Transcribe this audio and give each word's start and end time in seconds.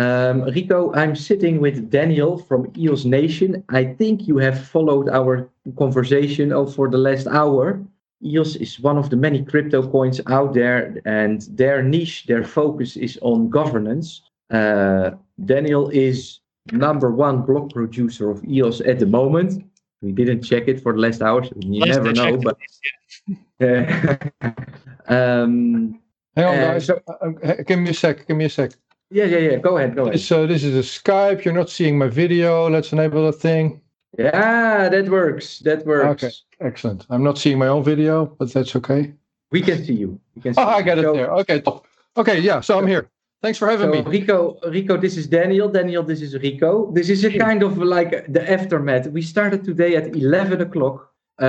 Um, 0.00 0.44
Rico, 0.44 0.94
I'm 0.94 1.14
sitting 1.14 1.60
with 1.60 1.90
Daniel 1.90 2.38
from 2.38 2.72
EOS 2.74 3.04
Nation. 3.04 3.62
I 3.68 3.84
think 3.84 4.26
you 4.26 4.38
have 4.38 4.58
followed 4.58 5.10
our 5.10 5.50
conversation 5.76 6.48
for 6.68 6.88
the 6.88 6.96
last 6.96 7.26
hour. 7.26 7.78
EOS 8.24 8.56
is 8.56 8.80
one 8.80 8.96
of 8.96 9.10
the 9.10 9.16
many 9.16 9.44
crypto 9.44 9.86
coins 9.86 10.18
out 10.26 10.54
there, 10.54 10.96
and 11.04 11.42
their 11.50 11.82
niche, 11.82 12.24
their 12.26 12.42
focus 12.44 12.96
is 12.96 13.18
on 13.20 13.50
governance. 13.50 14.22
Uh, 14.50 15.10
Daniel 15.44 15.90
is 15.90 16.40
number 16.72 17.10
one 17.10 17.42
block 17.42 17.70
producer 17.70 18.30
of 18.30 18.42
EOS 18.44 18.80
at 18.80 19.00
the 19.00 19.06
moment. 19.06 19.62
We 20.00 20.12
didn't 20.12 20.40
check 20.42 20.66
it 20.66 20.80
for 20.82 20.94
the 20.94 20.98
last 20.98 21.20
hours. 21.20 21.50
You 21.58 21.84
Last 21.84 22.02
never 22.02 22.08
I 22.08 22.12
know, 22.12 22.30
checked 22.30 22.44
but 22.48 22.56
uh, 25.08 25.10
um, 25.14 26.00
Hang 26.36 26.46
on, 26.46 26.54
Uh, 26.54 26.72
guys. 26.72 26.88
Uh, 26.88 26.94
uh, 27.44 27.54
give 27.66 27.78
me 27.78 27.90
a 27.90 27.94
sec. 27.94 28.26
Give 28.26 28.36
me 28.36 28.46
a 28.46 28.50
sec. 28.50 28.72
Yeah, 29.10 29.24
yeah, 29.24 29.38
yeah. 29.38 29.56
Go 29.56 29.76
ahead, 29.78 29.94
go 29.94 30.06
ahead. 30.06 30.20
So 30.20 30.46
this 30.46 30.62
is 30.64 30.74
a 30.76 30.80
Skype. 31.00 31.44
You're 31.44 31.54
not 31.54 31.70
seeing 31.70 31.98
my 31.98 32.08
video. 32.08 32.68
Let's 32.70 32.92
enable 32.92 33.26
the 33.26 33.32
thing. 33.32 33.80
Yeah, 34.18 34.88
that 34.88 35.08
works. 35.08 35.60
That 35.60 35.86
works. 35.86 36.24
Okay. 36.24 36.32
Excellent. 36.60 37.06
I'm 37.10 37.22
not 37.22 37.38
seeing 37.38 37.58
my 37.58 37.68
own 37.68 37.82
video, 37.84 38.26
but 38.26 38.52
that's 38.52 38.74
okay. 38.76 39.12
We 39.52 39.62
can 39.62 39.84
see 39.84 39.94
you. 39.94 40.20
We 40.34 40.42
can 40.42 40.54
see 40.54 40.60
Oh, 40.60 40.64
I 40.64 40.78
you. 40.78 40.84
got 40.84 40.98
it 40.98 41.12
there. 41.12 41.30
Okay, 41.42 41.60
top. 41.60 41.86
Okay, 42.16 42.38
yeah. 42.40 42.60
So 42.60 42.78
I'm 42.78 42.86
here. 42.86 43.08
Thanks 43.42 43.58
for 43.58 43.68
having 43.70 43.90
So 43.92 44.02
me. 44.02 44.10
Rico, 44.18 44.58
Rico, 44.68 44.96
this 44.98 45.16
is 45.16 45.26
Daniel. 45.26 45.68
Daniel, 45.68 46.02
this 46.02 46.20
is 46.20 46.34
Rico. 46.36 46.92
This 46.92 47.08
is 47.08 47.24
a 47.24 47.36
kind 47.38 47.62
of 47.62 47.78
like 47.78 48.10
the 48.32 48.42
aftermath. 48.50 49.06
We 49.08 49.22
started 49.22 49.64
today 49.64 49.96
at 49.96 50.14
11 50.14 50.60
o'clock, 50.60 51.10
uh, 51.40 51.44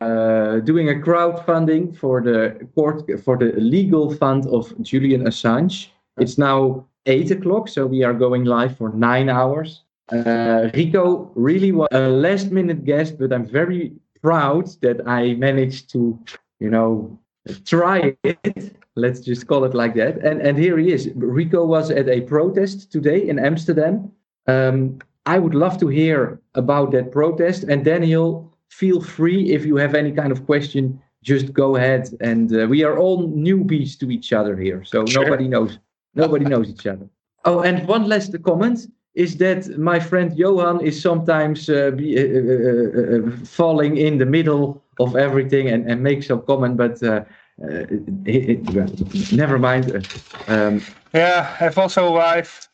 uh, 0.00 0.60
doing 0.60 0.88
a 0.88 0.94
crowdfunding 0.94 1.94
for 1.96 2.22
the 2.22 2.66
court 2.74 3.02
for 3.22 3.36
the 3.36 3.52
legal 3.58 4.14
fund 4.14 4.46
of 4.46 4.72
Julian 4.80 5.24
Assange. 5.26 5.88
It's 6.18 6.38
now 6.38 6.86
eight 7.06 7.30
o'clock, 7.30 7.68
so 7.68 7.86
we 7.86 8.04
are 8.04 8.14
going 8.14 8.44
live 8.44 8.76
for 8.76 8.90
nine 8.90 9.28
hours. 9.28 9.82
Uh, 10.12 10.70
Rico 10.74 11.30
really 11.34 11.72
was 11.72 11.88
a 11.92 12.08
last 12.08 12.50
minute 12.50 12.84
guest, 12.84 13.18
but 13.18 13.32
I'm 13.32 13.46
very 13.46 13.92
proud 14.22 14.68
that 14.82 15.06
I 15.08 15.34
managed 15.34 15.90
to, 15.92 16.18
you 16.60 16.70
know, 16.70 17.18
try 17.64 18.16
it. 18.22 18.76
Let's 18.96 19.20
just 19.20 19.46
call 19.46 19.64
it 19.64 19.74
like 19.74 19.94
that. 19.96 20.18
And 20.18 20.40
and 20.40 20.56
here 20.58 20.78
he 20.78 20.92
is. 20.92 21.10
Rico 21.14 21.64
was 21.64 21.90
at 21.90 22.08
a 22.08 22.20
protest 22.20 22.92
today 22.92 23.28
in 23.28 23.38
Amsterdam. 23.38 24.12
Um, 24.46 24.98
I 25.26 25.38
would 25.38 25.54
love 25.54 25.78
to 25.78 25.88
hear 25.88 26.40
about 26.54 26.92
that 26.92 27.10
protest. 27.10 27.64
And 27.64 27.84
Daniel, 27.84 28.52
feel 28.68 29.00
free 29.00 29.52
if 29.52 29.64
you 29.64 29.76
have 29.76 29.94
any 29.94 30.12
kind 30.12 30.30
of 30.30 30.44
question, 30.46 31.00
just 31.22 31.52
go 31.52 31.76
ahead. 31.76 32.10
And 32.20 32.54
uh, 32.54 32.66
we 32.68 32.84
are 32.84 32.98
all 32.98 33.26
newbies 33.28 33.98
to 34.00 34.10
each 34.10 34.32
other 34.32 34.56
here, 34.56 34.84
so 34.84 35.06
Sure. 35.06 35.24
nobody 35.24 35.48
knows 35.48 35.78
nobody 36.14 36.44
knows 36.44 36.68
each 36.68 36.86
other. 36.86 37.08
Oh, 37.44 37.60
and 37.60 37.86
one 37.86 38.08
last 38.08 38.34
comment 38.42 38.86
is 39.14 39.36
that 39.36 39.78
my 39.78 40.00
friend 40.00 40.36
Johan 40.36 40.80
is 40.80 41.00
sometimes 41.00 41.68
uh, 41.68 41.90
be, 41.92 42.18
uh, 42.18 42.22
uh, 42.22 42.52
uh, 43.00 43.32
uh, 43.32 43.36
falling 43.44 43.96
in 43.96 44.18
the 44.18 44.26
middle 44.26 44.82
of 44.98 45.16
everything 45.16 45.68
and, 45.68 45.88
and 45.90 46.02
makes 46.02 46.26
some 46.26 46.42
comment, 46.42 46.76
but 46.76 47.02
uh, 47.02 47.24
uh, 47.62 47.86
it, 48.24 48.60
it, 48.76 49.32
never 49.32 49.58
mind. 49.58 50.06
Um, 50.48 50.82
Yeah, 51.14 51.48
I 51.60 51.64
have 51.64 51.78
also 51.78 52.08
a 52.08 52.10
wife. 52.10 52.68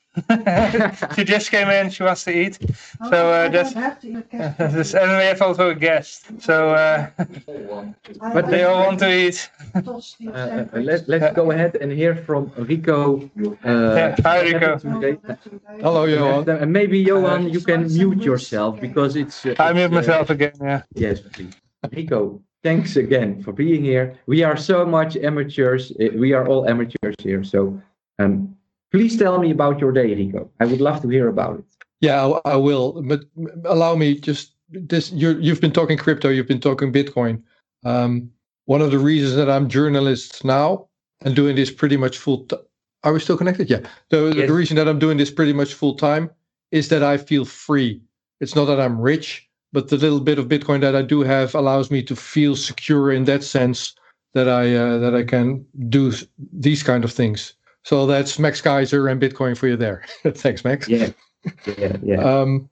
She 1.14 1.24
just 1.24 1.50
came 1.50 1.68
in. 1.68 1.90
She 1.90 2.02
wants 2.02 2.24
to 2.24 2.32
eat. 2.36 2.58
So 3.10 3.30
uh, 3.30 3.48
that's. 3.48 3.72
this, 3.72 4.94
and 4.94 5.10
we 5.18 5.24
have 5.24 5.40
also 5.46 5.70
a 5.70 5.74
guest. 5.74 6.26
So 6.42 6.70
uh, 6.70 7.10
But 8.34 8.46
they 8.50 8.64
all 8.64 8.86
want 8.86 8.98
to 9.00 9.10
eat. 9.10 9.50
uh, 9.74 9.80
uh, 10.32 10.66
let, 10.74 11.08
let's 11.08 11.34
go 11.36 11.50
ahead 11.52 11.76
and 11.76 11.92
hear 11.92 12.16
from 12.16 12.50
Rico. 12.56 13.22
Uh, 13.64 13.94
Yeah, 13.96 14.16
hi, 14.22 14.42
Rico. 14.42 14.78
Hello, 15.80 16.04
Johan. 16.04 16.48
And 16.48 16.72
maybe 16.72 16.98
Johan, 16.98 17.48
you 17.48 17.60
can 17.60 17.86
mute 17.86 18.22
yourself 18.22 18.80
because 18.80 19.16
it's. 19.16 19.46
Uh, 19.46 19.54
I 19.58 19.70
it's, 19.70 19.74
mute 19.76 19.92
uh, 19.92 19.94
myself 19.94 20.30
again. 20.30 20.52
Yeah. 20.60 20.82
Yes, 20.94 21.20
please. 21.20 21.54
Rico, 21.92 22.40
thanks 22.62 22.96
again 22.96 23.42
for 23.42 23.52
being 23.52 23.82
here. 23.84 24.18
We 24.26 24.42
are 24.42 24.56
so 24.56 24.84
much 24.84 25.16
amateurs. 25.16 25.92
uh, 26.00 26.08
We 26.16 26.32
are 26.32 26.46
all 26.46 26.68
amateurs 26.68 27.16
here. 27.22 27.42
So 27.44 27.80
um, 28.18 28.56
please 28.90 29.16
tell 29.16 29.38
me 29.38 29.50
about 29.50 29.80
your 29.80 29.92
day, 29.92 30.14
Rico. 30.14 30.50
I 30.60 30.66
would 30.66 30.80
love 30.80 31.00
to 31.02 31.08
hear 31.08 31.28
about 31.28 31.58
it. 31.58 31.64
Yeah, 32.00 32.26
I, 32.44 32.52
I 32.52 32.56
will. 32.56 33.02
But 33.02 33.20
allow 33.64 33.94
me 33.94 34.18
just 34.18 34.54
this. 34.70 35.12
You 35.12 35.38
you've 35.38 35.60
been 35.60 35.72
talking 35.72 35.98
crypto. 35.98 36.28
You've 36.28 36.48
been 36.48 36.60
talking 36.60 36.92
Bitcoin. 36.92 37.42
Um, 37.84 38.30
one 38.66 38.80
of 38.82 38.90
the 38.90 38.98
reasons 38.98 39.34
that 39.36 39.50
I'm 39.50 39.68
journalist 39.68 40.44
now 40.44 40.88
and 41.22 41.34
doing 41.36 41.56
this 41.56 41.70
pretty 41.70 41.96
much 41.96 42.18
full. 42.18 42.44
T- 42.46 42.56
are 43.04 43.12
we 43.12 43.20
still 43.20 43.36
connected? 43.36 43.68
Yeah. 43.70 43.80
The, 44.10 44.32
Yes. 44.36 44.48
the 44.48 44.54
reason 44.54 44.76
that 44.76 44.88
I'm 44.88 44.98
doing 44.98 45.16
this 45.16 45.30
pretty 45.30 45.52
much 45.54 45.74
full 45.74 45.94
time 45.94 46.30
is 46.70 46.88
that 46.88 47.02
I 47.02 47.16
feel 47.16 47.44
free. 47.44 48.00
It's 48.40 48.54
not 48.54 48.66
that 48.66 48.80
I'm 48.80 49.00
rich, 49.00 49.48
but 49.72 49.88
the 49.88 49.96
little 49.96 50.20
bit 50.20 50.38
of 50.38 50.48
Bitcoin 50.48 50.80
that 50.82 50.94
I 50.94 51.02
do 51.02 51.22
have 51.22 51.54
allows 51.54 51.90
me 51.90 52.02
to 52.04 52.14
feel 52.16 52.56
secure 52.56 53.10
in 53.12 53.24
that 53.24 53.42
sense 53.42 53.94
that 54.34 54.48
I 54.48 54.74
uh, 54.74 54.98
that 54.98 55.14
I 55.14 55.24
can 55.24 55.64
do 55.88 56.12
these 56.52 56.82
kind 56.82 57.04
of 57.04 57.12
things. 57.12 57.54
So 57.82 58.06
that's 58.06 58.38
Max 58.38 58.60
Keiser 58.60 59.10
and 59.10 59.20
Bitcoin 59.20 59.56
for 59.56 59.68
you 59.68 59.76
there. 59.76 60.04
Thanks, 60.34 60.64
Max. 60.64 60.88
Yeah, 60.88 61.10
yeah, 61.78 61.96
yeah. 62.02 62.20
Um, 62.22 62.68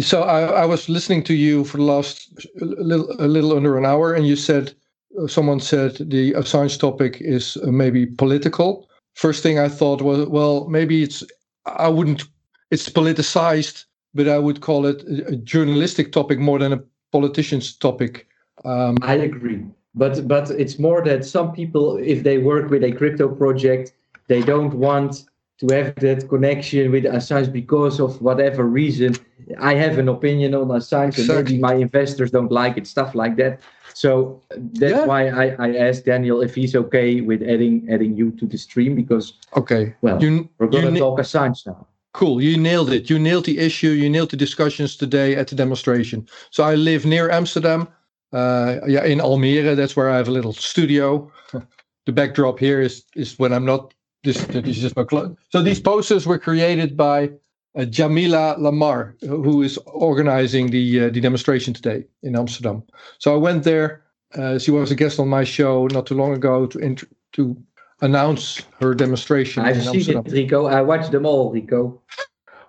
so 0.00 0.22
I, 0.22 0.62
I 0.62 0.64
was 0.66 0.88
listening 0.88 1.22
to 1.24 1.34
you 1.34 1.64
for 1.64 1.76
the 1.76 1.82
last 1.84 2.46
a 2.60 2.64
little, 2.64 3.10
a 3.18 3.26
little 3.26 3.56
under 3.56 3.76
an 3.78 3.84
hour, 3.84 4.14
and 4.14 4.26
you 4.26 4.36
said 4.36 4.74
uh, 5.20 5.26
someone 5.26 5.60
said 5.60 5.96
the 5.96 6.32
Assange 6.32 6.78
topic 6.78 7.18
is 7.20 7.56
uh, 7.58 7.70
maybe 7.70 8.06
political. 8.06 8.88
First 9.14 9.42
thing 9.42 9.58
I 9.58 9.68
thought 9.68 10.02
was, 10.02 10.26
well, 10.28 10.66
maybe 10.68 11.02
it's 11.02 11.22
I 11.66 11.88
wouldn't 11.88 12.24
it's 12.70 12.88
politicized, 12.88 13.84
but 14.14 14.28
I 14.28 14.38
would 14.38 14.60
call 14.60 14.86
it 14.86 15.02
a, 15.02 15.34
a 15.34 15.36
journalistic 15.36 16.12
topic 16.12 16.38
more 16.38 16.58
than 16.58 16.72
a 16.72 16.82
politician's 17.12 17.76
topic. 17.76 18.26
Um, 18.64 18.96
I 19.02 19.14
agree. 19.14 19.64
But 19.94 20.26
but 20.26 20.50
it's 20.50 20.78
more 20.78 21.04
that 21.04 21.24
some 21.24 21.52
people, 21.52 21.96
if 21.98 22.24
they 22.24 22.38
work 22.38 22.70
with 22.70 22.82
a 22.82 22.92
crypto 22.92 23.28
project, 23.28 23.92
they 24.26 24.42
don't 24.42 24.74
want 24.74 25.24
to 25.58 25.74
have 25.74 25.94
that 25.96 26.28
connection 26.28 26.90
with 26.90 27.04
Assange 27.04 27.52
because 27.52 28.00
of 28.00 28.20
whatever 28.20 28.64
reason. 28.64 29.14
I 29.60 29.74
have 29.74 29.98
an 29.98 30.08
opinion 30.08 30.54
on 30.54 30.68
Assange, 30.68 31.18
and 31.18 31.28
maybe 31.28 31.58
my 31.60 31.74
investors 31.74 32.30
don't 32.30 32.50
like 32.50 32.76
it, 32.76 32.86
stuff 32.86 33.14
like 33.14 33.36
that. 33.36 33.60
So 33.94 34.42
that's 34.50 34.92
Yeah. 34.92 35.06
why 35.06 35.28
I, 35.28 35.56
I 35.58 35.76
asked 35.76 36.04
Daniel 36.04 36.40
if 36.42 36.54
he's 36.54 36.74
okay 36.74 37.20
with 37.20 37.42
adding 37.42 37.86
adding 37.88 38.16
you 38.16 38.32
to 38.32 38.46
the 38.46 38.58
stream 38.58 38.96
because 38.96 39.34
okay, 39.56 39.94
well 40.02 40.20
you 40.20 40.48
we're 40.58 40.66
gonna 40.66 40.90
you 40.90 40.98
talk 40.98 41.20
Assange 41.20 41.66
now. 41.66 41.86
Cool. 42.12 42.40
You 42.40 42.56
nailed 42.56 42.92
it. 42.92 43.10
You 43.10 43.18
nailed 43.18 43.44
the 43.44 43.58
issue. 43.58 43.90
You 43.90 44.08
nailed 44.08 44.30
the 44.30 44.36
discussions 44.36 44.96
today 44.96 45.34
at 45.34 45.48
the 45.48 45.56
demonstration. 45.56 46.28
So 46.50 46.62
I 46.62 46.74
live 46.76 47.04
near 47.04 47.28
Amsterdam. 47.30 47.88
Uh, 48.32 48.78
yeah, 48.86 49.04
in 49.04 49.20
Almere. 49.20 49.76
That's 49.76 49.96
where 49.96 50.10
I 50.10 50.16
have 50.16 50.28
a 50.28 50.32
little 50.32 50.52
studio. 50.52 51.30
the 52.06 52.12
backdrop 52.12 52.58
here 52.58 52.80
is 52.80 53.04
is 53.14 53.38
when 53.38 53.52
I'm 53.52 53.64
not. 53.64 53.93
This, 54.24 54.42
this 54.46 54.64
is 54.66 54.80
just 54.80 54.96
my 54.96 55.04
clo- 55.04 55.36
So 55.50 55.62
these 55.62 55.80
posters 55.80 56.26
were 56.26 56.38
created 56.38 56.96
by 56.96 57.30
uh, 57.76 57.84
Jamila 57.84 58.56
Lamar, 58.58 59.14
who 59.20 59.62
is 59.62 59.78
organizing 59.86 60.70
the 60.70 61.04
uh, 61.04 61.10
the 61.10 61.20
demonstration 61.20 61.74
today 61.74 62.04
in 62.22 62.34
Amsterdam. 62.36 62.82
So 63.18 63.34
I 63.34 63.36
went 63.38 63.64
there. 63.64 64.02
Uh, 64.34 64.58
she 64.58 64.70
was 64.70 64.90
a 64.90 64.94
guest 64.94 65.20
on 65.20 65.28
my 65.28 65.44
show 65.44 65.86
not 65.88 66.06
too 66.06 66.14
long 66.14 66.32
ago 66.32 66.66
to 66.66 66.78
int- 66.78 67.04
to 67.32 67.56
announce 68.00 68.62
her 68.80 68.94
demonstration 68.94 69.62
I've 69.64 69.76
in 69.76 69.82
seen 69.82 69.94
Amsterdam. 69.96 70.24
it, 70.26 70.32
Rico. 70.32 70.66
I 70.66 70.80
watched 70.82 71.12
them 71.12 71.26
all, 71.26 71.52
Rico. 71.52 72.00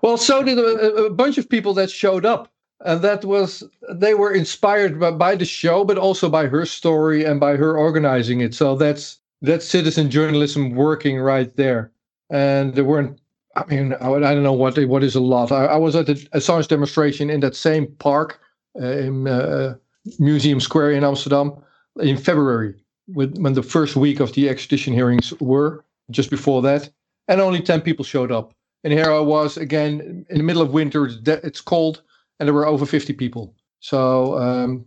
Well, 0.01 0.17
so 0.17 0.43
did 0.43 0.59
a, 0.59 1.05
a 1.05 1.09
bunch 1.09 1.37
of 1.37 1.49
people 1.49 1.73
that 1.75 1.89
showed 1.89 2.25
up. 2.25 2.51
And 2.81 3.01
that 3.01 3.23
was, 3.23 3.63
they 3.89 4.13
were 4.13 4.31
inspired 4.31 4.99
by, 4.99 5.11
by 5.11 5.35
the 5.35 5.45
show, 5.45 5.85
but 5.85 5.97
also 5.97 6.29
by 6.29 6.45
her 6.47 6.65
story 6.65 7.23
and 7.23 7.39
by 7.39 7.55
her 7.55 7.75
organizing 7.75 8.41
it. 8.41 8.53
So 8.53 8.75
that's, 8.75 9.19
that's 9.41 9.67
citizen 9.67 10.09
journalism 10.09 10.71
working 10.71 11.19
right 11.19 11.55
there. 11.55 11.91
And 12.29 12.73
there 12.73 12.83
weren't, 12.85 13.19
I 13.55 13.65
mean, 13.65 13.93
I, 14.01 14.09
I 14.11 14.19
don't 14.33 14.43
know 14.43 14.53
what, 14.53 14.77
what 14.87 15.03
is 15.03 15.15
a 15.15 15.19
lot. 15.19 15.51
I, 15.51 15.65
I 15.65 15.75
was 15.77 15.95
at 15.95 16.07
the 16.07 16.15
Assange 16.33 16.67
demonstration 16.67 17.29
in 17.29 17.39
that 17.41 17.55
same 17.55 17.87
park 17.99 18.39
uh, 18.81 18.85
in 18.85 19.27
uh, 19.27 19.75
Museum 20.19 20.59
Square 20.59 20.91
in 20.91 21.03
Amsterdam 21.03 21.53
in 22.01 22.17
February, 22.17 22.75
with, 23.07 23.37
when 23.37 23.53
the 23.53 23.63
first 23.63 23.95
week 23.95 24.19
of 24.19 24.33
the 24.33 24.49
extradition 24.49 24.93
hearings 24.93 25.33
were, 25.39 25.85
just 26.11 26.29
before 26.29 26.61
that. 26.63 26.89
And 27.27 27.39
only 27.41 27.61
10 27.61 27.81
people 27.81 28.03
showed 28.05 28.31
up. 28.31 28.53
And 28.83 28.93
here 28.93 29.11
I 29.11 29.19
was 29.19 29.57
again 29.57 30.25
in 30.29 30.37
the 30.37 30.43
middle 30.43 30.61
of 30.61 30.71
winter. 30.73 31.05
It's, 31.05 31.17
de- 31.17 31.43
it's 31.45 31.61
cold, 31.61 32.03
and 32.39 32.47
there 32.47 32.53
were 32.53 32.67
over 32.67 32.85
50 32.85 33.13
people. 33.13 33.55
So 33.79 34.37
um, 34.37 34.85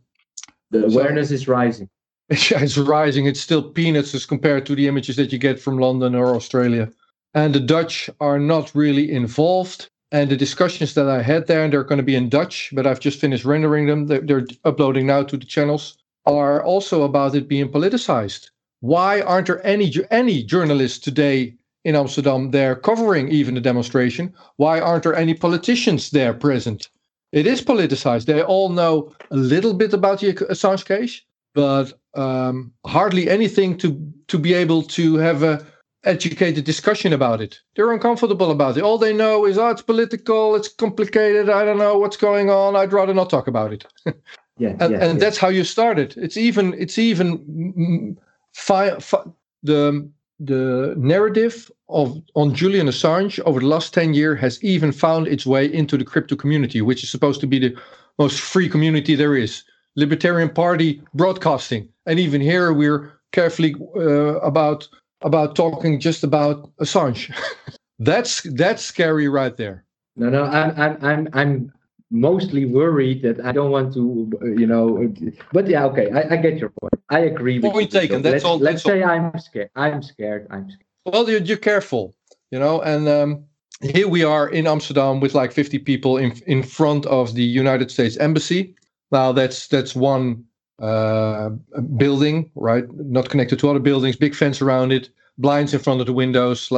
The 0.70 0.88
So- 0.90 1.00
awareness 1.00 1.31
is 1.31 1.49
rising. 1.49 1.88
it's 2.30 2.76
rising. 2.76 3.26
It's 3.26 3.40
still 3.40 3.62
peanuts 3.62 4.14
as 4.14 4.26
compared 4.26 4.66
to 4.66 4.75
the 4.75 4.86
images 4.86 5.16
that 5.16 5.32
you 5.32 5.38
get 5.38 5.58
from 5.58 5.78
London 5.78 6.14
or 6.14 6.34
Australia. 6.34 6.90
And 7.34 7.54
the 7.54 7.60
Dutch 7.60 8.10
are 8.20 8.38
not 8.38 8.75
really 8.75 9.10
involved. 9.10 9.88
And 10.12 10.30
the 10.30 10.36
discussions 10.36 10.94
that 10.94 11.08
I 11.08 11.22
had 11.22 11.46
there, 11.46 11.64
and 11.64 11.72
they're 11.72 11.84
going 11.84 11.98
to 11.98 12.02
be 12.02 12.16
in 12.16 12.28
Dutch, 12.28 12.70
but 12.72 12.86
I've 12.86 13.00
just 13.00 13.20
finished 13.20 13.44
rendering 13.44 13.86
them. 13.86 14.06
They're, 14.06 14.20
they're 14.20 14.46
uploading 14.64 15.06
now 15.06 15.22
to 15.22 15.36
the 15.36 15.44
channels. 15.44 15.98
Are 16.26 16.62
also 16.62 17.02
about 17.02 17.34
it 17.34 17.48
being 17.48 17.69
politicized. 17.69 18.50
Why 18.81 19.20
aren't 19.22 19.46
there 19.46 19.66
any 19.66 19.92
any 20.10 20.42
journalists 20.42 20.98
today 20.98 21.56
in 21.84 21.96
Amsterdam 21.96 22.50
there 22.50 22.76
covering 22.76 23.28
even 23.28 23.54
the 23.54 23.60
demonstration? 23.60 24.34
Why 24.56 24.78
aren't 24.81 25.02
there 25.02 25.16
any 25.16 25.34
politicians 25.34 26.10
there 26.10 26.34
present? 26.34 26.90
It 27.32 27.46
is 27.46 27.62
politicized. 27.62 28.26
They 28.26 28.42
all 28.42 28.69
know 28.69 29.12
a 29.31 29.36
little 29.36 29.74
bit 29.74 29.92
about 29.94 30.20
the 30.20 30.32
Assange 30.34 30.84
case, 30.84 31.22
but 31.54 31.97
um, 32.14 32.72
hardly 32.87 33.28
anything 33.28 33.76
to 33.78 34.12
to 34.28 34.38
be 34.38 34.55
able 34.55 34.82
to 34.82 35.16
have 35.16 35.43
a 35.43 35.64
educated 36.05 36.64
discussion 36.64 37.12
about 37.12 37.40
it. 37.40 37.60
They're 37.75 37.93
uncomfortable 37.93 38.50
about 38.50 38.76
it. 38.76 38.82
All 38.82 38.99
they 38.99 39.12
know 39.12 39.44
is, 39.44 39.58
oh, 39.58 39.69
it's 39.69 39.82
political, 39.82 40.55
it's 40.55 40.69
complicated. 40.69 41.50
I 41.50 41.64
don't 41.64 41.78
know 41.78 41.99
what's 41.99 42.16
going 42.16 42.50
on. 42.50 42.76
I'd 42.76 42.93
rather 42.93 43.14
not 43.14 43.31
talk 43.31 43.49
about 43.49 43.72
it. 43.72 43.84
Yeah, 44.60 44.75
and, 44.81 44.93
yeah, 44.93 45.05
and 45.05 45.12
yeah. 45.12 45.25
that's 45.25 45.38
how 45.38 45.49
you 45.49 45.62
started. 45.62 46.14
It's 46.16 46.37
even 46.37 46.75
it's 46.75 46.99
even 46.99 48.19
fi- 48.55 48.99
fi- 48.99 49.22
the 49.62 50.10
the 50.40 50.94
narrative 50.96 51.70
of 51.88 52.20
on 52.34 52.55
Julian 52.55 52.88
Assange 52.88 53.38
over 53.46 53.60
the 53.60 53.66
last 53.66 53.94
ten 53.94 54.14
years 54.14 54.40
has 54.40 54.62
even 54.64 54.90
found 54.90 55.28
its 55.28 55.46
way 55.46 55.72
into 55.72 55.96
the 55.96 56.05
crypto 56.05 56.34
community, 56.34 56.82
which 56.82 57.05
is 57.05 57.10
supposed 57.10 57.40
to 57.40 57.46
be 57.46 57.60
the 57.60 57.76
most 58.19 58.40
free 58.40 58.69
community 58.69 59.14
there 59.14 59.37
is. 59.37 59.62
Libertarian 60.02 60.48
Party 60.50 61.02
broadcasting, 61.14 61.88
and 62.06 62.18
even 62.20 62.40
here 62.40 62.72
we're 62.72 63.12
carefully 63.32 63.74
uh, 63.96 64.38
about 64.40 64.88
about 65.22 65.56
talking 65.56 65.98
just 65.98 66.22
about 66.22 66.70
Assange. 66.78 67.34
that's 67.98 68.42
that's 68.54 68.84
scary 68.84 69.28
right 69.28 69.56
there. 69.56 69.84
No, 70.16 70.30
no, 70.30 70.44
I'm, 70.44 70.70
I'm, 70.80 71.04
I'm, 71.04 71.28
I'm 71.32 71.72
mostly 72.10 72.64
worried 72.64 73.22
that 73.22 73.38
I 73.44 73.52
don't 73.52 73.70
want 73.70 73.92
to, 73.94 74.30
you 74.58 74.66
know. 74.66 75.12
But 75.52 75.68
yeah, 75.68 75.84
okay, 75.86 76.10
I, 76.10 76.34
I 76.34 76.36
get 76.36 76.58
your 76.58 76.70
point. 76.80 76.94
I 77.10 77.20
agree 77.20 77.58
with 77.58 77.72
Point 77.72 77.92
you. 77.92 78.00
taken, 78.00 78.16
So 78.18 78.22
that's 78.22 78.32
let's, 78.32 78.44
all- 78.44 78.58
Let's 78.58 78.82
that's 78.82 78.86
all. 78.86 78.92
say 78.92 79.02
I'm 79.04 79.38
scared. 79.38 79.70
I'm 79.76 80.02
scared. 80.02 80.46
I'm 80.50 80.66
scared. 80.70 80.84
Well, 81.06 81.28
you're, 81.30 81.40
you're 81.40 81.56
careful, 81.72 82.14
you 82.50 82.58
know, 82.58 82.80
and 82.82 83.08
um, 83.08 83.44
here 83.82 84.08
we 84.08 84.22
are 84.24 84.48
in 84.48 84.66
Amsterdam 84.66 85.20
with 85.20 85.34
like 85.34 85.52
50 85.52 85.78
people 85.80 86.16
in 86.18 86.30
in 86.46 86.62
front 86.62 87.06
of 87.06 87.34
the 87.34 87.42
United 87.62 87.90
States 87.90 88.16
Embassy. 88.16 88.74
Now 89.10 89.32
that's 89.32 89.69
that's 89.69 89.94
one 89.94 90.44
uh, 90.81 91.50
building, 91.96 92.50
right? 92.55 92.84
Not 92.94 93.31
connected 93.31 93.58
to 93.60 93.70
other 93.70 93.78
buildings. 93.81 94.16
Big 94.16 94.34
fence 94.34 94.60
around 94.60 94.93
it, 94.93 95.10
blinds 95.38 95.72
in 95.75 95.81
front 95.81 96.00
of 96.00 96.06
the 96.06 96.12
windows, 96.12 96.69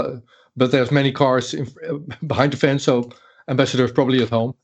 but 0.57 0.71
there's 0.71 0.91
many 0.91 1.13
cars 1.13 1.55
in, 1.55 1.69
behind 2.27 2.53
the 2.53 2.57
fence, 2.57 2.85
so 2.85 3.11
ambassador 3.49 3.85
is 3.85 3.93
probably 3.93 4.23
at 4.23 4.31
home. 4.31 4.55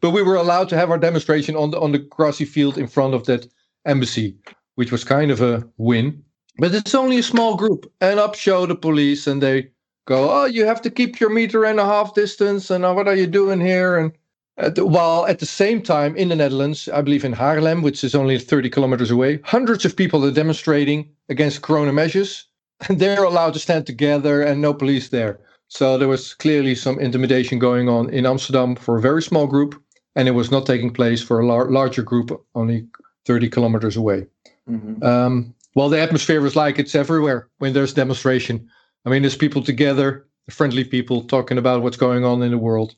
But 0.00 0.10
we 0.10 0.22
were 0.22 0.36
allowed 0.36 0.68
to 0.70 0.76
have 0.76 0.90
our 0.90 0.98
demonstration 0.98 1.56
on 1.56 1.70
the 1.70 1.80
on 1.80 1.92
the 1.92 1.98
grassy 1.98 2.44
field 2.44 2.78
in 2.78 2.86
front 2.86 3.14
of 3.14 3.24
that 3.26 3.46
embassy, 3.86 4.36
which 4.76 4.92
was 4.92 5.04
kind 5.04 5.30
of 5.30 5.40
a 5.40 5.68
win. 5.76 6.22
But 6.58 6.74
it's 6.74 6.94
only 6.94 7.18
a 7.18 7.22
small 7.22 7.56
group, 7.56 7.90
and 8.00 8.20
up 8.20 8.34
show 8.34 8.66
the 8.66 8.74
police, 8.74 9.26
and 9.26 9.42
they 9.42 9.70
go, 10.06 10.30
"Oh, 10.30 10.44
you 10.46 10.64
have 10.66 10.82
to 10.82 10.90
keep 10.90 11.20
your 11.20 11.30
meter 11.30 11.64
and 11.64 11.80
a 11.80 11.84
half 11.84 12.14
distance, 12.14 12.70
and 12.70 12.84
uh, 12.84 12.92
what 12.92 13.08
are 13.08 13.16
you 13.16 13.26
doing 13.26 13.60
here?" 13.60 13.98
And 13.98 14.12
at 14.60 14.78
while 14.78 15.26
at 15.26 15.38
the 15.38 15.46
same 15.46 15.80
time 15.82 16.14
in 16.16 16.28
the 16.28 16.36
Netherlands, 16.36 16.88
I 16.88 17.00
believe 17.02 17.24
in 17.24 17.32
Haarlem, 17.32 17.82
which 17.82 18.04
is 18.04 18.14
only 18.14 18.38
30 18.38 18.70
kilometers 18.70 19.10
away, 19.10 19.40
hundreds 19.44 19.84
of 19.84 19.96
people 19.96 20.24
are 20.24 20.30
demonstrating 20.30 21.08
against 21.28 21.62
corona 21.62 21.92
measures, 21.92 22.46
and 22.88 22.98
they're 22.98 23.24
allowed 23.24 23.54
to 23.54 23.58
stand 23.58 23.86
together, 23.86 24.42
and 24.42 24.60
no 24.60 24.74
police 24.74 25.08
there. 25.08 25.40
So 25.68 25.96
there 25.96 26.08
was 26.08 26.34
clearly 26.34 26.74
some 26.74 26.98
intimidation 26.98 27.58
going 27.58 27.88
on 27.88 28.10
in 28.10 28.26
Amsterdam 28.26 28.76
for 28.76 28.98
a 28.98 29.00
very 29.00 29.22
small 29.22 29.46
group, 29.46 29.80
and 30.16 30.28
it 30.28 30.32
was 30.32 30.50
not 30.50 30.66
taking 30.66 30.92
place 30.92 31.22
for 31.22 31.40
a 31.40 31.46
lar- 31.46 31.70
larger 31.70 32.02
group 32.02 32.30
only 32.54 32.86
30 33.24 33.48
kilometers 33.48 33.96
away. 33.96 34.26
Mhm. 34.68 35.02
Um, 35.02 35.54
well, 35.74 35.88
the 35.88 36.00
atmosphere 36.00 36.40
was 36.40 36.56
like 36.56 36.78
it's 36.78 36.94
everywhere 36.94 37.48
when 37.58 37.72
there's 37.72 37.94
demonstration. 37.94 38.68
I 39.06 39.10
mean, 39.10 39.22
there's 39.22 39.36
people 39.36 39.62
together, 39.62 40.26
friendly 40.50 40.84
people 40.84 41.22
talking 41.22 41.58
about 41.58 41.82
what's 41.82 41.96
going 41.96 42.24
on 42.24 42.42
in 42.42 42.50
the 42.50 42.58
world. 42.58 42.94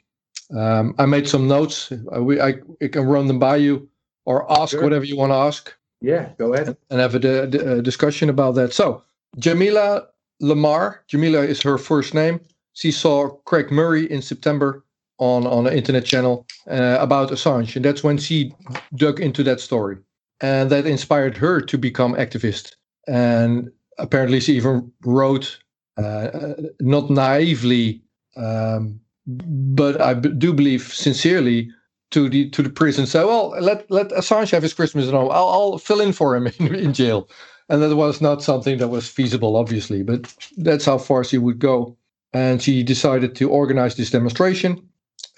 Um, 0.56 0.94
I 0.99 1.06
made 1.06 1.28
some 1.28 1.49
notes. 1.49 1.93
I, 2.12 2.19
we, 2.19 2.40
I, 2.40 2.54
I 2.82 2.88
can 2.88 3.04
run 3.04 3.26
them 3.26 3.38
by 3.38 3.56
you 3.56 3.88
or 4.25 4.50
ask 4.50 4.72
Sure. 4.72 4.82
whatever 4.82 5.04
you 5.04 5.16
want 5.16 5.31
to 5.31 5.37
ask 5.37 5.75
Yeah, 6.00 6.31
go 6.38 6.52
ahead. 6.54 6.76
and 6.90 7.00
have 7.00 7.14
a, 7.14 7.43
a 7.78 7.82
discussion 7.82 8.28
about 8.28 8.54
that. 8.56 8.72
So, 8.72 9.02
Jamila 9.38 10.06
Lamar, 10.40 11.02
Jamila 11.08 11.40
is 11.43 11.62
her 11.62 11.78
first 11.78 12.14
name. 12.14 12.40
She 12.75 12.90
saw 12.93 13.28
Craig 13.44 13.70
Murray 13.70 14.10
in 14.10 14.22
September 14.22 14.84
on, 15.19 15.46
on 15.46 15.66
an 15.66 15.72
internet 15.75 16.04
channel 16.04 16.46
uh, 16.70 16.99
about 17.00 17.31
Assange. 17.31 17.76
And 17.76 17.84
that's 17.84 18.02
when 18.04 18.19
she 18.19 18.54
dug 18.96 19.20
into 19.20 19.43
that 19.44 19.60
story. 19.60 19.96
And 20.40 20.70
that 20.70 20.87
inspired 20.87 21.37
her 21.38 21.60
to 21.60 21.78
become 21.78 22.14
activist. 22.14 22.75
And 23.06 23.70
apparently, 23.99 24.40
she 24.40 24.54
even 24.56 24.93
wrote, 25.04 25.58
uh, 25.99 26.02
uh, 26.02 26.54
not 26.81 27.10
naively, 27.10 28.02
um, 28.37 29.00
but 29.26 30.00
I 30.00 30.14
do 30.14 30.52
believe 30.52 30.82
sincerely, 30.92 31.70
to 32.12 32.28
the 32.28 32.48
to 32.50 32.62
the 32.62 32.70
prison. 32.70 33.06
So, 33.06 33.26
well, 33.26 33.60
let 33.60 33.90
let 33.90 34.10
Assange 34.10 34.50
have 34.50 34.62
his 34.62 34.74
Christmas 34.74 35.08
at 35.08 35.14
home. 35.14 35.30
I'll, 35.30 35.48
I'll 35.48 35.78
fill 35.78 36.00
in 36.00 36.12
for 36.12 36.36
him 36.36 36.46
in, 36.58 36.74
in 36.74 36.92
jail. 36.92 37.28
And 37.69 37.82
that 37.82 37.96
was 37.96 38.20
not 38.20 38.42
something 38.42 38.78
that 38.78 38.88
was 38.88 39.08
feasible, 39.08 39.56
obviously, 39.56 40.02
but 40.02 40.34
that's 40.58 40.84
how 40.84 40.98
far 40.98 41.24
she 41.24 41.38
would 41.38 41.58
go. 41.58 41.96
And 42.34 42.62
she 42.62 42.82
decided 42.82 43.34
to 43.36 43.50
organize 43.50 43.94
this 43.94 44.10
demonstration. 44.10 44.86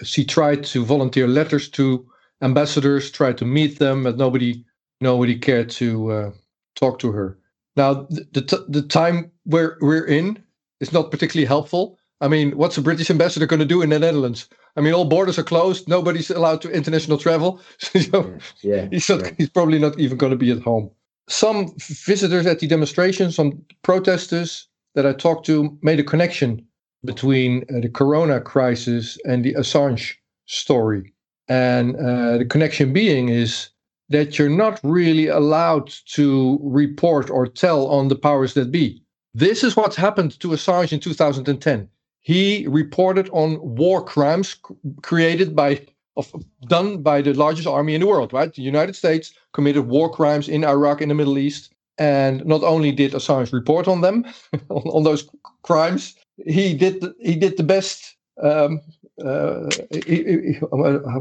She 0.02 0.25
tried 0.25 0.64
to 0.64 0.84
volunteer 0.84 1.28
letters 1.28 1.69
to 1.70 2.04
ambassadors, 2.42 3.10
tried 3.10 3.38
to 3.38 3.44
meet 3.44 3.78
them, 3.78 4.02
but 4.04 4.16
nobody 4.16 4.64
nobody 5.00 5.38
cared 5.38 5.70
to 5.70 6.10
uh, 6.10 6.30
talk 6.75 6.98
to 7.00 7.12
her. 7.12 7.38
Now, 7.76 8.06
the 8.10 8.26
the, 8.32 8.64
the 8.69 8.82
time 8.82 9.30
where 9.44 9.76
we're 9.80 10.06
in 10.06 10.42
is 10.80 10.92
not 10.92 11.10
particularly 11.10 11.46
helpful. 11.46 11.98
I 12.20 12.28
mean, 12.28 12.56
what's 12.56 12.76
the 12.76 12.82
British 12.82 13.11
ambassador 13.11 13.46
going 13.46 13.61
to 13.61 13.66
do 13.66 13.82
in 13.82 13.90
the 13.90 13.99
Netherlands? 13.99 14.49
I 14.76 14.81
mean, 14.81 14.94
all 14.94 15.05
borders 15.05 15.38
are 15.38 15.44
closed. 15.44 15.88
Nobody's 15.88 16.31
allowed 16.31 16.62
to 16.62 16.70
international 16.70 17.19
travel. 17.19 17.61
so 17.78 18.34
Yeah. 18.62 18.88
he's, 18.90 19.08
not, 19.08 19.20
yeah. 19.20 19.31
he's 19.37 19.50
probably 19.50 19.78
not 19.78 19.99
even 19.99 20.16
going 20.16 20.31
to 20.31 20.38
be 20.38 20.50
at 20.50 20.62
home. 20.62 20.90
Some 21.28 21.75
visitors 21.78 22.46
at 22.46 22.61
the 22.61 22.66
demonstration, 22.66 23.32
some 23.32 23.62
protesters 23.82 24.69
that 24.94 25.06
I 25.06 25.12
talked 25.12 25.46
to, 25.46 25.76
made 25.82 26.00
a 26.00 26.05
connection 26.05 26.66
between 27.05 27.64
uh, 27.64 27.81
the 27.81 27.88
corona 27.88 28.40
crisis 28.40 29.19
and 29.25 29.44
the 29.44 29.55
Assange 29.55 30.14
story. 30.46 31.12
And 31.49 31.96
uh, 31.96 32.38
the 32.38 32.46
connection 32.46 32.93
being 32.93 33.28
is 33.28 33.70
that 34.08 34.38
you're 34.38 34.49
not 34.49 34.81
really 34.82 35.28
allowed 35.28 35.93
to 36.06 36.58
report 36.62 37.31
or 37.31 37.46
tell 37.46 37.87
on 37.88 38.08
the 38.08 38.16
powers 38.16 38.55
that 38.55 38.70
be. 38.70 39.02
This 39.34 39.64
is 39.64 39.76
what 39.76 39.94
happened 39.94 40.38
to 40.40 40.49
Assange 40.49 40.93
in 40.93 41.00
2010. 41.00 41.88
He 42.25 42.67
reported 42.69 43.29
on 43.32 43.59
war 43.76 44.03
crimes 44.03 44.56
created 45.03 45.54
by 45.54 45.81
of 46.16 46.33
done 46.69 47.02
by 47.02 47.21
the 47.23 47.35
largest 47.35 47.66
army 47.66 47.95
in 47.95 48.00
the 48.00 48.07
world, 48.07 48.33
right? 48.33 48.52
The 48.54 48.62
United 48.62 48.95
States 48.97 49.35
committed 49.52 49.87
war 49.88 50.09
crimes 50.11 50.49
in 50.49 50.64
Iraq 50.64 51.02
in 51.02 51.09
the 51.11 51.14
Middle 51.14 51.37
East, 51.38 51.73
and 51.99 52.45
not 52.47 52.62
only 52.62 52.93
did 52.93 53.12
Assange 53.12 53.52
report 53.52 53.88
on 53.88 54.00
them, 54.00 54.25
on, 54.71 54.83
on 54.97 55.02
those 55.04 55.28
crimes, 55.62 56.14
he 56.47 56.73
did 56.75 57.00
the, 57.02 57.14
he 57.21 57.35
did 57.37 57.57
the 57.57 57.62
best. 57.64 58.16
Um, 58.43 58.81
uh, 59.25 59.69
he- 59.90 60.25
he- 60.25 60.52
he- 60.52 60.59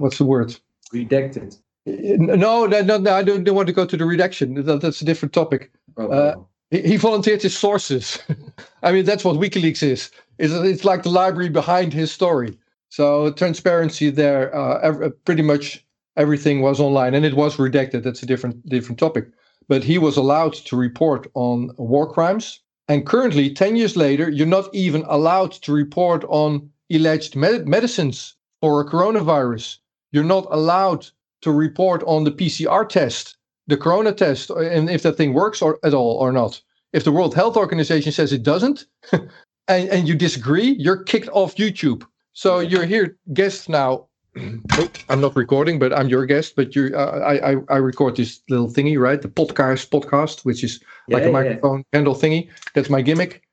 what's 0.04 0.18
the 0.20 0.26
word? 0.26 0.56
Redacted. 0.94 1.58
No, 1.86 2.66
no, 2.66 2.82
no, 2.98 3.14
I 3.14 3.24
don't, 3.24 3.44
don't 3.44 3.56
want 3.56 3.68
to 3.68 3.74
go 3.74 3.86
to 3.86 3.98
the 3.98 4.06
redaction. 4.06 4.54
That, 4.64 4.80
that's 4.82 5.02
a 5.02 5.06
different 5.06 5.34
topic. 5.34 5.70
Oh, 5.98 6.08
Uh, 6.08 6.34
oh. 6.38 6.48
He, 6.72 6.82
he 6.82 6.98
volunteered 6.98 7.42
his 7.42 7.58
sources. 7.58 8.20
I 8.84 8.92
mean, 8.92 9.06
that's 9.06 9.24
what 9.26 9.36
WikiLeaks 9.36 9.84
is. 9.84 10.10
It's, 10.38 10.54
it's 10.54 10.86
like 10.86 11.04
the 11.04 11.10
library 11.10 11.50
behind 11.50 11.94
his 11.94 12.12
story. 12.12 12.58
So 12.90 13.32
transparency 13.32 14.10
there, 14.10 14.56
uh, 14.56 14.80
ev- 14.80 15.26
pretty 15.26 15.42
much 15.42 15.86
everything 16.16 16.62
was 16.62 16.80
online, 16.80 17.14
and 17.14 17.26
it 17.26 17.36
was 17.36 17.58
redacted. 17.58 18.04
That's 18.04 18.24
a 18.24 18.28
different 18.28 18.68
different 18.70 19.00
topic. 19.00 19.28
But 19.68 19.84
he 19.84 19.98
was 19.98 20.18
allowed 20.18 20.54
to 20.54 20.76
report 20.76 21.28
on 21.34 21.72
war 21.78 22.12
crimes, 22.12 22.60
and 22.88 23.06
currently, 23.06 23.54
ten 23.54 23.76
years 23.76 23.96
later, 23.96 24.30
you're 24.30 24.46
not 24.46 24.74
even 24.74 25.04
allowed 25.08 25.54
to 25.64 25.74
report 25.74 26.24
on 26.28 26.70
alleged 26.92 27.36
med- 27.36 27.68
medicines 27.68 28.36
for 28.62 28.82
a 28.82 28.86
coronavirus. 28.86 29.78
You're 30.12 30.24
not 30.24 30.48
allowed 30.52 31.08
to 31.42 31.52
report 31.52 32.04
on 32.04 32.24
the 32.24 32.32
PCR 32.32 32.88
test, 32.88 33.38
the 33.68 33.78
corona 33.78 34.12
test, 34.12 34.50
and 34.52 34.90
if 34.90 35.02
that 35.04 35.18
thing 35.18 35.34
works 35.34 35.62
or 35.62 35.80
at 35.84 35.94
all 35.94 36.18
or 36.18 36.32
not. 36.32 36.62
If 36.94 37.04
the 37.06 37.12
World 37.12 37.34
Health 37.34 37.58
Organization 37.58 38.12
says 38.12 38.32
it 38.32 38.44
doesn't, 38.44 38.86
and, 39.68 39.90
and 39.90 40.08
you 40.08 40.16
disagree, 40.16 40.76
you're 40.80 41.04
kicked 41.04 41.30
off 41.30 41.56
YouTube. 41.56 42.06
So 42.34 42.60
you're 42.60 42.86
here, 42.86 43.18
guest 43.34 43.70
now. 43.70 44.08
Oh, 44.78 44.92
I'm 45.10 45.22
not 45.22 45.36
recording, 45.36 45.78
but 45.78 45.94
I'm 45.94 46.10
your 46.10 46.26
guest. 46.26 46.56
But 46.56 46.76
you, 46.76 46.92
uh, 46.96 47.22
I, 47.24 47.52
I, 47.52 47.56
I 47.70 47.78
record 47.78 48.16
this 48.16 48.42
little 48.50 48.68
thingy, 48.68 49.00
right? 49.00 49.22
The 49.22 49.28
podcast, 49.28 49.90
podcast, 49.90 50.44
which 50.46 50.64
is 50.64 50.80
like 51.12 51.24
Yeah, 51.24 51.30
a 51.30 51.32
yeah. 51.32 51.32
microphone 51.32 51.84
handle 51.94 52.16
thingy. 52.16 52.50
That's 52.74 52.90
my 52.90 53.02
gimmick. 53.04 53.44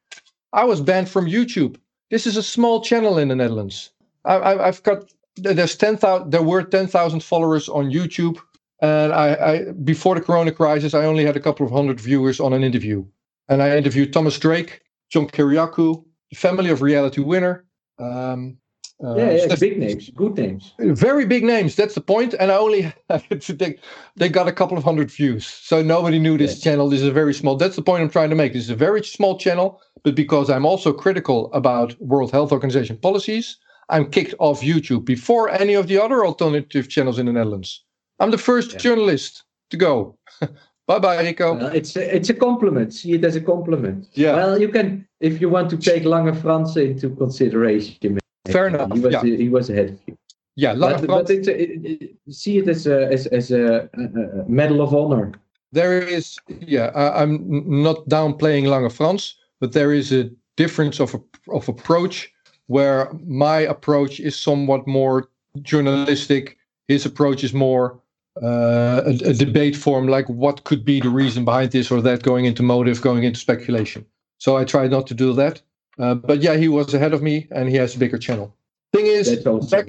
I 0.53 0.65
was 0.65 0.81
banned 0.81 1.09
from 1.09 1.27
YouTube. 1.27 1.77
This 2.11 2.27
is 2.27 2.37
a 2.37 2.43
small 2.43 2.83
channel 2.83 3.19
in 3.19 3.29
the 3.29 3.37
Netherlands. 3.37 3.91
I, 4.25 4.35
I, 4.37 4.69
I've 4.69 4.83
got 4.83 5.13
there's 5.37 5.77
ten 5.77 5.97
thousand. 5.97 6.31
There 6.33 6.43
were 6.43 6.63
ten 6.63 6.87
thousand 6.87 7.23
followers 7.23 7.69
on 7.69 7.91
YouTube, 7.91 8.39
and 8.81 9.13
I, 9.13 9.35
I 9.35 9.73
before 9.85 10.15
the 10.17 10.21
Corona 10.21 10.53
crisis, 10.53 10.95
I 10.95 11.05
only 11.05 11.25
had 11.25 11.37
a 11.37 11.41
couple 11.41 11.67
of 11.67 11.73
hundred 11.73 12.01
viewers 12.01 12.41
on 12.41 12.53
an 12.53 12.65
interview. 12.65 13.05
And 13.49 13.63
I 13.63 13.77
interviewed 13.77 14.13
Thomas 14.13 14.39
Drake, 14.39 14.81
John 15.11 15.27
Kiriakou, 15.27 16.05
family 16.35 16.71
of 16.71 16.83
reality 16.83 17.21
winner. 17.21 17.67
Um, 17.99 18.57
uh, 19.03 19.17
yeah, 19.17 19.31
yeah 19.31 19.57
big 19.57 19.79
names, 19.79 20.11
good 20.11 20.37
names. 20.37 20.75
Very 20.79 21.25
big 21.25 21.43
names. 21.43 21.75
That's 21.75 21.95
the 21.95 22.03
point. 22.03 22.35
And 22.35 22.53
I 22.53 22.57
only 22.57 22.93
they, 23.49 23.79
they 24.17 24.29
got 24.29 24.47
a 24.47 24.53
couple 24.53 24.77
of 24.77 24.85
hundred 24.85 25.11
views, 25.11 25.47
so 25.47 25.83
nobody 25.83 26.19
knew 26.19 26.37
this 26.37 26.59
yeah. 26.59 26.73
channel. 26.73 26.89
This 26.89 27.01
is 27.01 27.07
a 27.07 27.13
very 27.13 27.33
small. 27.33 27.57
That's 27.57 27.77
the 27.77 27.83
point 27.83 28.03
I'm 28.03 28.11
trying 28.11 28.31
to 28.31 28.37
make. 28.37 28.53
This 28.53 28.65
is 28.65 28.71
a 28.71 28.77
very 28.77 29.03
small 29.03 29.39
channel, 29.39 29.81
but 30.05 30.15
because 30.15 30.51
I'm 30.51 30.67
also 30.67 30.93
critical 30.93 31.51
about 31.55 31.99
World 32.01 32.31
Health 32.31 32.53
Organization 32.53 32.99
policies, 32.99 33.57
I'm 33.89 34.11
kicked 34.11 34.35
off 34.39 34.61
YouTube 34.61 35.07
before 35.07 35.49
any 35.49 35.75
of 35.75 35.89
the 35.89 36.01
other 36.01 36.25
alternative 36.27 36.89
channels 36.89 37.19
in 37.19 37.27
the 37.27 37.33
Netherlands. 37.33 37.83
I'm 38.19 38.31
the 38.31 38.39
first 38.39 38.73
yeah. 38.73 38.79
journalist 38.79 39.45
to 39.71 39.79
go. 39.79 40.19
bye 40.91 40.99
bye, 40.99 41.23
Rico. 41.23 41.49
It's 41.79 41.97
a, 41.97 42.17
it's 42.17 42.31
a 42.31 42.35
compliment. 42.35 42.93
See 42.93 43.13
it 43.13 43.25
as 43.25 43.37
a 43.37 43.41
compliment. 43.41 44.09
Yeah. 44.15 44.35
Well, 44.35 44.61
you 44.61 44.69
can 44.69 45.07
if 45.21 45.41
you 45.41 45.49
want 45.49 45.71
to 45.71 45.77
take 45.77 46.05
Lange 46.05 46.35
Frans 46.35 46.77
into 46.77 47.11
consideration. 47.11 48.19
Fair 48.49 48.67
enough. 48.69 48.93
He 48.93 49.01
was 49.01 49.13
yeah. 49.15 49.25
he 49.45 49.49
was 49.49 49.71
ahead 49.71 49.91
of 49.91 49.99
you. 50.07 50.17
Yeah, 50.57 50.75
but, 50.75 51.07
but 51.07 51.31
it's 51.31 51.49
a, 51.49 51.63
it, 51.63 51.71
it, 51.85 52.17
see 52.29 52.59
it 52.59 52.69
as 52.69 52.87
a 52.87 52.99
as, 53.13 53.27
as 53.29 53.51
a, 53.51 53.89
a, 53.95 54.49
medal 54.49 54.81
of 54.83 54.93
honor. 54.95 55.33
There 55.73 56.03
is, 56.03 56.37
yeah, 56.49 56.91
I, 56.95 57.23
am 57.23 57.83
not 57.83 58.09
downplaying 58.09 58.67
Lange 58.67 58.91
Frans, 58.91 59.37
but 59.61 59.73
there 59.73 59.93
is 59.93 60.13
a 60.13 60.29
difference 60.57 61.01
of 61.01 61.15
of 61.49 61.69
approach 61.69 62.33
where 62.67 63.11
my 63.27 63.59
approach 63.75 64.21
is 64.21 64.37
somewhat 64.37 64.87
more 64.87 65.29
journalistic. 65.63 66.59
His 66.89 67.07
approach 67.07 67.45
is 67.45 67.55
more 67.55 68.01
uh, 68.43 69.03
a, 69.05 69.31
a, 69.31 69.35
debate 69.35 69.77
form, 69.77 70.09
like 70.09 70.29
what 70.29 70.65
could 70.65 70.85
be 70.85 71.01
the 71.01 71.11
reason 71.11 71.45
behind 71.45 71.73
this 71.73 71.91
or 71.91 72.01
that, 72.01 72.23
going 72.23 72.47
into 72.47 72.63
motive, 72.63 73.03
going 73.03 73.23
into 73.25 73.39
speculation. 73.39 74.05
So 74.39 74.57
I 74.57 74.65
try 74.65 74.89
not 74.89 75.07
to 75.09 75.15
do 75.15 75.33
that. 75.35 75.61
Uh, 75.99 76.15
but 76.15 76.41
yeah, 76.41 76.57
he 76.57 76.69
was 76.69 76.95
ahead 76.95 77.13
of 77.13 77.23
me, 77.23 77.47
and 77.51 77.69
he 77.69 77.77
has 77.77 77.95
a 77.95 77.99
bigger 77.99 78.19
channel. 78.19 78.55
Thing 78.95 79.07
is, 79.07 79.37
back 79.71 79.87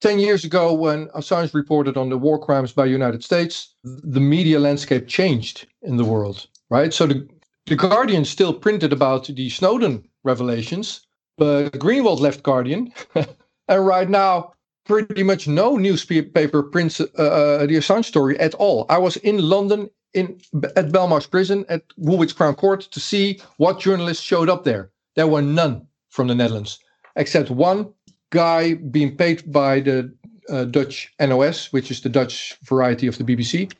ten 0.00 0.18
years 0.20 0.44
ago, 0.44 0.72
when 0.72 1.08
Assange 1.08 1.52
reported 1.54 1.96
on 1.96 2.08
the 2.08 2.16
war 2.16 2.38
crimes 2.38 2.72
by 2.72 2.84
United 2.84 3.24
States, 3.24 3.74
the 3.82 4.20
media 4.20 4.60
landscape 4.60 5.08
changed 5.08 5.66
in 5.82 5.96
the 5.96 6.04
world, 6.04 6.46
right? 6.70 6.94
So 6.94 7.06
the 7.06 7.28
the 7.66 7.76
Guardian 7.76 8.24
still 8.24 8.54
printed 8.54 8.92
about 8.92 9.26
the 9.26 9.50
Snowden 9.50 10.08
revelations, 10.24 11.06
but 11.36 11.72
Greenwald 11.72 12.20
left 12.20 12.42
Guardian, 12.42 12.92
and 13.68 13.86
right 13.86 14.08
now 14.08 14.54
pretty 14.88 15.22
much 15.22 15.46
no 15.46 15.76
newspaper 15.76 16.62
prints 16.62 17.00
uh, 17.00 17.04
uh, 17.18 17.66
the 17.66 17.76
Assange 17.76 18.06
story 18.06 18.38
at 18.40 18.54
all. 18.54 18.86
I 18.88 18.98
was 18.98 19.16
in 19.18 19.38
London 19.38 19.88
in 20.14 20.40
at 20.74 20.90
Belmarsh 20.90 21.30
Prison 21.30 21.64
at 21.68 21.82
Woolwich 21.98 22.34
Crown 22.34 22.54
Court 22.54 22.80
to 22.80 22.98
see 22.98 23.40
what 23.58 23.78
journalists 23.78 24.24
showed 24.24 24.48
up 24.48 24.64
there. 24.64 24.90
There 25.14 25.26
were 25.26 25.42
none 25.42 25.86
from 26.08 26.28
the 26.28 26.34
Netherlands, 26.34 26.78
except 27.16 27.50
one 27.50 27.92
guy 28.30 28.74
being 28.74 29.16
paid 29.16 29.52
by 29.52 29.80
the 29.80 30.12
uh, 30.48 30.64
Dutch 30.64 31.12
NOS, 31.20 31.72
which 31.72 31.90
is 31.90 32.00
the 32.00 32.08
Dutch 32.08 32.56
variety 32.64 33.06
of 33.06 33.18
the 33.18 33.24
BBC. 33.24 33.70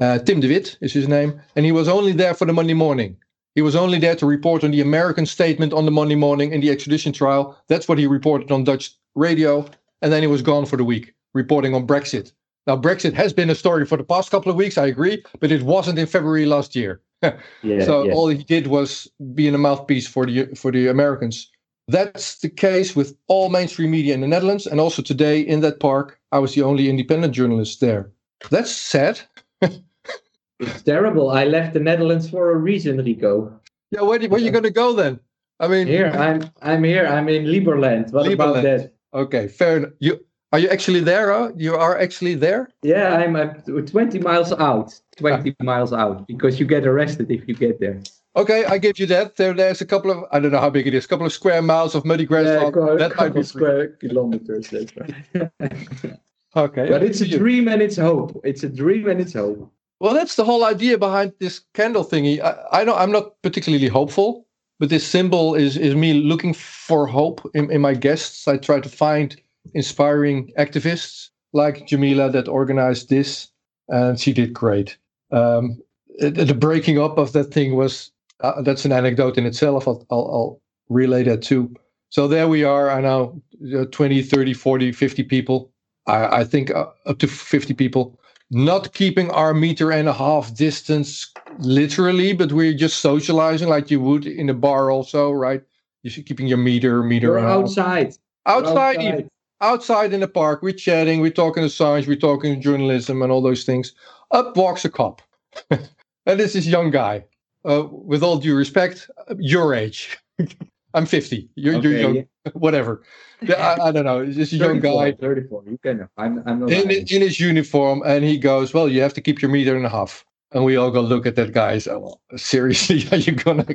Uh, 0.00 0.18
Tim 0.18 0.40
de 0.40 0.48
Wit 0.48 0.76
is 0.80 0.92
his 0.92 1.08
name, 1.08 1.40
and 1.56 1.64
he 1.64 1.72
was 1.72 1.88
only 1.88 2.12
there 2.12 2.34
for 2.34 2.44
the 2.44 2.52
Monday 2.52 2.74
morning. 2.74 3.16
He 3.54 3.62
was 3.62 3.74
only 3.74 3.98
there 3.98 4.14
to 4.16 4.26
report 4.26 4.62
on 4.62 4.70
the 4.70 4.82
American 4.82 5.26
statement 5.26 5.72
on 5.72 5.84
the 5.84 5.90
Monday 5.90 6.14
morning 6.14 6.52
in 6.52 6.60
the 6.60 6.70
extradition 6.70 7.12
trial. 7.12 7.56
That's 7.68 7.88
what 7.88 7.98
he 7.98 8.06
reported 8.06 8.52
on 8.52 8.62
Dutch 8.62 8.94
radio, 9.16 9.66
and 10.02 10.12
then 10.12 10.22
he 10.22 10.26
was 10.26 10.42
gone 10.42 10.66
for 10.66 10.76
the 10.76 10.84
week, 10.84 11.14
reporting 11.34 11.74
on 11.74 11.86
Brexit. 11.86 12.32
Now, 12.66 12.76
Brexit 12.76 13.14
has 13.14 13.32
been 13.32 13.48
a 13.48 13.54
story 13.54 13.86
for 13.86 13.96
the 13.96 14.04
past 14.04 14.30
couple 14.30 14.50
of 14.50 14.56
weeks, 14.56 14.76
I 14.76 14.86
agree, 14.86 15.24
but 15.40 15.50
it 15.50 15.62
wasn't 15.62 15.98
in 15.98 16.06
February 16.06 16.44
last 16.44 16.76
year. 16.76 17.00
yeah, 17.22 17.84
so 17.84 18.04
yeah. 18.04 18.12
all 18.12 18.28
he 18.28 18.44
did 18.44 18.66
was 18.66 19.08
be 19.34 19.48
in 19.48 19.54
a 19.54 19.58
mouthpiece 19.58 20.06
for 20.06 20.26
the 20.26 20.46
for 20.54 20.70
the 20.70 20.86
Americans. 20.86 21.50
That's 21.88 22.38
the 22.40 22.50
case 22.50 22.94
with 22.94 23.16
all 23.28 23.48
mainstream 23.48 23.90
media 23.90 24.14
in 24.14 24.20
the 24.20 24.28
Netherlands, 24.28 24.66
and 24.66 24.78
also 24.78 25.02
today 25.02 25.40
in 25.40 25.60
that 25.60 25.80
park, 25.80 26.20
I 26.30 26.38
was 26.38 26.54
the 26.54 26.62
only 26.62 26.88
independent 26.90 27.32
journalist 27.32 27.80
there. 27.80 28.12
That's 28.50 28.70
sad. 28.70 29.20
it's 29.62 30.82
terrible. 30.82 31.30
I 31.30 31.44
left 31.44 31.72
the 31.72 31.80
Netherlands 31.80 32.28
for 32.28 32.52
a 32.52 32.56
reason, 32.56 32.98
Rico. 32.98 33.58
Yeah, 33.90 34.02
where, 34.02 34.20
where 34.28 34.38
are 34.38 34.44
you 34.44 34.50
going 34.50 34.64
to 34.64 34.70
go 34.70 34.92
then? 34.92 35.18
I 35.58 35.66
mean, 35.66 35.86
here 35.86 36.10
I'm. 36.10 36.50
I'm 36.62 36.84
here. 36.84 37.06
I'm 37.06 37.28
in 37.28 37.46
Liberland. 37.46 38.12
What 38.12 38.26
Liberland. 38.26 38.34
about 38.34 38.62
that? 38.62 38.92
Okay, 39.14 39.48
fair 39.48 39.78
enough. 39.78 39.92
You 39.98 40.24
are 40.52 40.58
you 40.58 40.68
actually 40.68 41.00
there? 41.00 41.32
Huh? 41.32 41.52
You 41.56 41.74
are 41.76 41.98
actually 41.98 42.34
there? 42.34 42.70
Yeah, 42.82 43.16
I'm 43.16 43.36
at 43.36 43.66
20 43.66 44.18
miles 44.20 44.52
out. 44.52 44.98
20 45.18 45.56
ah. 45.60 45.64
miles 45.64 45.92
out 45.92 46.26
because 46.26 46.58
you 46.58 46.66
get 46.66 46.86
arrested 46.86 47.30
if 47.30 47.46
you 47.46 47.54
get 47.54 47.80
there. 47.80 48.00
Okay, 48.36 48.64
I 48.64 48.78
give 48.78 48.98
you 48.98 49.06
that. 49.06 49.36
There, 49.36 49.52
there's 49.52 49.80
a 49.80 49.86
couple 49.86 50.10
of 50.10 50.24
I 50.30 50.38
don't 50.38 50.52
know 50.52 50.60
how 50.60 50.70
big 50.70 50.86
it 50.86 50.94
is. 50.94 51.04
A 51.04 51.08
couple 51.08 51.26
of 51.26 51.32
square 51.32 51.60
miles 51.60 51.94
of 51.94 52.04
muddy 52.04 52.24
grassland. 52.24 52.74
Yeah, 52.76 52.94
that 52.96 53.16
might 53.16 53.34
be 53.34 53.42
square 53.42 53.88
kilometers. 53.88 54.68
That's 54.68 54.92
right. 54.96 55.50
okay, 56.56 56.88
but 56.88 57.02
it's 57.02 57.20
a 57.20 57.28
dream 57.28 57.68
and 57.68 57.82
it's 57.82 57.96
hope. 57.96 58.40
It's 58.44 58.62
a 58.62 58.68
dream 58.68 59.08
and 59.08 59.20
it's 59.20 59.32
hope. 59.32 59.72
Well, 60.00 60.14
that's 60.14 60.36
the 60.36 60.44
whole 60.44 60.64
idea 60.64 60.96
behind 60.96 61.32
this 61.40 61.62
candle 61.74 62.04
thingy. 62.04 62.40
I, 62.40 62.56
I 62.70 62.84
don't. 62.84 62.96
I'm 62.96 63.10
not 63.10 63.42
particularly 63.42 63.88
hopeful, 63.88 64.46
but 64.78 64.88
this 64.88 65.06
symbol 65.06 65.54
is 65.54 65.76
is 65.76 65.94
me 65.94 66.14
looking 66.14 66.54
for 66.54 67.06
hope 67.06 67.40
in, 67.54 67.70
in 67.70 67.80
my 67.80 67.94
guests. 67.94 68.46
I 68.48 68.56
try 68.56 68.80
to 68.80 68.88
find 68.88 69.36
inspiring 69.74 70.52
activists 70.58 71.30
like 71.52 71.86
Jamila 71.86 72.30
that 72.30 72.48
organized 72.48 73.08
this, 73.08 73.48
and 73.88 74.18
she 74.18 74.32
did 74.32 74.52
great. 74.52 74.96
Um, 75.30 75.78
the 76.18 76.54
breaking 76.54 76.98
up 76.98 77.18
of 77.18 77.32
that 77.32 77.52
thing 77.52 77.76
was 77.76 78.10
uh, 78.40 78.62
that's 78.62 78.84
an 78.84 78.92
anecdote 78.92 79.38
in 79.38 79.46
itself. 79.46 79.86
I'll, 79.86 80.06
I'll, 80.10 80.30
I'll, 80.32 80.60
relay 80.90 81.22
that 81.22 81.42
too. 81.42 81.70
So 82.08 82.26
there 82.26 82.48
we 82.48 82.64
are. 82.64 82.90
I 82.90 83.02
know 83.02 83.42
uh, 83.76 83.84
20, 83.92 84.22
30, 84.22 84.54
40, 84.54 84.92
50 84.92 85.22
people. 85.24 85.70
I, 86.06 86.38
I 86.38 86.44
think 86.44 86.70
uh, 86.70 86.86
up 87.04 87.18
to 87.18 87.26
50 87.26 87.74
people. 87.74 88.18
Not 88.50 88.94
keeping 88.94 89.30
our 89.30 89.52
meter 89.52 89.92
and 89.92 90.08
a 90.08 90.14
half 90.14 90.54
distance 90.54 91.30
literally, 91.58 92.32
but 92.32 92.52
we're 92.52 92.74
just 92.74 93.00
socializing 93.00 93.68
like 93.68 93.90
you 93.90 94.00
would 94.00 94.26
in 94.26 94.48
a 94.48 94.54
bar, 94.54 94.90
also, 94.90 95.30
right? 95.30 95.62
You're 96.02 96.24
keeping 96.24 96.46
your 96.46 96.58
meter, 96.58 97.02
meter. 97.02 97.32
We're 97.32 97.38
outside. 97.40 98.14
Outside, 98.46 98.96
outside 98.96 99.28
outside 99.60 100.12
in 100.12 100.20
the 100.20 100.28
park, 100.28 100.62
we're 100.62 100.72
chatting, 100.72 101.20
we're 101.20 101.30
talking 101.30 101.62
to 101.62 101.70
science, 101.70 102.06
we're 102.06 102.16
talking 102.16 102.60
journalism 102.60 103.22
and 103.22 103.32
all 103.32 103.42
those 103.42 103.64
things. 103.64 103.92
Up 104.30 104.56
walks 104.56 104.84
a 104.84 104.90
cop. 104.90 105.22
and 105.70 105.88
this 106.26 106.54
is 106.54 106.68
young 106.68 106.90
guy. 106.90 107.24
Uh, 107.68 107.86
with 107.90 108.22
all 108.22 108.38
due 108.38 108.54
respect, 108.54 109.10
your 109.38 109.74
age. 109.74 110.16
I'm 110.94 111.06
50. 111.06 111.48
You're, 111.54 111.76
okay, 111.76 111.88
you're 111.88 111.98
young. 111.98 112.16
Yeah. 112.16 112.22
Whatever. 112.54 113.02
I, 113.42 113.76
I, 113.82 113.92
don't 113.92 114.04
know. 114.04 114.24
This 114.24 114.52
young 114.52 114.80
guy. 114.80 115.12
34. 115.12 115.64
You 115.66 115.78
can. 115.78 116.08
I'm. 116.16 116.42
I'm 116.46 116.60
not 116.60 116.70
in, 116.70 116.90
in 116.90 117.22
his 117.22 117.38
uniform, 117.38 118.02
and 118.04 118.24
he 118.24 118.38
goes, 118.38 118.74
"Well, 118.74 118.88
you 118.88 119.00
have 119.02 119.14
to 119.14 119.20
keep 119.20 119.40
your 119.40 119.50
meter 119.50 119.76
and 119.76 119.86
a 119.86 119.88
half." 119.88 120.24
And 120.52 120.64
we 120.64 120.76
all 120.76 120.90
go 120.90 121.00
look 121.00 121.26
at 121.26 121.36
that 121.36 121.52
guy. 121.52 121.78
So, 121.78 121.98
well, 121.98 122.20
seriously, 122.36 123.06
are 123.12 123.18
you 123.18 123.32
gonna 123.32 123.66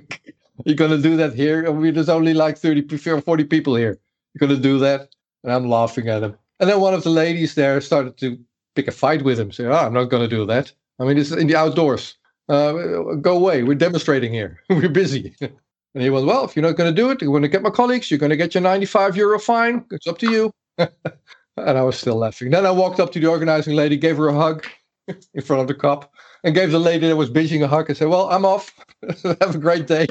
you 0.65 0.75
gonna 0.75 0.97
do 0.97 1.15
that 1.17 1.33
here? 1.33 1.67
I 1.67 1.71
mean, 1.71 1.93
there's 1.93 2.09
only 2.09 2.33
like 2.33 2.57
30, 2.57 2.97
40 2.97 3.43
people 3.45 3.75
here. 3.75 3.99
You're 4.33 4.47
gonna 4.47 4.59
do 4.59 4.79
that? 4.79 5.09
And 5.43 5.51
I'm 5.51 5.69
laughing 5.69 6.07
at 6.09 6.23
him. 6.23 6.35
And 6.59 6.69
then 6.69 6.79
one 6.79 6.93
of 6.93 7.03
the 7.03 7.09
ladies 7.09 7.55
there 7.55 7.81
started 7.81 8.17
to 8.17 8.37
pick 8.75 8.87
a 8.87 8.91
fight 8.91 9.23
with 9.23 9.39
him. 9.39 9.51
Say, 9.51 9.65
oh, 9.65 9.73
I'm 9.73 9.93
not 9.93 10.09
to 10.09 10.27
do 10.27 10.45
that. 10.45 10.71
I 10.99 11.05
mean, 11.05 11.17
it's 11.17 11.31
in 11.31 11.47
the 11.47 11.55
outdoors. 11.55 12.15
Uh, 12.49 12.73
go 13.21 13.35
away. 13.35 13.63
We're 13.63 13.75
demonstrating 13.75 14.33
here. 14.33 14.59
We're 14.69 14.89
busy. 14.89 15.35
And 15.41 16.01
he 16.01 16.09
went, 16.09 16.25
well, 16.25 16.45
if 16.45 16.55
you're 16.55 16.65
not 16.65 16.75
going 16.75 16.93
to 16.93 17.01
do 17.01 17.11
it, 17.11 17.21
you're 17.21 17.31
going 17.31 17.43
to 17.43 17.49
get 17.49 17.61
my 17.61 17.69
colleagues. 17.69 18.09
You're 18.09 18.19
going 18.19 18.31
to 18.31 18.37
get 18.37 18.53
your 18.53 18.63
95 18.63 19.15
euro 19.15 19.39
fine. 19.39 19.85
It's 19.91 20.07
up 20.07 20.17
to 20.19 20.31
you. 20.31 20.51
and 20.77 20.89
I 21.57 21.81
was 21.83 21.97
still 21.97 22.15
laughing. 22.15 22.49
Then 22.49 22.65
I 22.65 22.71
walked 22.71 22.99
up 22.99 23.11
to 23.13 23.19
the 23.19 23.27
organizing 23.27 23.75
lady, 23.75 23.97
gave 23.97 24.17
her 24.17 24.29
a 24.29 24.33
hug 24.33 24.65
in 25.07 25.41
front 25.41 25.61
of 25.61 25.67
the 25.67 25.73
cop, 25.73 26.12
and 26.43 26.55
gave 26.55 26.71
the 26.71 26.79
lady 26.79 27.07
that 27.07 27.15
was 27.15 27.29
bitching 27.29 27.63
a 27.63 27.67
hug 27.67 27.89
and 27.89 27.97
said, 27.97 28.09
well, 28.09 28.29
I'm 28.29 28.45
off. 28.45 28.73
Have 29.23 29.55
a 29.55 29.57
great 29.57 29.87
day. 29.87 30.07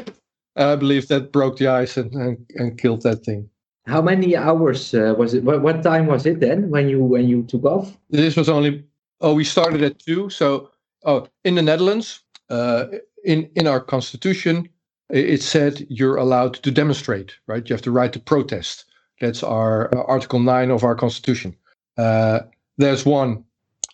And 0.56 0.68
I 0.68 0.76
believe 0.76 1.08
that 1.08 1.32
broke 1.32 1.58
the 1.58 1.68
ice 1.68 1.96
and, 1.96 2.12
and, 2.14 2.46
and 2.56 2.78
killed 2.78 3.02
that 3.02 3.24
thing. 3.24 3.48
How 3.86 4.00
many 4.00 4.36
hours 4.36 4.94
uh, 4.94 5.14
was 5.18 5.34
it? 5.34 5.44
What, 5.44 5.62
what 5.62 5.82
time 5.82 6.06
was 6.06 6.24
it 6.24 6.40
then 6.40 6.70
when 6.70 6.88
you 6.88 7.02
when 7.02 7.26
you 7.28 7.42
took 7.42 7.64
off? 7.64 7.96
This 8.10 8.36
was 8.36 8.48
only. 8.48 8.84
Oh, 9.20 9.34
we 9.34 9.44
started 9.44 9.82
at 9.82 9.98
two. 9.98 10.30
So, 10.30 10.70
oh, 11.04 11.26
in 11.44 11.56
the 11.56 11.62
Netherlands, 11.62 12.20
uh, 12.48 12.86
in 13.24 13.50
in 13.56 13.66
our 13.66 13.80
constitution, 13.80 14.68
it 15.10 15.42
said 15.42 15.84
you're 15.88 16.14
allowed 16.14 16.54
to 16.62 16.70
demonstrate. 16.70 17.34
Right, 17.48 17.68
you 17.68 17.74
have 17.74 17.82
the 17.82 17.90
right 17.90 18.12
to 18.12 18.20
protest. 18.20 18.84
That's 19.20 19.42
our 19.42 19.92
uh, 19.96 20.02
Article 20.04 20.38
nine 20.38 20.70
of 20.70 20.84
our 20.84 20.94
constitution. 20.94 21.56
Uh, 21.98 22.40
there's 22.78 23.04
one 23.04 23.44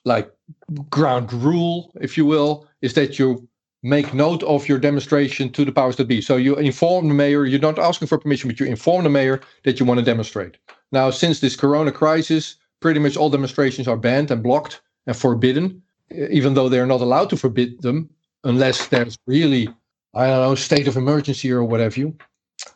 like 0.04 0.30
ground 0.91 1.33
rule, 1.33 1.93
if 2.01 2.17
you 2.17 2.27
will, 2.27 2.67
is 2.83 2.95
that 2.95 3.19
you 3.19 3.49
make 3.83 4.13
note 4.13 4.43
of 4.43 4.69
your 4.69 4.79
demonstration 4.79 5.51
to 5.51 5.65
the 5.65 5.73
powers 5.73 5.97
that 5.97 6.09
be. 6.09 6.21
So 6.21 6.37
you 6.37 6.57
inform 6.57 7.09
the 7.09 7.15
mayor, 7.15 7.47
you're 7.47 7.61
not 7.61 7.79
asking 7.79 8.09
for 8.09 8.19
permission, 8.19 8.49
but 8.51 8.61
you 8.61 8.67
inform 8.67 9.05
the 9.05 9.11
mayor 9.11 9.41
that 9.65 9.79
you 9.79 9.87
want 9.87 9.99
to 10.01 10.05
demonstrate. 10.05 10.59
Now, 10.93 11.11
since 11.11 11.41
this 11.41 11.57
corona 11.57 11.93
crisis, 11.93 12.57
pretty 12.81 13.01
much 13.01 13.17
all 13.17 13.31
demonstrations 13.31 13.89
are 13.89 13.97
banned 13.97 14.31
and 14.31 14.43
blocked 14.43 14.81
and 15.07 15.17
forbidden, 15.17 15.83
even 16.11 16.55
though 16.55 16.69
they're 16.69 16.87
not 16.87 17.01
allowed 17.01 17.31
to 17.31 17.37
forbid 17.37 17.81
them 17.83 18.11
unless 18.45 18.89
there's 18.89 19.19
really, 19.27 19.69
I 20.15 20.27
don't 20.27 20.43
know, 20.43 20.55
state 20.55 20.89
of 20.89 20.97
emergency 20.97 21.51
or 21.53 21.65
whatever 21.65 22.01
you. 22.01 22.17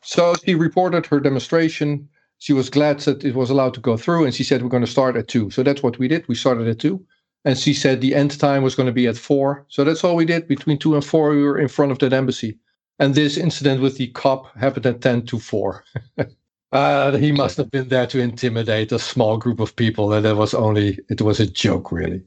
so 0.02 0.34
she 0.44 0.54
reported 0.54 1.06
her 1.06 1.20
demonstration. 1.20 2.08
She 2.38 2.52
was 2.52 2.70
glad 2.70 3.00
that 3.00 3.24
it 3.24 3.34
was 3.34 3.50
allowed 3.50 3.74
to 3.74 3.80
go 3.80 3.96
through, 3.96 4.24
and 4.24 4.34
she 4.34 4.44
said 4.44 4.62
we're 4.62 4.68
going 4.68 4.84
to 4.84 4.90
start 4.90 5.16
at 5.16 5.28
two. 5.28 5.50
So 5.50 5.62
that's 5.62 5.82
what 5.82 5.98
we 5.98 6.08
did. 6.08 6.26
We 6.28 6.34
started 6.34 6.68
at 6.68 6.78
two, 6.80 7.04
and 7.44 7.58
she 7.58 7.74
said 7.74 8.00
the 8.00 8.14
end 8.14 8.38
time 8.38 8.62
was 8.62 8.74
going 8.74 8.86
to 8.86 8.92
be 8.92 9.06
at 9.06 9.16
four. 9.16 9.64
So 9.68 9.84
that's 9.84 10.04
all 10.04 10.16
we 10.16 10.24
did. 10.24 10.48
Between 10.48 10.78
two 10.78 10.94
and 10.94 11.04
four, 11.04 11.30
we 11.30 11.42
were 11.42 11.58
in 11.58 11.68
front 11.68 11.92
of 11.92 11.98
that 12.00 12.12
embassy. 12.12 12.58
And 12.98 13.14
this 13.14 13.36
incident 13.36 13.80
with 13.82 13.96
the 13.96 14.08
cop 14.08 14.54
happened 14.56 14.86
at 14.86 15.00
ten 15.00 15.26
to 15.26 15.38
four. 15.38 15.84
uh, 16.72 17.16
he 17.16 17.32
must 17.32 17.56
have 17.56 17.70
been 17.70 17.88
there 17.88 18.06
to 18.06 18.20
intimidate 18.20 18.92
a 18.92 18.98
small 18.98 19.36
group 19.38 19.60
of 19.60 19.74
people, 19.76 20.12
and 20.12 20.24
it 20.24 20.36
was 20.36 20.54
only 20.54 20.98
it 21.08 21.20
was 21.22 21.40
a 21.40 21.46
joke, 21.46 21.90
really. 21.90 22.22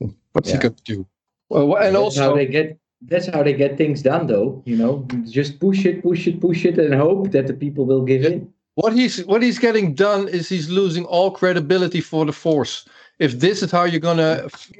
What's 0.32 0.48
Yeah. 0.48 0.56
he 0.56 0.60
going 0.62 0.74
to 0.74 0.82
do? 0.82 1.06
Well, 1.48 1.76
and 1.76 1.94
that's 1.94 1.96
also 1.96 2.30
how 2.30 2.34
they 2.36 2.46
get 2.46 2.78
that's 3.02 3.26
how 3.26 3.42
they 3.42 3.52
get 3.52 3.76
things 3.76 4.02
done 4.02 4.26
though 4.26 4.62
you 4.64 4.74
know 4.74 5.06
just 5.28 5.60
push 5.60 5.84
it 5.84 6.02
push 6.02 6.26
it 6.26 6.40
push 6.40 6.64
it 6.64 6.78
and 6.78 6.94
hope 6.94 7.30
that 7.30 7.46
the 7.46 7.52
people 7.52 7.84
will 7.84 8.02
give 8.02 8.24
in 8.24 8.48
What 8.74 8.94
he's 8.94 9.24
what 9.26 9.42
he's 9.42 9.58
getting 9.58 9.94
done 9.94 10.28
is 10.28 10.48
he's 10.48 10.68
losing 10.70 11.04
all 11.04 11.30
credibility 11.30 12.00
for 12.00 12.24
the 12.26 12.32
force. 12.32 12.84
If 13.18 13.40
this 13.40 13.62
is 13.62 13.70
how 13.70 13.84
you're 13.84 14.00
gonna 14.00 14.42
f- 14.44 14.70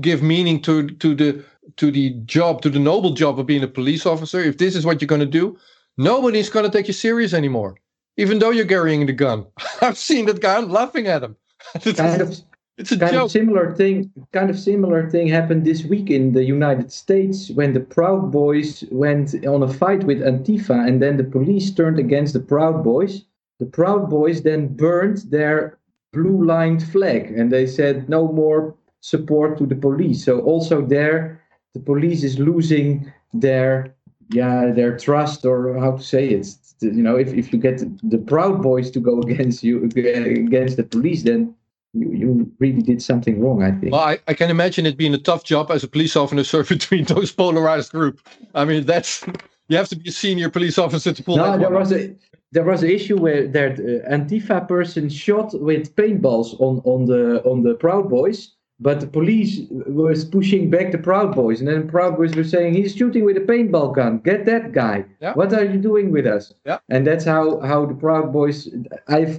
give 0.00 0.22
meaning 0.22 0.60
to 0.62 0.88
to 0.88 1.14
the 1.14 1.44
to 1.76 1.90
the 1.90 2.10
job, 2.26 2.62
to 2.62 2.70
the 2.70 2.78
noble 2.78 3.12
job 3.12 3.38
of 3.38 3.46
being 3.46 3.62
a 3.62 3.68
police 3.68 4.06
officer, 4.06 4.40
if 4.40 4.58
this 4.58 4.74
is 4.76 4.84
what 4.86 5.00
you're 5.00 5.06
gonna 5.08 5.26
do, 5.26 5.56
nobody's 5.96 6.50
gonna 6.50 6.70
take 6.70 6.86
you 6.88 6.94
serious 6.94 7.32
anymore. 7.34 7.76
Even 8.16 8.38
though 8.38 8.50
you're 8.50 8.66
carrying 8.66 9.06
the 9.06 9.12
gun. 9.12 9.46
I've 9.82 9.98
seen 9.98 10.26
that 10.26 10.40
guy. 10.40 10.56
I'm 10.56 10.70
laughing 10.70 11.06
at 11.08 11.22
him. 11.22 11.36
it's, 11.74 11.98
kind 11.98 12.20
of 12.22 12.36
it's 12.78 12.92
a 12.92 12.98
kind 12.98 13.12
joke. 13.16 13.24
of 13.26 13.30
similar 13.30 13.74
thing 13.74 14.10
kind 14.32 14.50
of 14.50 14.58
similar 14.58 15.08
thing 15.10 15.26
happened 15.28 15.64
this 15.64 15.84
week 15.84 16.10
in 16.10 16.32
the 16.32 16.44
united 16.44 16.92
states 16.92 17.50
when 17.50 17.72
the 17.72 17.80
proud 17.80 18.30
boys 18.30 18.84
went 18.90 19.34
on 19.46 19.62
a 19.62 19.68
fight 19.68 20.04
with 20.04 20.20
antifa 20.20 20.86
and 20.86 21.00
then 21.02 21.16
the 21.16 21.24
police 21.24 21.70
turned 21.70 21.98
against 21.98 22.32
the 22.34 22.40
proud 22.40 22.84
boys 22.84 23.24
the 23.60 23.66
proud 23.66 24.10
boys 24.10 24.42
then 24.42 24.68
burned 24.76 25.18
their 25.30 25.78
blue 26.14 26.44
lined 26.44 26.82
flag 26.82 27.30
and 27.36 27.50
they 27.50 27.66
said 27.66 28.08
no 28.08 28.32
more 28.32 28.74
support 29.00 29.58
to 29.58 29.66
the 29.66 29.76
police. 29.76 30.24
So 30.24 30.40
also 30.40 30.80
there 30.80 31.42
the 31.74 31.80
police 31.80 32.22
is 32.22 32.38
losing 32.38 33.12
their 33.32 33.94
yeah 34.30 34.70
their 34.72 34.96
trust 34.96 35.44
or 35.44 35.78
how 35.78 35.92
to 35.92 36.02
say 36.02 36.28
it 36.28 36.46
you 36.80 37.02
know 37.02 37.16
if, 37.16 37.28
if 37.34 37.52
you 37.52 37.58
get 37.58 37.82
the 38.08 38.18
proud 38.18 38.62
boys 38.62 38.90
to 38.90 39.00
go 39.00 39.20
against 39.26 39.62
you 39.62 39.84
against 39.84 40.76
the 40.76 40.84
police 40.84 41.22
then 41.24 41.54
you, 41.92 42.10
you 42.12 42.52
really 42.58 42.82
did 42.82 43.02
something 43.02 43.40
wrong 43.40 43.62
i 43.62 43.70
think. 43.70 43.92
Well, 43.92 44.00
I, 44.00 44.18
I 44.26 44.34
can 44.34 44.50
imagine 44.50 44.86
it 44.86 44.96
being 44.96 45.14
a 45.14 45.18
tough 45.18 45.44
job 45.44 45.70
as 45.70 45.84
a 45.84 45.88
police 45.88 46.16
officer 46.16 46.64
between 46.76 47.04
those 47.04 47.30
polarized 47.30 47.92
group. 47.92 48.20
I 48.54 48.64
mean, 48.64 48.84
that's 48.84 49.24
you 49.68 49.76
have 49.76 49.88
to 49.90 49.96
be 49.96 50.08
a 50.08 50.12
senior 50.12 50.50
police 50.50 50.76
officer 50.76 51.12
to 51.12 51.22
pull 51.22 51.36
no 51.36 51.44
that 51.44 51.60
there 51.60 51.70
was 51.70 51.92
a 51.92 52.14
there 52.54 52.64
was 52.64 52.82
an 52.82 52.90
issue 52.98 53.16
where 53.24 53.46
that 53.58 53.72
uh, 53.80 54.08
antifa 54.16 54.58
person 54.74 55.08
shot 55.08 55.48
with 55.68 55.94
paintballs 55.96 56.48
on 56.66 56.74
on 56.92 57.00
the 57.12 57.22
on 57.50 57.62
the 57.66 57.74
proud 57.84 58.08
boys 58.08 58.38
but 58.80 58.98
the 59.00 59.06
police 59.06 59.52
was 60.02 60.24
pushing 60.36 60.68
back 60.74 60.90
the 60.92 60.98
proud 61.10 61.30
boys 61.34 61.60
and 61.60 61.68
then 61.68 61.88
proud 61.96 62.16
boys 62.16 62.34
were 62.34 62.50
saying 62.54 62.70
he's 62.74 62.94
shooting 63.00 63.24
with 63.28 63.36
a 63.36 63.46
paintball 63.52 63.88
gun 63.98 64.12
get 64.30 64.40
that 64.52 64.72
guy 64.72 64.96
Yeah. 65.20 65.34
what 65.40 65.52
are 65.58 65.64
you 65.72 65.78
doing 65.90 66.06
with 66.16 66.26
us 66.36 66.44
Yeah. 66.70 66.78
and 66.94 67.06
that's 67.08 67.24
how 67.34 67.44
how 67.70 67.80
the 67.90 67.98
proud 68.06 68.26
boys 68.38 68.58
i've 69.16 69.36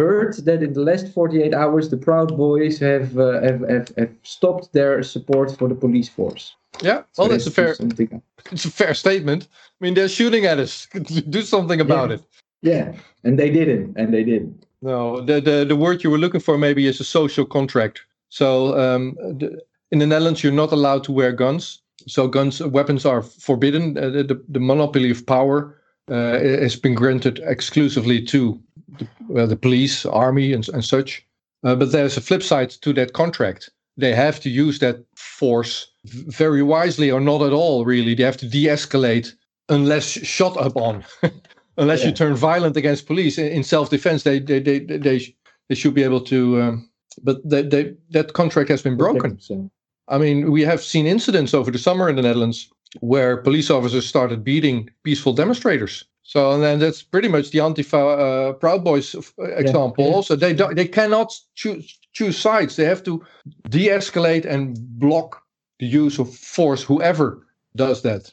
heard 0.00 0.32
that 0.48 0.62
in 0.66 0.72
the 0.78 0.84
last 0.90 1.06
48 1.14 1.54
hours 1.54 1.88
the 1.88 1.96
proud 2.08 2.36
boys 2.36 2.78
have 2.90 3.08
uh, 3.18 3.40
have, 3.46 3.60
have, 3.74 3.88
have 4.00 4.12
stopped 4.22 4.72
their 4.72 5.02
support 5.02 5.48
for 5.58 5.66
the 5.72 5.78
police 5.84 6.08
force 6.18 6.44
Yeah, 6.88 7.00
So 7.14 7.22
well, 7.22 7.28
that's 7.32 7.46
a 7.46 7.54
fair 7.60 7.74
something 7.74 8.10
it's 8.54 8.66
a 8.72 8.74
fair 8.82 8.94
statement. 8.94 9.42
I 9.76 9.78
mean, 9.84 9.94
they're 9.96 10.08
shooting 10.20 10.44
at 10.52 10.58
us. 10.58 10.86
Do 11.36 11.42
something 11.42 11.80
about 11.80 12.08
Yeah. 12.10 12.16
it. 12.16 12.22
Yeah 12.62 12.92
and 13.24 13.38
they 13.38 13.50
didn't 13.50 13.96
and 13.96 14.12
they 14.12 14.24
didn't 14.24 14.66
No, 14.80 15.20
the, 15.20 15.40
the 15.40 15.64
the 15.64 15.76
word 15.76 16.04
you 16.04 16.10
were 16.10 16.18
looking 16.18 16.40
for 16.40 16.56
maybe 16.56 16.86
is 16.86 17.00
a 17.00 17.04
social 17.04 17.44
contract. 17.44 18.04
So 18.28 18.78
um, 18.78 19.16
the, 19.38 19.60
in 19.90 19.98
the 19.98 20.06
Netherlands, 20.06 20.42
you're 20.42 20.52
not 20.52 20.72
allowed 20.72 21.04
to 21.04 21.12
wear 21.12 21.32
guns. 21.32 21.82
So 22.06 22.28
guns, 22.28 22.60
weapons 22.60 23.04
are 23.04 23.22
forbidden. 23.22 23.96
Uh, 23.98 24.10
the, 24.10 24.42
the, 24.48 24.60
monopoly 24.60 25.10
of 25.10 25.26
power 25.26 25.80
uh, 26.10 26.38
has 26.38 26.76
been 26.76 26.94
granted 26.94 27.40
exclusively 27.44 28.22
to 28.26 28.60
the, 28.98 29.08
well, 29.28 29.46
the 29.46 29.56
police, 29.56 30.06
army, 30.06 30.52
and, 30.52 30.68
and 30.68 30.84
such. 30.84 31.24
Uh, 31.64 31.74
but 31.74 31.92
there's 31.92 32.16
a 32.16 32.20
flip 32.20 32.42
side 32.42 32.70
to 32.70 32.92
that 32.94 33.12
contract. 33.12 33.70
They 33.96 34.14
have 34.14 34.40
to 34.40 34.50
use 34.50 34.78
that 34.78 35.04
force 35.16 35.90
very 36.04 36.62
wisely, 36.62 37.10
or 37.10 37.20
not 37.20 37.42
at 37.42 37.52
all. 37.52 37.84
Really, 37.84 38.14
they 38.14 38.22
have 38.22 38.36
to 38.38 38.48
de-escalate 38.48 39.32
unless 39.68 40.04
shot 40.04 40.56
upon. 40.64 41.04
unless 41.78 42.04
you 42.04 42.12
turn 42.12 42.34
violent 42.34 42.76
against 42.76 43.06
police 43.06 43.38
in, 43.38 43.64
self-defense, 43.64 44.22
they 44.22 44.38
they 44.40 44.60
they 44.60 44.78
they, 44.80 44.98
they, 44.98 45.18
sh- 45.18 45.34
they 45.68 45.74
should 45.74 45.94
be 45.94 46.02
able 46.02 46.20
to. 46.20 46.60
Um, 46.60 46.90
but 47.22 47.48
they, 47.48 47.62
they, 47.62 47.94
that 48.10 48.32
contract 48.32 48.68
has 48.68 48.82
been 48.82 48.96
broken. 48.96 49.40
So, 49.40 49.70
I 50.08 50.18
mean, 50.18 50.50
we 50.52 50.62
have 50.62 50.82
seen 50.82 51.06
incidents 51.06 51.54
over 51.54 51.70
the 51.70 51.78
summer 51.78 52.08
in 52.08 52.16
the 52.16 52.22
Netherlands 52.22 52.70
where 53.00 53.36
police 53.36 53.70
officers 53.70 54.06
started 54.06 54.44
beating 54.44 54.88
peaceful 55.02 55.32
demonstrators. 55.32 56.04
So, 56.22 56.52
and 56.52 56.62
then 56.62 56.78
that's 56.78 57.02
pretty 57.02 57.28
much 57.28 57.50
the 57.50 57.58
Antifa 57.58 58.50
uh, 58.50 58.52
Proud 58.52 58.84
Boys 58.84 59.14
uh, 59.14 59.44
example. 59.56 60.04
yeah. 60.04 60.12
Also, 60.12 60.36
they 60.36 60.52
don't, 60.52 60.76
they 60.76 60.86
cannot 60.86 61.34
choose 61.54 61.98
choose 62.12 62.38
sides. 62.38 62.76
They 62.76 62.84
have 62.84 63.02
to 63.04 63.24
de-escalate 63.68 64.44
and 64.44 64.76
block 64.98 65.42
the 65.78 65.86
use 65.86 66.18
of 66.18 66.34
force. 66.34 66.82
Whoever 66.82 67.46
does 67.76 68.02
that. 68.02 68.32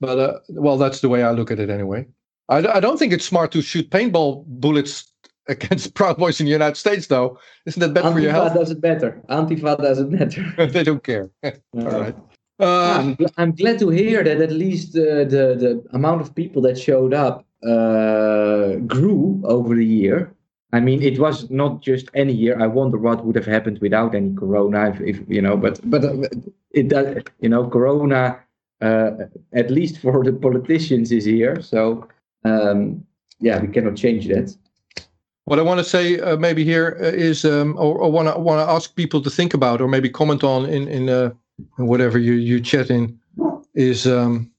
But 0.00 0.18
uh, 0.18 0.38
well, 0.48 0.78
that's 0.78 1.00
the 1.00 1.08
way 1.08 1.22
I 1.22 1.32
look 1.32 1.50
at 1.50 1.60
it 1.60 1.70
anyway. 1.70 2.06
I, 2.48 2.76
I 2.76 2.80
don't 2.80 2.98
think 2.98 3.12
it's 3.12 3.24
smart 3.24 3.52
to 3.52 3.62
shoot 3.62 3.90
paintball 3.90 4.44
bullets 4.46 5.10
against 5.48 5.94
Proud 5.94 6.16
Boys 6.16 6.40
in 6.40 6.46
the 6.46 6.52
United 6.52 6.76
States, 6.76 7.06
though. 7.06 7.38
Isn't 7.66 7.80
that 7.80 7.94
bad 7.94 8.12
for 8.12 8.20
your 8.20 8.30
health? 8.32 8.52
Antifa 8.52 8.54
health? 8.54 8.60
doesn't 8.60 8.82
matter. 8.82 9.22
Antifa 9.28 9.78
doesn't 9.78 10.10
matter. 10.10 10.66
they 10.66 10.82
don't 10.82 11.02
care. 11.02 11.30
All 11.44 11.50
right. 11.74 12.16
Uh, 12.60 12.92
I'm, 12.92 13.16
gl- 13.16 13.32
I'm 13.36 13.52
glad 13.52 13.80
to 13.80 13.88
hear 13.88 14.22
that 14.22 14.40
at 14.40 14.52
least 14.52 14.96
uh, 14.96 15.24
the 15.24 15.56
the 15.58 15.84
amount 15.92 16.20
of 16.20 16.36
people 16.36 16.62
that 16.62 16.78
showed 16.78 17.12
up 17.12 17.44
uh, 17.66 18.76
grew 18.86 19.42
over 19.44 19.74
the 19.74 19.84
year. 19.84 20.32
I 20.72 20.78
mean, 20.78 21.02
it 21.02 21.18
was 21.18 21.50
not 21.50 21.82
just 21.82 22.10
any 22.14 22.32
year. 22.32 22.60
I 22.60 22.68
wonder 22.68 22.96
what 22.96 23.24
would 23.24 23.34
have 23.34 23.46
happened 23.46 23.78
without 23.80 24.14
any 24.14 24.34
Corona, 24.34 24.90
if, 24.90 25.00
if 25.00 25.20
you 25.28 25.42
know. 25.42 25.56
But 25.56 25.80
but 25.90 26.04
uh, 26.04 26.28
it 26.70 26.88
does, 26.88 27.24
you 27.40 27.48
know, 27.48 27.68
Corona, 27.68 28.38
uh, 28.80 29.10
at 29.52 29.70
least 29.70 29.98
for 29.98 30.22
the 30.22 30.32
politicians, 30.32 31.10
is 31.10 31.24
here. 31.24 31.60
So 31.60 32.06
um, 32.44 33.04
yeah, 33.40 33.60
we 33.60 33.68
cannot 33.68 33.96
change 33.96 34.28
that. 34.28 34.56
what 35.44 35.58
I 35.58 35.62
want 35.62 35.78
to 35.78 35.84
say 35.84 36.18
uh, 36.20 36.36
maybe 36.36 36.64
here 36.64 36.96
uh, 37.00 37.06
is, 37.06 37.44
um, 37.44 37.76
or, 37.76 37.98
or 37.98 38.10
want 38.10 38.28
to 38.28 38.38
want 38.38 38.66
to 38.66 38.72
ask 38.72 38.94
people 38.94 39.20
to 39.22 39.30
think 39.30 39.54
about, 39.54 39.80
or 39.80 39.88
maybe 39.88 40.08
comment 40.08 40.44
on 40.44 40.66
in 40.66 40.88
in, 40.88 41.08
uh, 41.08 41.30
whatever 41.76 42.18
you 42.18 42.34
you 42.34 42.60
chat 42.60 42.90
in, 42.90 43.18
is 43.74 44.06
um, 44.06 44.50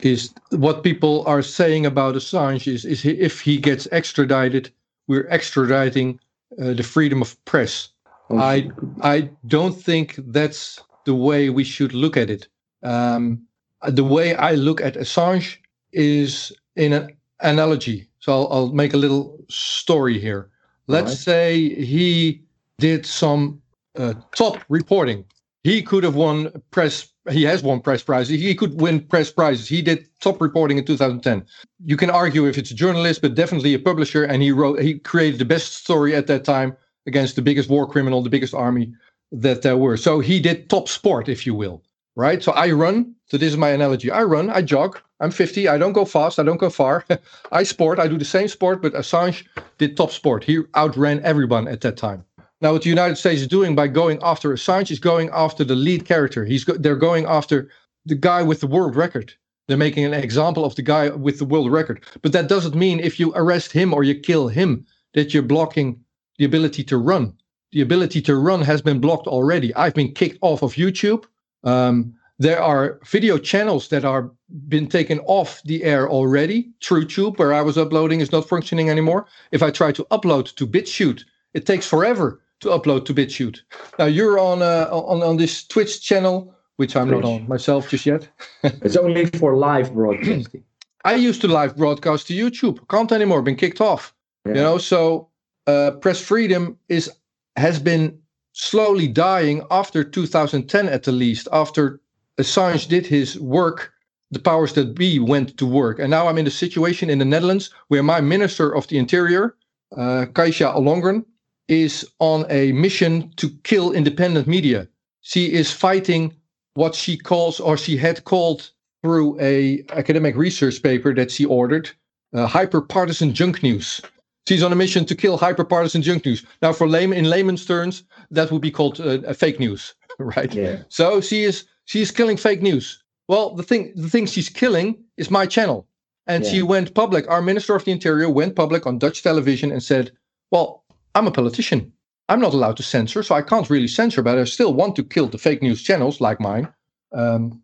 is 0.00 0.32
what 0.50 0.82
people 0.82 1.24
are 1.26 1.42
saying 1.42 1.86
about 1.86 2.14
Assange 2.14 2.66
is 2.66 2.84
is 2.84 3.02
he, 3.02 3.10
if 3.10 3.40
he 3.40 3.58
gets 3.58 3.86
extradited, 3.92 4.70
we're 5.08 5.28
extraditing 5.28 6.18
uh, 6.60 6.72
the 6.72 6.82
freedom 6.82 7.20
of 7.22 7.42
press. 7.44 7.88
I 8.30 8.70
I 9.02 9.28
don't 9.46 9.74
think 9.74 10.14
that's 10.28 10.80
the 11.04 11.14
way 11.14 11.50
we 11.50 11.64
should 11.64 11.92
look 11.92 12.16
at 12.16 12.30
it. 12.30 12.48
Um, 12.82 13.42
the 13.88 14.04
way 14.04 14.34
I 14.34 14.52
look 14.52 14.80
at 14.80 14.94
Assange 14.94 15.56
is 15.92 16.52
in 16.76 16.92
an 16.92 17.08
analogy. 17.42 18.08
So 18.20 18.32
I'll, 18.32 18.52
I'll 18.52 18.72
make 18.72 18.94
a 18.94 18.96
little 18.96 19.38
story 19.48 20.18
here. 20.18 20.50
Let's 20.86 21.10
Alright. 21.10 21.18
say 21.18 21.74
he 21.84 22.42
did 22.78 23.06
some 23.06 23.60
uh, 23.96 24.14
top 24.34 24.58
reporting. 24.68 25.24
He 25.62 25.82
could 25.82 26.04
have 26.04 26.14
won 26.14 26.50
press. 26.70 27.08
He 27.30 27.42
has 27.44 27.62
won 27.62 27.80
press 27.80 28.02
prizes. 28.02 28.40
He 28.40 28.54
could 28.54 28.80
win 28.80 29.00
press 29.00 29.30
prizes. 29.30 29.68
He 29.68 29.82
did 29.82 30.08
top 30.20 30.40
reporting 30.40 30.78
in 30.78 30.84
2010. 30.84 31.44
You 31.84 31.96
can 31.96 32.10
argue 32.10 32.46
if 32.46 32.56
it's 32.56 32.70
a 32.70 32.74
journalist, 32.74 33.20
but 33.20 33.34
definitely 33.34 33.74
a 33.74 33.78
publisher. 33.78 34.24
And 34.24 34.42
he 34.42 34.52
wrote. 34.52 34.80
He 34.80 34.98
created 34.98 35.38
the 35.38 35.44
best 35.44 35.74
story 35.74 36.14
at 36.14 36.26
that 36.28 36.44
time 36.44 36.76
against 37.06 37.36
the 37.36 37.42
biggest 37.42 37.68
war 37.68 37.86
criminal, 37.86 38.22
the 38.22 38.30
biggest 38.30 38.54
army 38.54 38.92
that 39.32 39.62
there 39.62 39.76
were. 39.76 39.96
So 39.96 40.20
he 40.20 40.40
did 40.40 40.68
top 40.70 40.88
sport, 40.88 41.28
if 41.28 41.46
you 41.46 41.54
will, 41.54 41.82
right? 42.16 42.42
So 42.42 42.52
I 42.52 42.70
run. 42.70 43.14
So 43.26 43.36
this 43.36 43.50
is 43.52 43.56
my 43.56 43.70
analogy. 43.70 44.10
I 44.10 44.22
run, 44.22 44.50
I 44.50 44.62
jog. 44.62 45.00
I'm 45.20 45.30
50. 45.30 45.68
I 45.68 45.78
don't 45.78 45.92
go 45.92 46.04
fast. 46.04 46.38
I 46.38 46.42
don't 46.42 46.56
go 46.56 46.70
far. 46.70 47.04
I 47.52 47.62
sport. 47.62 47.98
I 47.98 48.08
do 48.08 48.18
the 48.18 48.24
same 48.24 48.48
sport, 48.48 48.82
but 48.82 48.94
Assange 48.94 49.46
did 49.78 49.96
top 49.96 50.10
sport. 50.10 50.44
He 50.44 50.60
outran 50.76 51.20
everyone 51.22 51.68
at 51.68 51.82
that 51.82 51.96
time. 51.96 52.24
Now, 52.62 52.72
what 52.72 52.82
the 52.82 52.90
United 52.90 53.16
States 53.16 53.40
is 53.40 53.48
doing 53.48 53.74
by 53.74 53.88
going 53.88 54.18
after 54.22 54.52
Assange 54.52 54.90
is 54.90 54.98
going 54.98 55.30
after 55.32 55.64
the 55.64 55.74
lead 55.76 56.04
character. 56.04 56.44
He's 56.44 56.64
go- 56.64 56.76
they're 56.76 56.96
going 56.96 57.26
after 57.26 57.70
the 58.04 58.14
guy 58.14 58.42
with 58.42 58.60
the 58.60 58.66
world 58.66 58.96
record. 58.96 59.32
They're 59.68 59.76
making 59.76 60.04
an 60.04 60.14
example 60.14 60.64
of 60.64 60.74
the 60.74 60.82
guy 60.82 61.08
with 61.10 61.38
the 61.38 61.44
world 61.44 61.70
record. 61.70 62.04
But 62.22 62.32
that 62.32 62.48
doesn't 62.48 62.74
mean 62.74 62.98
if 63.00 63.20
you 63.20 63.32
arrest 63.34 63.72
him 63.72 63.94
or 63.94 64.02
you 64.04 64.14
kill 64.14 64.48
him 64.48 64.84
that 65.14 65.32
you're 65.32 65.42
blocking 65.42 66.00
the 66.38 66.44
ability 66.44 66.84
to 66.84 66.98
run. 66.98 67.34
The 67.72 67.82
ability 67.82 68.20
to 68.22 68.36
run 68.36 68.62
has 68.62 68.82
been 68.82 69.00
blocked 69.00 69.28
already. 69.28 69.72
I've 69.74 69.94
been 69.94 70.12
kicked 70.12 70.38
off 70.40 70.62
of 70.62 70.74
YouTube. 70.74 71.24
Um, 71.64 72.14
There 72.38 72.62
are 72.62 72.98
video 73.04 73.36
channels 73.38 73.88
that 73.88 74.02
are 74.04 74.30
been 74.68 74.86
taken 74.86 75.18
off 75.26 75.60
the 75.66 75.84
air 75.84 76.08
already. 76.08 76.70
TrueTube, 76.80 77.38
where 77.38 77.52
I 77.52 77.60
was 77.60 77.76
uploading, 77.76 78.20
is 78.22 78.32
not 78.32 78.48
functioning 78.48 78.88
anymore. 78.88 79.26
If 79.52 79.62
I 79.62 79.70
try 79.70 79.92
to 79.92 80.04
upload 80.10 80.54
to 80.54 80.66
BitChute, 80.66 81.24
it 81.52 81.66
takes 81.66 81.86
forever 81.86 82.40
to 82.60 82.68
upload 82.70 83.04
to 83.04 83.14
BitChute. 83.14 83.58
Now 83.98 84.06
you're 84.06 84.38
on 84.38 84.62
uh, 84.62 84.88
on 84.90 85.22
on 85.22 85.36
this 85.36 85.66
Twitch 85.66 86.00
channel, 86.00 86.54
which 86.78 86.96
I'm 86.96 87.08
Twitch. 87.08 87.22
not 87.22 87.30
on 87.30 87.48
myself 87.48 87.90
just 87.90 88.06
yet. 88.06 88.28
it's 88.62 88.96
only 88.96 89.26
for 89.26 89.54
live 89.56 89.92
broadcasting. 89.92 90.64
I 91.04 91.14
used 91.28 91.40
to 91.42 91.48
live 91.48 91.76
broadcast 91.76 92.26
to 92.28 92.34
YouTube. 92.34 92.78
Can't 92.88 93.12
anymore. 93.12 93.42
Been 93.42 93.56
kicked 93.56 93.80
off. 93.80 94.14
Yeah. 94.46 94.54
You 94.54 94.60
know, 94.62 94.78
so 94.78 95.28
uh, 95.66 95.90
press 96.00 96.20
freedom 96.22 96.78
is 96.88 97.10
has 97.56 97.78
been 97.78 98.18
slowly 98.52 99.06
dying 99.06 99.62
after 99.70 100.04
2010 100.04 100.88
at 100.88 101.02
the 101.04 101.12
least. 101.12 101.48
After 101.52 102.00
Assange 102.38 102.88
did 102.88 103.06
his 103.06 103.38
work, 103.38 103.92
the 104.30 104.38
powers 104.38 104.72
that 104.74 104.94
be 104.94 105.18
went 105.18 105.56
to 105.58 105.66
work, 105.66 105.98
and 105.98 106.10
now 106.10 106.28
I'm 106.28 106.38
in 106.38 106.46
a 106.46 106.50
situation 106.50 107.10
in 107.10 107.18
the 107.18 107.24
Netherlands 107.24 107.70
where 107.88 108.02
my 108.02 108.20
Minister 108.20 108.74
of 108.74 108.86
the 108.88 108.98
Interior, 108.98 109.56
uh, 109.96 110.26
Kajsa 110.32 110.74
Ollongren, 110.74 111.24
is 111.68 112.08
on 112.18 112.46
a 112.48 112.72
mission 112.72 113.32
to 113.36 113.50
kill 113.64 113.92
independent 113.92 114.46
media. 114.46 114.88
She 115.20 115.52
is 115.52 115.72
fighting 115.72 116.34
what 116.74 116.94
she 116.94 117.16
calls, 117.16 117.60
or 117.60 117.76
she 117.76 117.96
had 117.96 118.24
called 118.24 118.70
through 119.02 119.38
a 119.40 119.84
academic 119.90 120.36
research 120.36 120.82
paper 120.82 121.14
that 121.14 121.30
she 121.30 121.44
ordered, 121.44 121.90
uh, 122.34 122.46
hyper-partisan 122.46 123.34
junk 123.34 123.62
news. 123.62 124.00
She's 124.48 124.62
on 124.62 124.72
a 124.72 124.76
mission 124.76 125.04
to 125.04 125.14
kill 125.14 125.36
hyper-partisan 125.36 126.02
junk 126.02 126.24
news. 126.24 126.44
Now, 126.62 126.72
for 126.72 126.88
layman, 126.88 127.18
in 127.18 127.30
layman's 127.30 127.64
terms, 127.64 128.02
that 128.30 128.50
would 128.50 128.62
be 128.62 128.70
called 128.70 129.00
uh, 129.00 129.32
fake 129.32 129.60
news, 129.60 129.94
right? 130.18 130.52
Yeah. 130.52 130.82
So 130.88 131.20
she 131.20 131.44
is 131.44 131.64
she 131.84 132.00
is 132.00 132.10
killing 132.10 132.36
fake 132.36 132.62
news. 132.62 133.02
Well, 133.28 133.54
the 133.54 133.62
thing 133.62 133.92
the 133.94 134.08
thing 134.08 134.26
she's 134.26 134.48
killing 134.48 135.02
is 135.16 135.30
my 135.30 135.46
channel, 135.46 135.86
and 136.26 136.44
yeah. 136.44 136.50
she 136.50 136.62
went 136.62 136.94
public. 136.94 137.28
Our 137.28 137.42
Minister 137.42 137.76
of 137.76 137.84
the 137.84 137.92
Interior 137.92 138.28
went 138.28 138.56
public 138.56 138.86
on 138.86 138.98
Dutch 138.98 139.22
television 139.22 139.70
and 139.70 139.82
said, 139.82 140.10
"Well, 140.50 140.84
I'm 141.14 141.26
a 141.26 141.30
politician. 141.30 141.92
I'm 142.28 142.40
not 142.40 142.54
allowed 142.54 142.76
to 142.76 142.82
censor, 142.82 143.22
so 143.22 143.34
I 143.34 143.42
can't 143.42 143.68
really 143.68 143.88
censor, 143.88 144.22
but 144.22 144.38
I 144.38 144.44
still 144.44 144.72
want 144.72 144.94
to 144.96 145.04
kill 145.04 145.26
the 145.26 145.38
fake 145.38 145.62
news 145.62 145.82
channels 145.82 146.20
like 146.20 146.40
mine. 146.40 146.68
Um, 147.12 147.60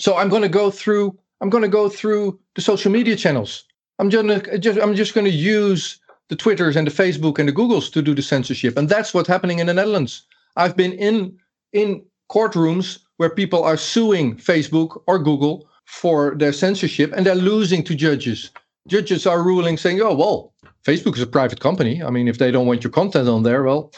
so 0.00 0.16
I'm 0.16 0.30
going 0.30 0.42
to 0.42 0.48
go 0.48 0.70
through. 0.70 1.18
I'm 1.40 1.50
going 1.50 1.62
to 1.62 1.68
go 1.68 1.88
through 1.90 2.40
the 2.54 2.62
social 2.62 2.90
media 2.90 3.14
channels. 3.14 3.64
I'm 3.98 4.08
just, 4.10 4.26
just 4.60 4.80
I'm 4.80 4.94
just 4.94 5.14
going 5.14 5.26
to 5.26 5.30
use 5.30 6.00
the 6.28 6.36
Twitters 6.36 6.76
and 6.76 6.86
the 6.86 6.90
Facebook 6.90 7.38
and 7.38 7.48
the 7.48 7.52
Googles 7.52 7.92
to 7.92 8.02
do 8.02 8.14
the 8.14 8.22
censorship, 8.22 8.76
and 8.76 8.88
that's 8.88 9.14
what's 9.14 9.28
happening 9.28 9.58
in 9.58 9.66
the 9.66 9.74
Netherlands. 9.74 10.22
I've 10.56 10.76
been 10.76 10.92
in 10.92 11.36
in 11.72 12.04
courtrooms 12.30 12.98
where 13.18 13.30
people 13.30 13.62
are 13.62 13.76
suing 13.76 14.36
Facebook 14.36 15.00
or 15.06 15.18
Google 15.18 15.68
for 15.84 16.34
their 16.36 16.52
censorship, 16.52 17.12
and 17.14 17.24
they're 17.24 17.34
losing 17.34 17.84
to 17.84 17.94
judges. 17.94 18.50
Judges 18.88 19.26
are 19.26 19.42
ruling 19.42 19.76
saying, 19.76 20.00
"Oh 20.00 20.14
well, 20.14 20.52
Facebook 20.84 21.16
is 21.16 21.22
a 21.22 21.26
private 21.26 21.60
company. 21.60 22.02
I 22.02 22.10
mean, 22.10 22.28
if 22.28 22.38
they 22.38 22.50
don't 22.50 22.66
want 22.66 22.84
your 22.84 22.92
content 22.92 23.28
on 23.28 23.42
there, 23.42 23.62
well, 23.64 23.92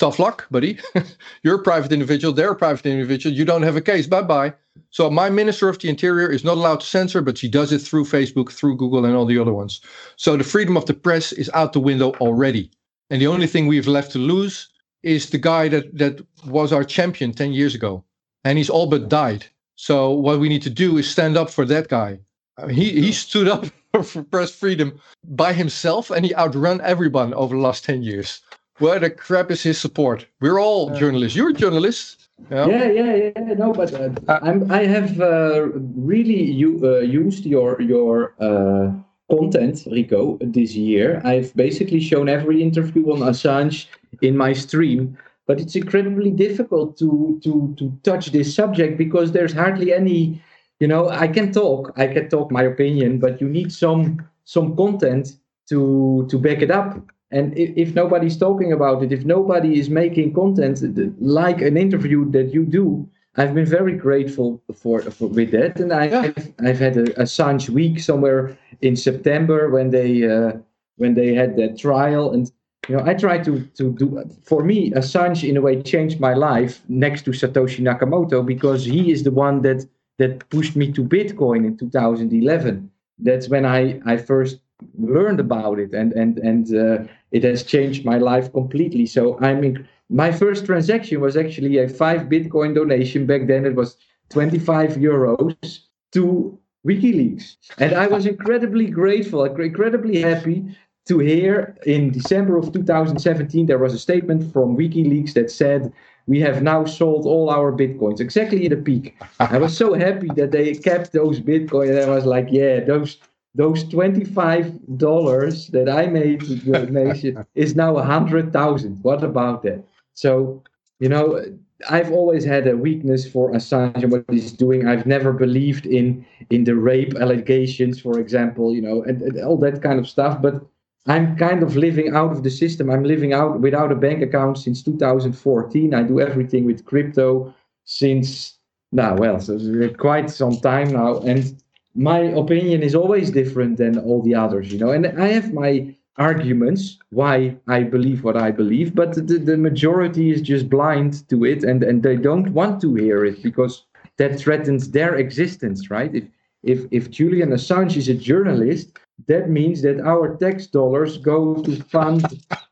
tough 0.00 0.18
luck, 0.18 0.46
buddy. 0.50 0.78
You're 1.42 1.60
a 1.60 1.62
private 1.62 1.92
individual. 1.92 2.32
They're 2.32 2.52
a 2.52 2.56
private 2.56 2.86
individual. 2.86 3.36
You 3.36 3.44
don't 3.44 3.62
have 3.62 3.76
a 3.76 3.80
case. 3.80 4.06
Bye 4.06 4.22
bye. 4.22 4.54
So, 4.88 5.10
my 5.10 5.30
Minister 5.30 5.68
of 5.68 5.78
the 5.78 5.88
Interior 5.88 6.28
is 6.28 6.42
not 6.42 6.56
allowed 6.56 6.80
to 6.80 6.86
censor, 6.86 7.20
but 7.20 7.38
she 7.38 7.48
does 7.48 7.70
it 7.70 7.80
through 7.80 8.04
Facebook, 8.06 8.50
through 8.50 8.76
Google, 8.76 9.04
and 9.04 9.14
all 9.14 9.26
the 9.26 9.38
other 9.38 9.52
ones. 9.52 9.80
So, 10.16 10.36
the 10.36 10.44
freedom 10.44 10.76
of 10.76 10.86
the 10.86 10.94
press 10.94 11.32
is 11.32 11.50
out 11.54 11.74
the 11.74 11.80
window 11.80 12.12
already. 12.14 12.70
And 13.10 13.20
the 13.20 13.26
only 13.26 13.46
thing 13.46 13.66
we've 13.66 13.86
left 13.86 14.12
to 14.12 14.18
lose 14.18 14.68
is 15.02 15.30
the 15.30 15.38
guy 15.38 15.68
that, 15.68 15.96
that 15.98 16.24
was 16.46 16.72
our 16.72 16.84
champion 16.84 17.32
10 17.32 17.52
years 17.52 17.74
ago. 17.74 18.04
And 18.44 18.58
he's 18.58 18.70
all 18.70 18.86
but 18.86 19.08
died. 19.08 19.44
So, 19.76 20.10
what 20.10 20.40
we 20.40 20.48
need 20.48 20.62
to 20.62 20.70
do 20.70 20.96
is 20.96 21.08
stand 21.08 21.36
up 21.36 21.50
for 21.50 21.64
that 21.66 21.88
guy. 21.88 22.18
I 22.56 22.66
mean, 22.66 22.76
he, 22.76 22.90
he 23.00 23.12
stood 23.12 23.48
up 23.48 23.66
for 24.04 24.22
press 24.22 24.50
freedom 24.50 24.98
by 25.28 25.52
himself 25.52 26.10
and 26.10 26.24
he 26.24 26.34
outrun 26.34 26.80
everyone 26.80 27.34
over 27.34 27.54
the 27.54 27.62
last 27.62 27.84
10 27.84 28.02
years. 28.02 28.40
Where 28.80 28.98
the 28.98 29.10
crap 29.10 29.50
is 29.50 29.62
his 29.62 29.78
support? 29.78 30.26
We're 30.40 30.58
all 30.58 30.90
journalists. 30.98 31.36
You're 31.36 31.50
a 31.50 31.52
journalist. 31.52 32.28
Yeah, 32.50 32.66
yeah, 32.66 32.84
yeah. 32.90 33.30
yeah. 33.36 33.54
No, 33.54 33.72
but 33.72 33.92
uh, 33.92 34.10
I'm, 34.42 34.70
I 34.72 34.84
have 34.86 35.20
uh, 35.20 35.68
really 35.94 36.42
u- 36.42 36.80
uh, 36.82 37.00
used 37.00 37.44
your 37.44 37.80
your 37.80 38.34
uh, 38.40 38.90
content, 39.30 39.86
Rico, 39.90 40.38
this 40.40 40.74
year. 40.74 41.20
I've 41.24 41.54
basically 41.54 42.00
shown 42.00 42.28
every 42.28 42.62
interview 42.62 43.12
on 43.12 43.20
Assange 43.20 43.86
in 44.22 44.34
my 44.36 44.54
stream, 44.54 45.16
but 45.46 45.60
it's 45.60 45.76
incredibly 45.76 46.30
difficult 46.30 46.96
to 46.98 47.38
to 47.44 47.74
to 47.78 47.92
touch 48.02 48.32
this 48.32 48.54
subject 48.54 48.96
because 48.96 49.32
there's 49.32 49.52
hardly 49.52 49.92
any 49.92 50.40
you 50.80 50.88
know 50.88 51.08
i 51.10 51.28
can 51.28 51.52
talk 51.52 51.92
i 51.96 52.06
can 52.06 52.28
talk 52.28 52.50
my 52.50 52.62
opinion 52.62 53.18
but 53.18 53.40
you 53.40 53.48
need 53.48 53.70
some 53.70 54.02
some 54.44 54.74
content 54.76 55.36
to 55.68 56.26
to 56.30 56.38
back 56.38 56.62
it 56.62 56.70
up 56.70 56.98
and 57.30 57.56
if, 57.56 57.70
if 57.76 57.94
nobody's 57.94 58.36
talking 58.36 58.72
about 58.72 59.02
it 59.02 59.12
if 59.12 59.24
nobody 59.24 59.78
is 59.78 59.88
making 59.88 60.32
content 60.32 60.82
like 61.20 61.60
an 61.60 61.76
interview 61.76 62.30
that 62.30 62.52
you 62.52 62.64
do 62.64 63.08
i've 63.36 63.54
been 63.54 63.66
very 63.66 63.96
grateful 63.96 64.62
for, 64.74 65.00
for 65.02 65.28
with 65.28 65.50
that 65.50 65.78
and 65.80 65.92
I, 65.92 66.04
yeah. 66.06 66.20
I've, 66.20 66.52
I've 66.64 66.78
had 66.78 66.96
a, 66.96 67.04
Assange 67.24 67.68
week 67.68 68.00
somewhere 68.00 68.56
in 68.80 68.96
september 68.96 69.70
when 69.70 69.90
they 69.90 70.28
uh, 70.28 70.52
when 70.96 71.14
they 71.14 71.34
had 71.34 71.56
that 71.56 71.78
trial 71.78 72.32
and 72.32 72.50
you 72.88 72.96
know 72.96 73.04
i 73.04 73.14
tried 73.14 73.44
to 73.44 73.60
to 73.78 73.92
do 73.92 74.06
for 74.42 74.64
me 74.64 74.90
assange 74.92 75.48
in 75.48 75.56
a 75.56 75.60
way 75.60 75.82
changed 75.82 76.18
my 76.20 76.34
life 76.34 76.82
next 76.88 77.22
to 77.22 77.30
satoshi 77.30 77.80
nakamoto 77.80 78.44
because 78.44 78.84
he 78.84 79.10
is 79.10 79.22
the 79.22 79.30
one 79.30 79.62
that 79.62 79.86
that 80.20 80.46
pushed 80.50 80.76
me 80.76 80.92
to 80.92 81.02
Bitcoin 81.02 81.64
in 81.64 81.78
2011. 81.78 82.90
That's 83.18 83.48
when 83.48 83.64
I, 83.64 84.00
I 84.04 84.18
first 84.18 84.60
learned 84.98 85.40
about 85.40 85.78
it, 85.78 85.92
and 85.92 86.12
and 86.12 86.38
and 86.38 86.74
uh, 86.74 87.04
it 87.32 87.44
has 87.44 87.62
changed 87.62 88.04
my 88.04 88.18
life 88.18 88.52
completely. 88.52 89.06
So 89.06 89.38
i 89.40 89.54
mean 89.54 89.88
my 90.08 90.32
first 90.32 90.66
transaction 90.66 91.20
was 91.20 91.36
actually 91.36 91.78
a 91.78 91.88
five 91.88 92.22
Bitcoin 92.22 92.74
donation. 92.74 93.26
Back 93.26 93.46
then 93.46 93.64
it 93.64 93.74
was 93.76 93.96
25 94.30 94.96
euros 94.96 95.78
to 96.12 96.58
WikiLeaks, 96.86 97.56
and 97.78 97.94
I 97.94 98.06
was 98.06 98.26
incredibly 98.26 98.86
grateful, 98.86 99.44
incredibly 99.44 100.20
happy 100.22 100.64
to 101.06 101.18
hear 101.18 101.76
in 101.86 102.10
December 102.10 102.56
of 102.56 102.72
2017 102.72 103.66
there 103.66 103.78
was 103.78 103.94
a 103.94 103.98
statement 103.98 104.52
from 104.52 104.76
WikiLeaks 104.76 105.34
that 105.34 105.50
said 105.50 105.92
we 106.26 106.40
have 106.40 106.62
now 106.62 106.84
sold 106.84 107.26
all 107.26 107.50
our 107.50 107.72
bitcoins 107.72 108.20
exactly 108.20 108.64
at 108.66 108.70
the 108.70 108.76
peak. 108.76 109.16
I 109.40 109.58
was 109.58 109.76
so 109.76 109.94
happy 109.94 110.28
that 110.36 110.52
they 110.52 110.74
kept 110.74 111.12
those 111.12 111.40
bitcoins. 111.40 112.00
I 112.00 112.08
was 112.08 112.24
like, 112.24 112.48
yeah, 112.50 112.80
those 112.80 113.18
those 113.54 113.84
twenty-five 113.84 114.98
dollars 114.98 115.68
that 115.68 115.88
I 115.88 116.06
made 116.06 116.42
with 116.42 116.64
the 116.64 116.86
nation 116.86 117.44
is 117.54 117.74
now 117.74 117.96
a 117.96 118.04
hundred 118.04 118.52
thousand. 118.52 119.02
What 119.02 119.24
about 119.24 119.62
that? 119.62 119.84
So, 120.14 120.62
you 120.98 121.08
know, 121.08 121.42
I've 121.88 122.12
always 122.12 122.44
had 122.44 122.66
a 122.66 122.76
weakness 122.76 123.28
for 123.28 123.52
Assange 123.52 124.02
and 124.02 124.12
what 124.12 124.24
he's 124.30 124.52
doing. 124.52 124.86
I've 124.86 125.06
never 125.06 125.32
believed 125.32 125.86
in 125.86 126.24
in 126.50 126.64
the 126.64 126.76
rape 126.76 127.14
allegations, 127.14 128.00
for 128.00 128.18
example, 128.18 128.74
you 128.74 128.82
know, 128.82 129.02
and, 129.02 129.22
and 129.22 129.40
all 129.44 129.56
that 129.58 129.82
kind 129.82 129.98
of 129.98 130.08
stuff. 130.08 130.40
But 130.40 130.64
I'm 131.06 131.36
kind 131.36 131.62
of 131.62 131.76
living 131.76 132.14
out 132.14 132.32
of 132.32 132.42
the 132.42 132.50
system. 132.50 132.90
I'm 132.90 133.04
living 133.04 133.32
out 133.32 133.60
without 133.60 133.90
a 133.90 133.94
bank 133.94 134.22
account 134.22 134.58
since 134.58 134.82
2014. 134.82 135.94
I 135.94 136.02
do 136.02 136.20
everything 136.20 136.66
with 136.66 136.84
crypto 136.84 137.54
since 137.84 138.58
now, 138.92 139.16
well, 139.16 139.40
so 139.40 139.58
quite 139.98 140.30
some 140.30 140.56
time 140.60 140.92
now. 140.92 141.18
And 141.18 141.62
my 141.94 142.18
opinion 142.18 142.82
is 142.82 142.94
always 142.94 143.30
different 143.30 143.76
than 143.76 143.98
all 143.98 144.22
the 144.22 144.34
others, 144.34 144.72
you 144.72 144.78
know. 144.78 144.90
And 144.90 145.06
I 145.20 145.28
have 145.28 145.52
my 145.52 145.94
arguments 146.16 146.98
why 147.10 147.56
I 147.66 147.82
believe 147.82 148.22
what 148.22 148.36
I 148.36 148.50
believe, 148.50 148.94
but 148.94 149.14
the, 149.14 149.38
the 149.38 149.56
majority 149.56 150.30
is 150.30 150.42
just 150.42 150.68
blind 150.68 151.28
to 151.30 151.44
it 151.44 151.64
and, 151.64 151.82
and 151.82 152.02
they 152.02 152.16
don't 152.16 152.52
want 152.52 152.80
to 152.82 152.94
hear 152.94 153.24
it 153.24 153.42
because 153.42 153.84
that 154.18 154.38
threatens 154.38 154.90
their 154.90 155.16
existence, 155.16 155.90
right? 155.90 156.14
If 156.14 156.24
if 156.62 156.86
if 156.90 157.10
Julian 157.10 157.50
Assange 157.50 157.96
is 157.96 158.08
a 158.08 158.14
journalist, 158.14 158.98
that 159.28 159.48
means 159.48 159.80
that 159.82 159.98
our 160.00 160.36
tax 160.36 160.66
dollars 160.66 161.16
go 161.16 161.62
to 161.62 161.82
fund 161.84 162.24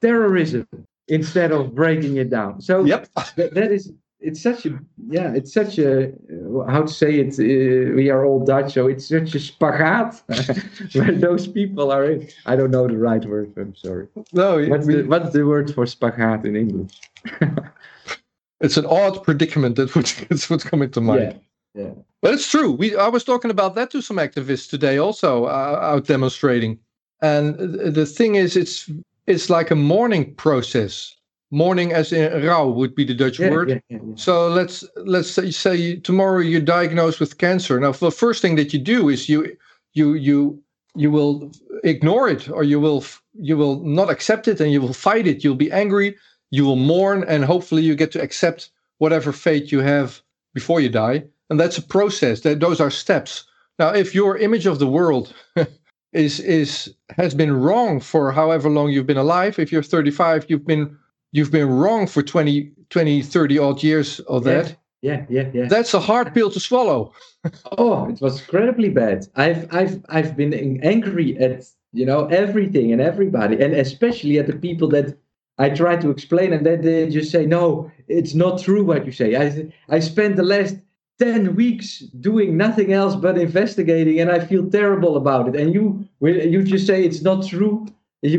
terrorism 0.02 0.66
instead 1.08 1.52
of 1.52 1.74
breaking 1.74 2.18
it 2.18 2.28
down. 2.28 2.60
So 2.60 2.84
yep. 2.84 3.08
that, 3.36 3.54
that 3.54 3.72
is 3.72 3.92
it's 4.20 4.42
such 4.42 4.66
a 4.66 4.78
yeah 5.08 5.32
it's 5.32 5.52
such 5.52 5.78
a 5.78 6.12
how 6.68 6.82
to 6.82 6.88
say 6.88 7.20
it 7.20 7.34
uh, 7.38 7.94
we 7.94 8.10
are 8.10 8.24
all 8.24 8.44
Dutch 8.44 8.74
so 8.74 8.86
it's 8.88 9.06
such 9.06 9.34
a 9.34 9.38
spagaat 9.38 10.20
where 10.94 11.12
those 11.12 11.46
people 11.46 11.92
are 11.92 12.04
in. 12.04 12.28
I 12.46 12.56
don't 12.56 12.70
know 12.70 12.86
the 12.88 12.98
right 12.98 13.24
word 13.24 13.52
I'm 13.56 13.76
sorry. 13.76 14.08
No, 14.32 14.64
what's, 14.66 14.86
we, 14.86 14.96
the, 14.96 15.02
what's 15.04 15.32
the 15.32 15.46
word 15.46 15.72
for 15.72 15.84
spagaat 15.84 16.44
in 16.44 16.56
English? 16.56 17.00
it's 18.60 18.76
an 18.76 18.86
odd 18.86 19.22
predicament 19.22 19.76
that 19.76 19.94
would 19.94 20.06
that's 20.28 20.50
what's 20.50 20.64
coming 20.64 20.90
to 20.90 21.00
mind. 21.00 21.20
Yeah. 21.22 21.38
Yeah. 21.74 21.90
But 22.22 22.34
it's 22.34 22.50
true. 22.50 22.72
We 22.72 22.96
I 22.96 23.08
was 23.08 23.22
talking 23.24 23.50
about 23.50 23.76
that 23.76 23.90
to 23.92 24.02
some 24.02 24.16
activists 24.16 24.68
today, 24.68 24.98
also 24.98 25.44
uh, 25.44 25.78
out 25.80 26.06
demonstrating. 26.06 26.78
And 27.20 27.56
the 27.58 28.06
thing 28.06 28.34
is, 28.34 28.56
it's 28.56 28.90
it's 29.26 29.50
like 29.50 29.70
a 29.70 29.76
mourning 29.76 30.34
process. 30.34 31.14
Mourning 31.50 31.92
as 31.92 32.12
in 32.12 32.30
rouw 32.42 32.74
would 32.74 32.94
be 32.94 33.04
the 33.04 33.14
Dutch 33.14 33.38
Yeah, 33.38 33.50
word. 33.50 33.68
yeah, 33.70 33.78
yeah. 33.88 33.98
So 34.16 34.48
let's 34.48 34.84
let's 34.96 35.30
say, 35.30 35.50
say 35.50 35.96
tomorrow 35.96 36.40
you're 36.40 36.60
diagnosed 36.60 37.20
with 37.20 37.38
cancer. 37.38 37.78
Now, 37.80 37.92
the 37.92 38.10
first 38.10 38.42
thing 38.42 38.56
that 38.56 38.72
you 38.72 38.78
do 38.78 39.08
is 39.08 39.28
you 39.28 39.56
you 39.94 40.14
you 40.14 40.62
you 40.94 41.10
will 41.10 41.50
ignore 41.84 42.28
it, 42.28 42.48
or 42.50 42.64
you 42.64 42.80
will 42.80 43.04
you 43.34 43.56
will 43.56 43.80
not 43.84 44.10
accept 44.10 44.48
it, 44.48 44.60
and 44.60 44.72
you 44.72 44.80
will 44.80 44.92
fight 44.94 45.26
it. 45.26 45.42
You'll 45.44 45.54
be 45.54 45.72
angry. 45.72 46.16
You 46.50 46.64
will 46.64 46.76
mourn, 46.76 47.24
and 47.28 47.44
hopefully 47.44 47.82
you 47.82 47.94
get 47.94 48.12
to 48.12 48.22
accept 48.22 48.70
whatever 48.98 49.32
fate 49.32 49.70
you 49.72 49.80
have 49.80 50.20
before 50.54 50.80
you 50.80 50.88
die. 50.88 51.24
And 51.50 51.58
that's 51.60 51.78
a 51.78 51.82
process. 51.82 52.40
That 52.40 52.60
those 52.60 52.80
are 52.80 52.90
steps. 52.90 53.44
Now, 53.78 53.90
if 53.94 54.14
your 54.14 54.36
image 54.36 54.66
of 54.66 54.78
the 54.78 54.88
world 54.88 55.32
is 56.12 56.40
is 56.40 56.94
has 57.16 57.34
been 57.34 57.52
wrong 57.52 58.00
for 58.00 58.32
however 58.32 58.68
long 58.68 58.90
you've 58.90 59.06
been 59.06 59.16
alive, 59.16 59.58
if 59.58 59.72
you're 59.72 59.82
35, 59.82 60.46
you've 60.48 60.66
been 60.66 60.96
you've 61.32 61.50
been 61.52 61.68
wrong 61.68 62.06
for 62.06 62.22
20, 62.22 62.70
20 62.90 63.22
30 63.22 63.58
odd 63.58 63.82
years 63.82 64.20
of 64.20 64.46
Yeah. 64.46 64.62
that. 64.62 64.76
Yeah, 65.00 65.24
yeah, 65.28 65.48
yeah. 65.54 65.66
That's 65.68 65.94
a 65.94 66.00
hard 66.00 66.34
pill 66.34 66.50
to 66.50 66.60
swallow. 66.60 67.12
Oh, 67.78 68.08
it 68.08 68.20
was 68.20 68.40
incredibly 68.40 68.88
bad. 68.90 69.26
I've 69.36 69.72
I've 69.72 70.04
I've 70.08 70.36
been 70.36 70.52
angry 70.82 71.38
at 71.38 71.64
you 71.92 72.04
know 72.04 72.26
everything 72.26 72.92
and 72.92 73.00
everybody, 73.00 73.62
and 73.62 73.74
especially 73.74 74.38
at 74.40 74.48
the 74.48 74.56
people 74.56 74.88
that 74.88 75.16
I 75.56 75.70
try 75.70 75.94
to 75.96 76.10
explain, 76.10 76.52
and 76.52 76.66
then 76.66 76.82
they 76.82 77.08
just 77.08 77.30
say, 77.30 77.46
"No, 77.46 77.90
it's 78.08 78.34
not 78.34 78.60
true 78.60 78.84
what 78.84 79.06
you 79.06 79.12
say." 79.12 79.36
I 79.36 79.46
I 79.88 80.00
spent 80.00 80.34
the 80.36 80.42
last 80.42 80.76
ten 81.20 81.54
weeks 81.54 82.00
doing 82.20 82.56
nothing 82.56 82.92
else 82.92 83.14
but 83.14 83.38
investigating, 83.38 84.18
and 84.20 84.30
I 84.32 84.40
feel 84.44 84.68
terrible 84.68 85.16
about 85.16 85.48
it. 85.48 85.54
And 85.60 85.72
you 85.72 86.04
you 86.20 86.62
just 86.64 86.86
say 86.88 87.04
it's 87.04 87.22
not 87.22 87.46
true 87.46 87.86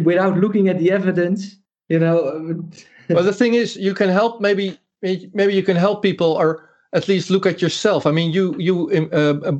without 0.03 0.37
looking 0.37 0.67
at 0.67 0.77
the 0.77 0.91
evidence. 0.91 1.55
You 1.89 1.99
know, 1.99 2.63
well, 3.09 3.23
the 3.23 3.33
thing 3.33 3.55
is, 3.55 3.75
you 3.75 3.93
can 3.93 4.09
help. 4.09 4.39
Maybe 4.41 4.77
maybe 5.01 5.53
you 5.53 5.63
can 5.63 5.75
help 5.75 6.01
people, 6.01 6.33
or 6.33 6.69
at 6.93 7.07
least 7.07 7.29
look 7.29 7.45
at 7.45 7.61
yourself. 7.61 8.05
I 8.05 8.11
mean, 8.11 8.31
you 8.31 8.55
you 8.57 9.09
um, 9.13 9.43
uh, 9.43 9.51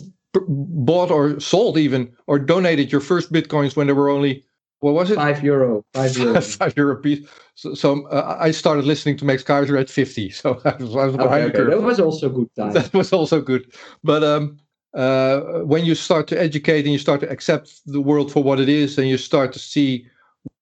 bought 0.48 1.12
or 1.12 1.40
sold 1.40 1.78
even 1.78 2.12
or 2.28 2.40
donated 2.40 2.92
your 2.92 3.02
first 3.02 3.32
bitcoins 3.34 3.76
when 3.76 3.88
there 3.88 3.96
were 3.96 4.10
only 4.10 4.46
what 4.82 4.94
was 4.94 5.12
it 5.12 5.16
five 5.16 5.44
euro, 5.44 5.84
five 5.94 6.16
euro. 6.18 6.42
five 6.60 6.78
euro 6.78 6.96
piece. 6.96 7.28
So, 7.56 7.74
so 7.74 8.08
uh, 8.08 8.38
I 8.40 8.52
started 8.52 8.86
listening 8.86 9.18
to 9.18 9.26
Max 9.26 9.44
Keiser 9.44 9.80
at 9.80 9.90
fifty. 9.90 10.30
So 10.30 10.62
I 10.66 10.76
was, 10.76 10.96
I 10.96 11.06
was 11.06 11.16
Okay, 11.16 11.24
behind 11.24 11.46
the 11.48 11.52
curve. 11.52 11.72
that 11.72 11.82
was 11.82 12.00
also 12.00 12.30
good 12.30 12.50
time. 12.56 12.74
that 12.74 12.94
was 12.94 13.12
also 13.12 13.42
good. 13.42 13.74
But 14.04 14.24
um, 14.24 14.58
uh, 14.94 15.40
when 15.64 15.84
you 15.86 15.96
start 15.96 16.28
to 16.28 16.40
educate 16.40 16.86
and 16.86 16.94
you 16.94 17.00
start 17.00 17.20
to 17.22 17.30
accept 17.30 17.82
the 17.86 18.02
world 18.02 18.32
for 18.32 18.44
what 18.44 18.60
it 18.60 18.70
is, 18.70 18.98
and 18.98 19.08
you 19.10 19.18
start 19.18 19.52
to 19.54 19.60
see 19.60 20.06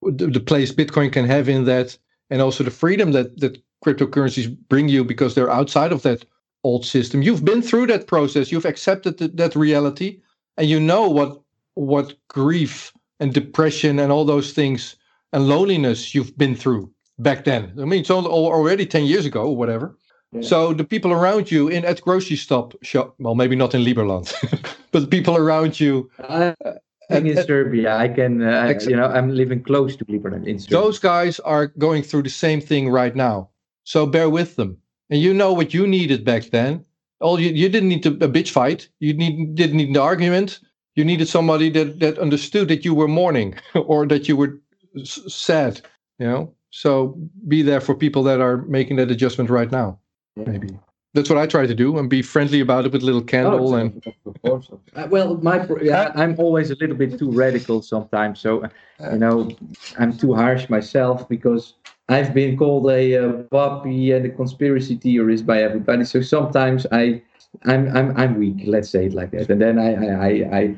the, 0.02 0.28
the 0.28 0.39
place 0.39 0.71
Bitcoin 0.71 1.12
can 1.12 1.26
have 1.26 1.50
in 1.50 1.65
that, 1.65 1.97
and 2.30 2.41
also 2.41 2.63
the 2.63 2.71
freedom 2.71 3.12
that 3.12 3.39
that 3.39 3.62
cryptocurrencies 3.86 4.56
bring 4.69 4.89
you 4.89 5.04
because 5.04 5.36
they're 5.36 5.52
outside 5.52 5.91
of 5.91 6.02
that 6.04 6.26
old 6.63 6.86
system. 6.86 7.21
You've 7.21 7.45
been 7.45 7.62
through 7.62 7.88
that 7.88 8.08
process. 8.08 8.52
You've 8.52 8.65
accepted 8.65 9.17
that, 9.19 9.38
that 9.38 9.56
reality, 9.56 10.19
and 10.58 10.67
you 10.69 10.80
know 10.80 11.10
what 11.10 11.41
what 11.76 12.15
grief 12.28 12.91
and 13.19 13.34
depression 13.34 14.00
and 14.00 14.12
all 14.12 14.26
those 14.26 14.52
things 14.54 14.95
and 15.34 15.47
loneliness 15.47 16.15
you've 16.15 16.38
been 16.38 16.56
through 16.56 16.91
back 17.19 17.45
then. 17.45 17.73
I 17.80 17.86
mean, 17.86 18.02
it's 18.02 18.10
all, 18.10 18.28
already 18.28 18.86
ten 18.86 19.06
years 19.06 19.26
ago 19.26 19.43
or 19.47 19.56
whatever. 19.56 19.97
Yeah. 20.32 20.41
So 20.41 20.73
the 20.73 20.84
people 20.84 21.13
around 21.13 21.50
you 21.52 21.69
in 21.69 21.86
at 21.86 22.02
grocery 22.02 22.36
stop 22.36 22.73
shop, 22.84 23.15
well, 23.19 23.36
maybe 23.36 23.56
not 23.56 23.73
in 23.73 23.82
Liberland, 23.82 24.34
but 24.91 25.00
the 25.02 25.08
people 25.08 25.38
around 25.38 25.80
you, 25.80 26.10
I 26.19 26.43
and- 26.43 26.56
think 26.58 26.78
in 27.10 27.38
Serbia, 27.43 27.96
I 27.96 28.08
can, 28.08 28.41
uh, 28.41 28.50
I- 28.50 28.70
Ex- 28.70 28.86
you 28.88 28.96
know, 28.96 29.06
I'm 29.08 29.30
living 29.34 29.63
close 29.63 29.96
to 29.98 30.06
Liberland 30.06 30.46
in 30.48 30.60
Serbia. 30.60 30.78
those 30.78 31.00
guys 31.00 31.39
are 31.41 31.67
going 31.78 32.04
through 32.04 32.24
the 32.24 32.30
same 32.30 32.62
thing 32.62 32.89
right 32.89 33.15
now. 33.15 33.50
So 33.84 34.06
bear 34.06 34.30
with 34.30 34.56
them, 34.58 34.78
and 35.10 35.22
you 35.22 35.34
know 35.34 35.54
what 35.54 35.74
you 35.74 35.88
needed 35.88 36.26
back 36.26 36.50
then. 36.52 36.84
All 37.22 37.39
you 37.39 37.50
you 37.50 37.70
didn't 37.70 37.89
need 37.89 38.04
to, 38.04 38.10
a 38.10 38.28
bitch 38.30 38.52
fight. 38.52 38.89
You 39.00 39.13
need 39.13 39.56
didn't 39.56 39.78
need 39.78 39.89
an 39.89 39.98
argument. 39.98 40.60
You 40.96 41.06
needed 41.06 41.28
somebody 41.28 41.70
that 41.72 42.00
that 42.00 42.20
understood 42.20 42.67
that 42.67 42.84
you 42.84 42.93
were 42.93 43.08
mourning 43.08 43.56
or 43.76 44.06
that 44.08 44.28
you 44.28 44.36
were 44.36 44.60
s- 45.00 45.22
sad. 45.34 45.82
You 46.20 46.28
know. 46.28 46.54
So 46.72 47.17
be 47.48 47.62
there 47.62 47.80
for 47.82 47.96
people 47.96 48.24
that 48.24 48.41
are 48.41 48.58
making 48.67 48.98
that 48.98 49.10
adjustment 49.10 49.50
right 49.50 49.72
now. 49.72 50.00
Maybe 50.36 50.78
that's 51.13 51.30
what 51.30 51.38
I 51.38 51.48
try 51.48 51.65
to 51.65 51.74
do 51.76 51.98
and 51.98 52.10
be 52.10 52.22
friendly 52.22 52.60
about 52.60 52.86
it 52.86 52.91
with 52.91 53.02
a 53.02 53.06
little 53.06 53.22
Oh, 53.22 53.26
candle 53.26 53.70
so- 53.70 53.76
and 53.76 54.02
of 54.26 54.41
course. 54.41 54.70
Uh, 54.96 55.08
well, 55.10 55.38
my 55.38 55.67
yeah, 55.82 56.12
I'm 56.15 56.36
always 56.38 56.70
a 56.72 56.76
little 56.76 56.96
bit 56.96 57.17
too 57.17 57.32
radical 57.32 57.82
sometimes. 57.82 58.39
So, 58.39 58.63
uh, 58.63 58.70
you 59.13 59.20
know, 59.20 59.56
I'm 59.98 60.15
too 60.17 60.34
harsh 60.34 60.70
myself 60.70 61.28
because 61.30 61.74
I've 62.10 62.34
been 62.34 62.58
called 62.58 62.89
a 62.89 63.15
uh, 63.17 63.32
puppy 63.52 64.12
and 64.12 64.26
a 64.26 64.30
conspiracy 64.30 64.96
theorist 64.96 65.46
by 65.46 65.62
everybody. 65.63 66.06
So 66.06 66.22
sometimes 66.22 66.86
I, 66.91 67.22
I'm 67.65 67.96
I'm 67.96 68.15
I'm 68.17 68.36
weak. 68.39 68.63
Let's 68.65 68.89
say 68.89 69.08
it 69.08 69.13
like 69.13 69.32
that. 69.32 69.50
And 69.50 69.62
then 69.62 69.80
I 69.80 69.89
I 69.96 70.28
I 70.28 70.60
I, 70.60 70.76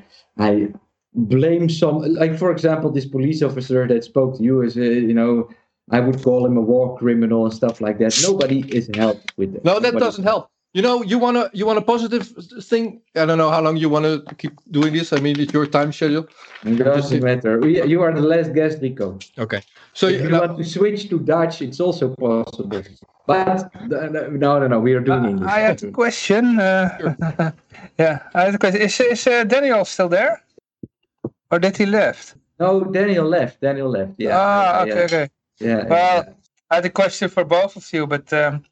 I 0.49 0.67
blame 1.15 1.69
some 1.69 2.01
like 2.13 2.37
for 2.37 2.51
example 2.51 2.91
this 2.91 3.05
police 3.05 3.41
officer 3.41 3.87
that 3.87 4.03
spoke 4.03 4.37
to 4.37 4.43
you 4.43 4.63
as 4.63 4.77
a, 4.77 4.85
you 4.85 5.13
know 5.13 5.49
I 5.91 5.99
would 5.99 6.21
call 6.23 6.45
him 6.45 6.57
a 6.57 6.61
war 6.61 6.97
criminal 6.97 7.45
and 7.45 7.53
stuff 7.53 7.81
like 7.81 7.97
that. 7.99 8.17
Nobody 8.23 8.59
is 8.75 8.89
helped 8.95 9.33
with 9.37 9.53
that. 9.53 9.65
No, 9.65 9.73
that 9.75 9.93
Nobody- 9.93 10.05
doesn't 10.05 10.23
help. 10.23 10.49
You 10.73 10.83
know, 10.83 11.01
you 11.01 11.17
wanna 11.17 11.49
you 11.51 11.65
want 11.65 11.79
a 11.79 11.81
positive 11.81 12.27
thing. 12.61 13.01
I 13.15 13.25
don't 13.25 13.39
know 13.39 13.49
how 13.49 13.59
long 13.59 13.75
you 13.77 13.89
want 13.89 14.05
to 14.05 14.35
keep 14.35 14.53
doing 14.69 14.93
this. 14.93 15.11
I 15.11 15.19
mean, 15.19 15.39
it's 15.39 15.51
your 15.51 15.65
time 15.65 15.91
schedule. 15.91 16.27
It 16.63 16.75
doesn't 16.77 17.23
matter. 17.23 17.59
We- 17.59 17.81
You 17.93 18.03
are 18.03 18.13
the 18.13 18.21
last 18.21 18.53
guest, 18.53 18.77
Rico. 18.79 19.17
Okay. 19.39 19.61
So 19.93 20.05
if 20.05 20.21
you 20.21 20.27
you 20.27 20.29
know, 20.29 20.41
want 20.41 20.57
to 20.59 20.63
switch 20.63 21.09
to 21.09 21.17
Dutch, 21.17 21.63
it's 21.63 21.79
also 21.79 22.13
possible. 22.13 22.83
But 23.25 23.65
uh, 23.75 24.09
no, 24.43 24.59
no, 24.59 24.67
no, 24.67 24.79
we 24.79 24.93
are 24.93 24.99
doing 25.09 25.25
Uh, 25.25 25.29
English. 25.29 25.49
I 25.49 25.59
had 25.59 25.81
a 25.83 25.91
question. 25.91 26.59
Uh, 26.59 26.87
yeah, 27.97 28.19
I 28.35 28.41
had 28.45 28.53
a 28.55 28.59
question. 28.59 28.81
Is, 28.81 28.99
is 28.99 29.25
uh, 29.25 29.43
Daniel 29.45 29.83
still 29.85 30.07
there? 30.09 30.43
Or 31.49 31.57
did 31.57 31.77
he 31.77 31.87
left? 31.87 32.35
No, 32.59 32.83
Daniel 32.83 33.25
left. 33.25 33.59
Daniel 33.61 33.89
left. 33.89 34.13
Yeah. 34.17 34.37
ah, 34.37 34.85
yeah, 34.85 34.93
okay, 34.93 35.03
okay. 35.05 35.25
Yeah. 35.59 35.85
Well, 35.89 36.25
yeah. 36.27 36.33
I 36.71 36.75
had 36.75 36.85
a 36.85 36.89
question 36.91 37.29
for 37.29 37.43
both 37.45 37.75
of 37.77 37.91
you, 37.93 38.07
but 38.07 38.31
um, 38.33 38.65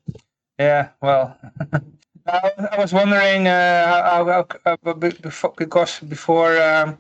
yeah, 0.60 0.90
well, 1.02 1.38
I, 2.28 2.52
I 2.74 2.80
was 2.80 2.94
wondering 2.94 3.48
uh, 3.48 4.04
how, 4.04 4.26
how, 4.26 4.48
how 4.84 4.94
before, 4.94 5.54
because 5.58 6.00
before 6.02 6.62
um, 6.62 6.98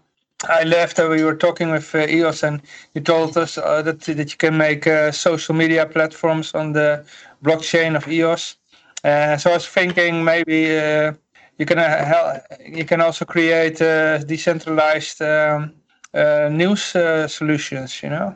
I 0.49 0.63
left, 0.63 0.99
uh, 0.99 1.07
we 1.09 1.23
were 1.23 1.35
talking 1.35 1.71
with 1.71 1.93
uh, 1.95 2.07
EOS, 2.07 2.43
and 2.43 2.61
you 2.95 3.01
told 3.01 3.37
us 3.37 3.57
uh, 3.57 3.81
that 3.83 4.01
that 4.01 4.31
you 4.31 4.37
can 4.37 4.57
make 4.57 4.87
uh, 4.87 5.11
social 5.11 5.55
media 5.55 5.85
platforms 5.85 6.53
on 6.55 6.73
the 6.73 7.05
blockchain 7.43 7.95
of 7.97 8.07
EOS. 8.07 8.57
Uh, 9.03 9.37
so 9.37 9.51
I 9.51 9.55
was 9.55 9.67
thinking 9.67 10.23
maybe 10.23 10.77
uh, 10.77 11.13
you 11.59 11.65
can 11.65 11.79
uh, 11.79 12.05
hel- 12.05 12.41
you 12.65 12.85
can 12.85 13.01
also 13.01 13.25
create 13.25 13.81
uh, 13.81 14.19
decentralized 14.19 15.21
um, 15.21 15.73
uh, 16.13 16.49
news 16.51 16.95
uh, 16.95 17.27
solutions. 17.27 18.03
You 18.03 18.09
know. 18.09 18.35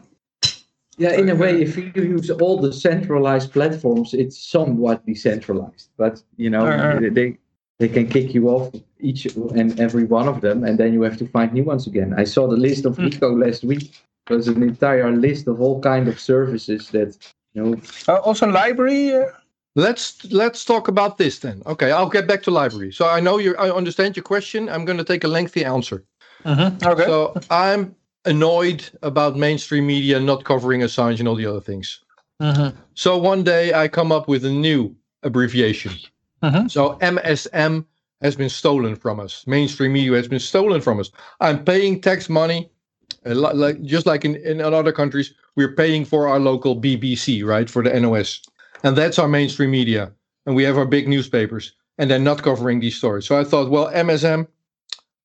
Yeah, 1.02 1.14
in 1.22 1.30
a 1.30 1.36
way, 1.44 1.54
if 1.62 1.72
you 1.78 1.92
use 2.18 2.30
all 2.44 2.58
the 2.66 2.72
centralized 2.88 3.50
platforms, 3.58 4.14
it's 4.14 4.38
somewhat 4.56 4.98
decentralized. 5.06 5.90
But 5.98 6.14
you 6.44 6.50
know, 6.56 6.66
Uh-huh. 6.68 7.00
they 7.18 7.38
they 7.82 7.90
can 7.96 8.06
kick 8.16 8.28
you 8.36 8.44
off 8.56 8.66
each 9.10 9.22
and 9.60 9.70
every 9.80 10.06
one 10.18 10.28
of 10.34 10.38
them, 10.46 10.58
and 10.68 10.78
then 10.80 10.90
you 10.96 11.02
have 11.08 11.18
to 11.18 11.26
find 11.36 11.52
new 11.54 11.66
ones 11.74 11.88
again. 11.88 12.10
I 12.24 12.26
saw 12.26 12.44
the 12.48 12.62
list 12.68 12.86
of 12.86 12.94
Hmm. 12.98 13.06
Rico 13.06 13.28
last 13.46 13.62
week. 13.64 13.84
It 14.30 14.36
was 14.36 14.48
an 14.48 14.62
entire 14.62 15.12
list 15.28 15.48
of 15.48 15.56
all 15.64 15.78
kind 15.92 16.08
of 16.08 16.16
services 16.20 16.82
that 16.96 17.10
you 17.54 17.60
know. 17.64 17.72
Uh, 18.08 18.20
also, 18.28 18.46
LBRY. 18.46 19.00
Uh, 19.22 19.32
let's 19.76 20.06
let's 20.42 20.62
talk 20.66 20.88
about 20.88 21.18
this 21.18 21.40
then. 21.40 21.58
Okay, 21.66 21.90
I'll 21.98 22.10
get 22.18 22.26
back 22.28 22.42
to 22.44 22.52
LBRY. 22.52 22.92
So 22.94 23.04
I 23.18 23.20
know 23.26 23.40
you. 23.46 23.52
I 23.66 23.68
understand 23.82 24.16
your 24.16 24.28
question. 24.34 24.70
I'm 24.70 24.86
going 24.86 25.00
to 25.06 25.08
take 25.14 25.24
a 25.24 25.32
lengthy 25.38 25.64
answer. 25.66 26.04
Okay. 26.92 27.06
So 27.06 27.34
I'm 27.50 27.96
annoyed 28.26 28.90
about 29.02 29.36
mainstream 29.36 29.88
media 29.88 30.20
not 30.20 30.44
covering 30.44 30.82
Assange 30.82 31.20
and 31.20 31.28
all 31.28 31.36
the 31.36 31.46
other 31.46 31.62
things. 31.62 32.00
Mhm. 32.42 32.74
So 32.94 33.18
one 33.18 33.44
day 33.44 33.74
I 33.74 33.88
come 33.88 34.12
up 34.12 34.28
with 34.28 34.46
a 34.46 34.52
new 34.52 34.96
abbreviation. 35.24 35.94
Mhm. 36.44 36.70
So 36.70 36.98
MSM 37.02 37.86
has 38.22 38.36
been 38.36 38.50
stolen 38.50 38.96
from 38.96 39.20
us. 39.20 39.44
Mainstream 39.48 39.94
media 39.94 40.14
has 40.14 40.28
been 40.28 40.40
stolen 40.40 40.82
from 40.82 41.00
us. 41.00 41.12
I'm 41.40 41.64
paying 41.64 42.02
tax 42.02 42.30
money, 42.30 42.70
uh, 43.26 43.36
like 43.36 43.82
just 43.84 44.06
like 44.06 44.26
in, 44.26 44.36
in 44.38 44.62
other 44.62 44.92
countries, 44.92 45.34
we're 45.56 45.74
paying 45.74 46.06
for 46.06 46.28
our 46.28 46.40
local 46.40 46.76
BBC, 46.76 47.44
right, 47.44 47.70
for 47.70 47.84
the 47.84 47.94
NOS, 47.94 48.42
and 48.84 48.96
that's 48.96 49.20
our 49.20 49.28
mainstream 49.28 49.72
media. 49.72 50.12
And 50.46 50.56
we 50.56 50.64
have 50.64 50.78
our 50.78 50.86
big 50.86 51.08
newspapers, 51.08 51.74
and 51.98 52.10
they're 52.10 52.20
not 52.20 52.42
covering 52.42 52.80
these 52.80 52.96
stories. 52.96 53.26
So 53.26 53.40
I 53.40 53.44
thought, 53.44 53.70
well, 53.70 53.92
MSM, 53.94 54.48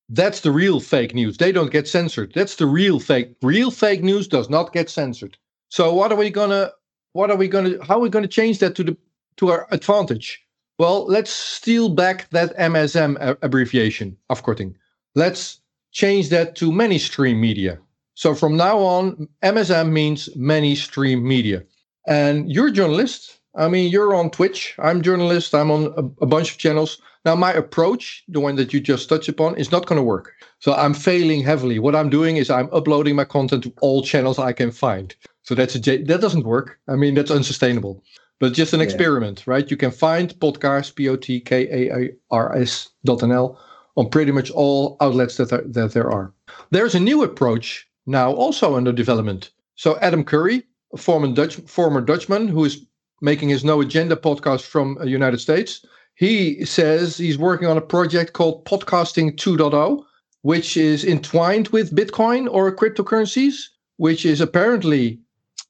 that's 0.09 0.41
the 0.41 0.51
real 0.51 0.81
fake 0.81 1.15
news. 1.15 1.37
They 1.37 1.53
don't 1.53 1.73
get 1.73 1.89
censored. 1.89 2.33
That's 2.35 2.57
the 2.57 2.67
real 2.67 3.01
fake. 3.01 3.35
Real 3.43 3.71
fake 3.71 4.03
news 4.03 4.29
does 4.29 4.49
not 4.49 4.73
get 4.73 4.89
censored. 4.89 5.37
So 5.69 5.93
what 5.93 6.13
are 6.13 6.17
we 6.17 6.31
gonna? 6.31 6.73
What 7.13 7.31
are 7.31 7.37
we 7.37 7.49
gonna? 7.49 7.85
How 7.85 7.97
are 7.97 8.01
we 8.01 8.11
gonna 8.11 8.29
change 8.29 8.59
that 8.61 8.75
to 8.77 8.85
the 8.85 8.97
to 9.39 9.51
our 9.51 9.67
advantage? 9.71 10.43
Well, 10.79 11.07
let's 11.07 11.31
steal 11.31 11.89
back 11.89 12.29
that 12.31 12.57
MSM 12.57 13.17
a- 13.21 13.39
abbreviation, 13.43 14.17
afkorting. 14.31 14.75
Let's 15.15 15.61
change 15.93 16.29
that 16.29 16.55
to 16.57 16.71
many 16.71 16.99
stream 16.99 17.41
media. 17.41 17.79
So 18.15 18.35
from 18.35 18.57
now 18.57 18.79
on, 18.79 19.29
MSM 19.43 19.91
means 19.91 20.29
many 20.37 20.75
stream 20.75 21.27
media. 21.27 21.63
And 22.07 22.51
you're 22.51 22.69
a 22.69 22.73
journalist. 22.73 23.41
I 23.57 23.69
mean, 23.69 23.91
you're 23.91 24.15
on 24.15 24.31
Twitch. 24.31 24.75
I'm 24.79 25.03
journalist. 25.03 25.55
I'm 25.55 25.71
on 25.71 25.87
a, 25.97 26.25
a 26.25 26.27
bunch 26.27 26.53
of 26.53 26.59
channels. 26.59 27.01
Now, 27.25 27.35
my 27.35 27.53
approach, 27.53 28.23
the 28.29 28.39
one 28.39 28.55
that 28.57 28.73
you 28.73 28.81
just 28.81 29.09
touched 29.09 29.29
upon, 29.29 29.57
is 29.57 29.73
not 29.73 29.87
going 29.87 29.97
to 29.97 30.03
work. 30.03 30.33
So 30.61 30.75
I'm 30.75 30.95
failing 30.95 31.43
heavily. 31.43 31.79
What 31.79 31.97
I'm 31.97 32.09
doing 32.11 32.37
is 32.37 32.51
I'm 32.51 32.69
uploading 32.73 33.17
my 33.17 33.25
content 33.25 33.65
to 33.65 33.73
all 33.81 34.03
channels 34.03 34.39
I 34.39 34.53
can 34.53 34.71
find. 34.71 35.15
So 35.43 35.55
that's 35.55 35.75
a 35.75 35.81
J- 35.81 36.03
that 36.05 36.21
doesn't 36.21 36.45
work. 36.45 36.79
I 36.89 36.95
mean, 36.97 37.15
that's 37.15 37.31
unsustainable. 37.31 38.03
But 38.39 38.53
just 38.53 38.75
an 38.75 38.81
Yeah. 38.81 38.85
experiment, 38.85 39.47
right? 39.47 39.69
You 39.71 39.77
can 39.77 39.91
find 39.91 40.39
podcast, 40.39 40.95
P 40.95 41.09
O 41.09 41.17
T 41.17 41.41
K 41.41 41.67
A 41.91 42.11
R 42.31 42.55
S 42.57 42.91
dot 43.05 43.23
N 43.23 43.33
L 43.33 43.59
on 43.97 44.11
pretty 44.11 44.31
much 44.31 44.51
all 44.51 44.97
outlets 45.01 45.39
that 45.39 45.49
there, 45.49 45.65
that 45.67 45.93
there 45.95 46.11
are. 46.11 46.33
There's 46.71 46.95
a 46.95 47.01
new 47.01 47.23
approach 47.25 47.89
now 48.07 48.33
also 48.33 48.77
under 48.77 48.93
development. 48.93 49.51
So 49.75 49.99
Adam 50.01 50.23
Curry, 50.23 50.63
a 50.93 50.97
former 50.99 51.29
Dutch 51.33 51.57
former 51.67 52.01
Dutchman 52.03 52.47
who 52.49 52.65
is 52.65 52.86
making 53.21 53.49
his 53.49 53.65
No 53.65 53.81
Agenda 53.81 54.17
podcast 54.17 54.63
from 54.63 54.97
the 55.01 55.09
United 55.09 55.39
States, 55.39 55.85
he 56.15 56.65
says 56.65 57.17
he's 57.17 57.39
working 57.39 57.69
on 57.69 57.77
a 57.77 57.83
project 57.83 58.33
called 58.33 58.65
Podcasting 58.65 59.37
2.0, 59.37 60.05
which 60.43 60.77
is 60.77 61.05
entwined 61.05 61.69
with 61.69 61.95
Bitcoin 61.95 62.49
or 62.51 62.75
cryptocurrencies, 62.75 63.69
which 63.99 64.25
is 64.25 64.41
apparently 64.41 65.19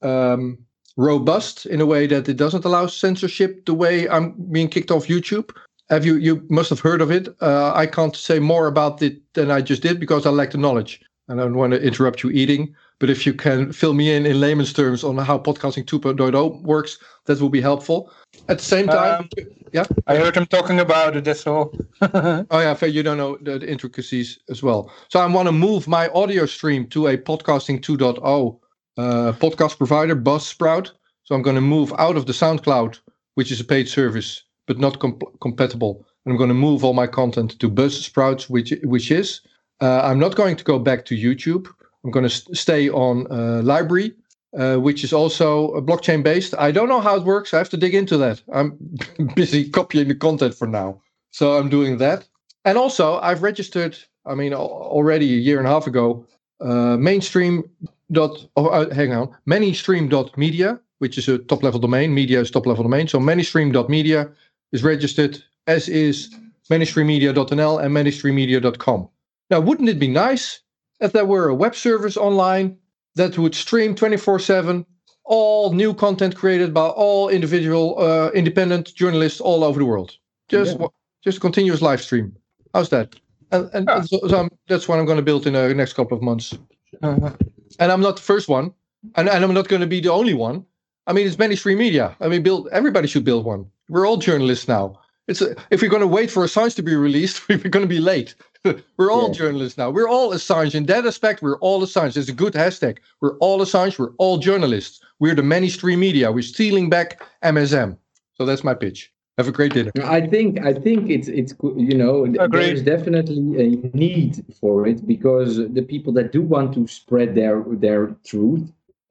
um, 0.03 0.59
robust 0.97 1.67
in 1.67 1.81
a 1.81 1.87
way 1.87 2.07
that 2.07 2.29
it 2.29 2.37
doesn't 2.37 2.65
allow 2.65 2.87
censorship 2.87 3.67
the 3.67 3.75
way 3.75 4.09
I'm 4.09 4.33
being 4.51 4.69
kicked 4.69 4.91
off 4.91 5.07
YouTube. 5.07 5.51
Have 5.91 6.05
you? 6.05 6.17
You 6.17 6.45
must 6.51 6.71
have 6.71 6.81
heard 6.81 7.01
of 7.01 7.11
it. 7.11 7.29
Uh, 7.41 7.73
I 7.75 7.87
can't 7.87 8.17
say 8.17 8.39
more 8.41 8.67
about 8.67 9.03
it 9.03 9.21
than 9.35 9.51
I 9.51 9.61
just 9.61 9.83
did 9.83 10.01
because 10.01 10.27
I 10.27 10.31
lack 10.31 10.51
the 10.51 10.59
knowledge. 10.59 11.01
and 11.29 11.41
I 11.41 11.45
don't 11.45 11.57
want 11.57 11.73
to 11.73 11.83
interrupt 11.83 12.23
you 12.23 12.31
eating. 12.31 12.75
But 12.99 13.11
if 13.11 13.27
you 13.27 13.35
can 13.35 13.73
fill 13.73 13.93
me 13.93 14.15
in 14.15 14.25
in 14.27 14.41
layman's 14.41 14.73
terms 14.73 15.05
on 15.05 15.19
how 15.19 15.39
podcasting 15.39 15.85
2.0 15.85 16.63
works, 16.63 16.99
that 17.27 17.41
will 17.41 17.51
be 17.51 17.61
helpful. 17.61 18.11
At 18.49 18.59
the 18.59 18.65
same 18.65 18.87
time, 18.87 19.21
Um, 19.21 19.29
yeah. 19.73 19.85
I 20.07 20.17
heard 20.17 20.37
him 20.37 20.47
talking 20.47 20.81
about 20.81 21.17
it. 21.17 21.25
That's 21.25 21.47
all. 21.47 21.73
Oh 22.51 22.61
yeah, 22.61 22.75
fair. 22.75 22.89
You 22.89 23.03
don't 23.03 23.19
know 23.19 23.37
the, 23.43 23.59
the 23.59 23.69
intricacies 23.71 24.39
as 24.49 24.63
well. 24.63 24.91
So 25.09 25.21
I 25.21 25.27
want 25.27 25.47
to 25.49 25.53
move 25.53 25.89
my 25.89 26.09
audio 26.09 26.47
stream 26.47 26.87
to 26.89 27.09
a 27.09 27.17
podcasting 27.19 27.81
2.0 27.81 28.59
uh, 28.99 29.33
podcast 29.33 29.77
provider, 29.77 30.17
Buzzsprout. 30.17 30.93
So 31.25 31.35
I'm 31.35 31.43
going 31.43 31.57
to 31.57 31.69
move 31.77 31.93
out 31.99 32.17
of 32.17 32.25
the 32.27 32.33
SoundCloud, 32.33 33.01
which 33.35 33.51
is 33.51 33.61
a 33.61 33.65
paid 33.65 33.89
service 33.89 34.43
but 34.67 34.79
not 34.79 34.99
comp- 34.99 35.41
compatible, 35.41 36.05
and 36.25 36.33
I'm 36.33 36.39
going 36.39 36.49
to 36.49 36.55
move 36.55 36.83
all 36.85 36.93
my 36.95 37.07
content 37.07 37.59
to 37.61 37.71
Buzzsprout, 37.71 38.49
which 38.51 38.73
which 38.85 39.11
is. 39.11 39.41
Uh, 39.81 40.01
I'm 40.03 40.19
not 40.19 40.35
going 40.35 40.57
to 40.57 40.65
go 40.65 40.79
back 40.79 41.05
to 41.07 41.15
YouTube. 41.15 41.67
I'm 42.07 42.13
going 42.13 42.23
to 42.23 42.31
st- 42.31 42.57
stay 42.57 42.89
on 42.89 43.27
uh, 43.27 43.63
LBRY, 43.65 44.15
uh, 44.57 44.77
which 44.77 45.03
is 45.03 45.13
also 45.13 45.73
uh, 45.73 45.81
blockchain 45.81 46.23
based. 46.23 46.55
I 46.57 46.71
don't 46.71 46.89
know 46.89 47.01
how 47.01 47.17
it 47.17 47.25
works. 47.25 47.53
I 47.53 47.59
have 47.59 47.69
to 47.71 47.77
dig 47.77 47.97
into 47.97 48.17
that. 48.19 48.41
I'm 48.53 48.79
busy 49.35 49.69
copying 49.69 50.07
the 50.07 50.15
content 50.15 50.55
for 50.55 50.69
now. 50.69 51.03
So 51.33 51.57
I'm 51.59 51.69
doing 51.69 51.99
that. 51.99 52.29
And 52.65 52.79
also, 52.79 53.19
I've 53.19 53.43
registered, 53.43 53.99
I 54.25 54.37
mean, 54.37 54.55
already 54.55 55.35
a 55.35 55.39
year 55.39 55.59
and 55.59 55.67
a 55.67 55.71
half 55.71 55.89
ago, 55.89 56.25
uh, 56.61 56.97
mainstream 56.97 57.65
dot, 58.13 58.47
oh, 58.57 58.69
uh, 58.69 58.95
hang 58.95 59.13
on, 59.13 59.35
manystream.media, 59.49 60.79
which 60.99 61.19
is 61.19 61.29
a 61.29 61.39
top 61.39 61.65
level 61.65 61.81
domain. 61.81 62.15
Media 62.15 62.41
is 62.41 62.53
top 62.53 62.67
level 62.67 62.85
domain. 62.85 63.09
So 63.09 63.19
manystream.media 63.19 64.31
is 64.71 64.85
registered, 64.85 65.43
as 65.67 65.89
is 65.89 66.33
manystreammedia.nl 66.71 67.83
and 67.83 67.97
manystreammedia.com. 67.97 69.09
Now, 69.51 69.61
wouldn't 69.61 69.89
it 69.89 69.99
be 69.99 70.09
nice 70.09 70.61
if 71.01 71.13
there 71.13 71.25
were 71.27 71.49
a 71.49 71.55
web 71.55 71.75
service 71.75 72.17
online 72.17 72.77
that 73.17 73.37
would 73.39 73.55
stream 73.55 73.95
24 73.95 74.39
7 74.39 74.87
all 75.25 75.73
new 75.73 75.93
content 75.93 76.37
created 76.37 76.73
by 76.73 76.87
all 76.87 77.29
individual 77.29 77.99
uh, 77.99 78.31
independent 78.31 78.95
journalists 78.95 79.41
all 79.41 79.65
over 79.65 79.79
the 79.79 79.85
world? 79.85 80.17
Just 80.49 80.79
Yeah. 80.79 80.87
just 81.25 81.41
continuous 81.41 81.83
live 81.83 82.01
stream. 82.01 82.37
How's 82.75 82.89
that? 82.91 83.17
And, 83.53 83.69
and 83.75 83.89
Yeah. 83.89 84.03
so, 84.03 84.21
so 84.29 84.39
I'm, 84.41 84.49
that's 84.69 84.87
what 84.89 84.99
I'm 84.99 85.07
going 85.07 85.17
to 85.19 85.23
build 85.25 85.47
in 85.47 85.55
the 85.55 85.75
next 85.75 85.95
couple 85.95 86.17
of 86.17 86.23
months. 86.23 86.55
Uh, 87.03 87.31
And 87.79 87.93
I'm 87.93 88.01
not 88.01 88.17
the 88.17 88.23
first 88.23 88.49
one, 88.49 88.73
and, 89.17 89.29
and 89.29 89.45
I'm 89.45 89.53
not 89.53 89.69
going 89.69 89.81
to 89.83 89.87
be 89.87 90.01
the 90.01 90.13
only 90.13 90.35
one. 90.35 90.65
I 91.07 91.13
mean, 91.13 91.27
it's 91.27 91.39
many 91.39 91.57
stream 91.57 91.79
media. 91.79 92.17
I 92.21 92.29
mean, 92.29 92.43
build 92.43 92.69
everybody 92.73 93.07
should 93.09 93.25
build 93.25 93.45
one. 93.45 93.67
We're 93.89 94.07
all 94.07 94.17
journalists 94.17 94.67
now. 94.69 94.99
It's 95.29 95.41
a, 95.41 95.57
if 95.71 95.83
we're 95.83 95.91
going 95.91 96.03
to 96.03 96.07
wait 96.07 96.31
for 96.31 96.45
Assange 96.45 96.77
to 96.77 96.83
be 96.83 96.95
released, 96.95 97.49
we're 97.49 97.59
going 97.59 97.85
to 97.85 97.89
be 97.89 97.99
late. 98.01 98.35
we're 98.97 99.11
all 99.11 99.29
Yeah. 99.29 99.33
journalists 99.35 99.77
now. 99.79 99.91
We're 99.91 100.09
all 100.09 100.31
Assange. 100.33 100.75
In 100.75 100.87
that 100.87 101.07
aspect, 101.07 101.43
we're 101.43 101.59
all 101.59 101.83
Assange. 101.83 102.17
It's 102.17 102.29
a 102.29 102.33
good 102.33 102.53
hashtag. 102.55 102.99
We're 103.21 103.37
all 103.39 103.61
Assange. 103.61 103.99
We're 103.99 104.13
all 104.19 104.39
journalists. 104.39 105.01
We're 105.19 105.35
the 105.35 105.43
mainstream 105.43 106.01
media. 106.01 106.31
We're 106.31 106.43
stealing 106.43 106.91
back 106.91 107.23
MSM. 107.43 107.97
So 108.35 108.45
that's 108.47 108.63
my 108.65 108.75
pitch. 108.75 109.13
Have 109.39 109.49
a 109.49 109.53
great 109.53 109.75
dinner. 109.75 109.91
I 110.03 110.27
think 110.27 110.65
I 110.65 110.73
think 110.73 111.11
it's 111.11 111.29
it's 111.29 111.55
you 111.77 111.95
know 111.95 112.25
Agreed. 112.25 112.51
there's 112.53 112.83
definitely 112.83 113.37
a 113.63 113.97
need 113.97 114.43
for 114.59 114.87
it 114.87 115.07
because 115.07 115.59
the 115.59 115.83
people 115.83 116.11
that 116.15 116.33
do 116.33 116.41
want 116.41 116.73
to 116.73 116.87
spread 116.87 117.35
their 117.35 117.63
their 117.69 118.17
truth 118.25 118.63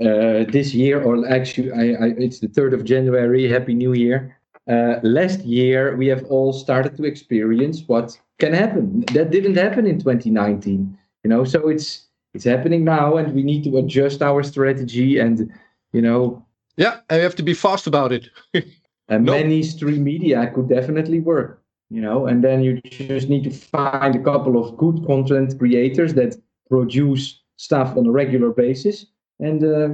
uh, 0.01 0.45
this 0.49 0.73
year 0.73 0.99
or 1.03 1.27
actually 1.29 1.71
I, 1.71 1.83
I, 2.05 2.07
it's 2.17 2.39
the 2.39 2.47
third 2.47 2.73
of 2.73 2.83
January. 2.85 3.47
Happy 3.47 3.75
New 3.75 3.93
Year! 3.93 4.34
Uh, 4.67 4.95
last 5.03 5.41
year 5.41 5.95
we 5.95 6.07
have 6.07 6.23
all 6.25 6.51
started 6.53 6.95
to 6.97 7.03
experience 7.05 7.83
what 7.87 8.19
can 8.39 8.53
happen. 8.53 9.01
That 9.13 9.29
didn't 9.31 9.55
happen 9.57 9.85
in 9.85 9.99
2019. 9.99 10.97
You 11.23 11.29
know, 11.29 11.43
so 11.43 11.69
it's 11.69 12.07
it's 12.33 12.45
happening 12.45 12.83
now, 12.83 13.17
and 13.17 13.33
we 13.33 13.43
need 13.43 13.63
to 13.63 13.77
adjust 13.77 14.21
our 14.21 14.43
strategy 14.43 15.19
and 15.19 15.51
you 15.93 16.01
know 16.01 16.43
Yeah, 16.77 16.99
and 17.09 17.17
you 17.17 17.23
have 17.23 17.35
to 17.35 17.43
be 17.43 17.53
fast 17.53 17.87
about 17.87 18.11
it. 18.11 18.29
and 19.07 19.25
No. 19.25 19.31
many 19.33 19.61
stream 19.63 20.03
media 20.03 20.51
could 20.53 20.67
definitely 20.67 21.19
work 21.19 21.61
you 21.91 22.01
know 22.01 22.25
and 22.25 22.43
then 22.43 22.63
you 22.63 22.81
just 22.81 23.29
need 23.29 23.43
to 23.43 23.51
find 23.51 24.15
a 24.15 24.23
couple 24.23 24.57
of 24.57 24.75
good 24.77 25.05
content 25.05 25.53
creators 25.59 26.15
that 26.15 26.35
produce 26.69 27.39
stuff 27.57 27.95
on 27.95 28.07
a 28.07 28.11
regular 28.11 28.49
basis 28.51 29.05
and 29.39 29.63
uh, 29.63 29.89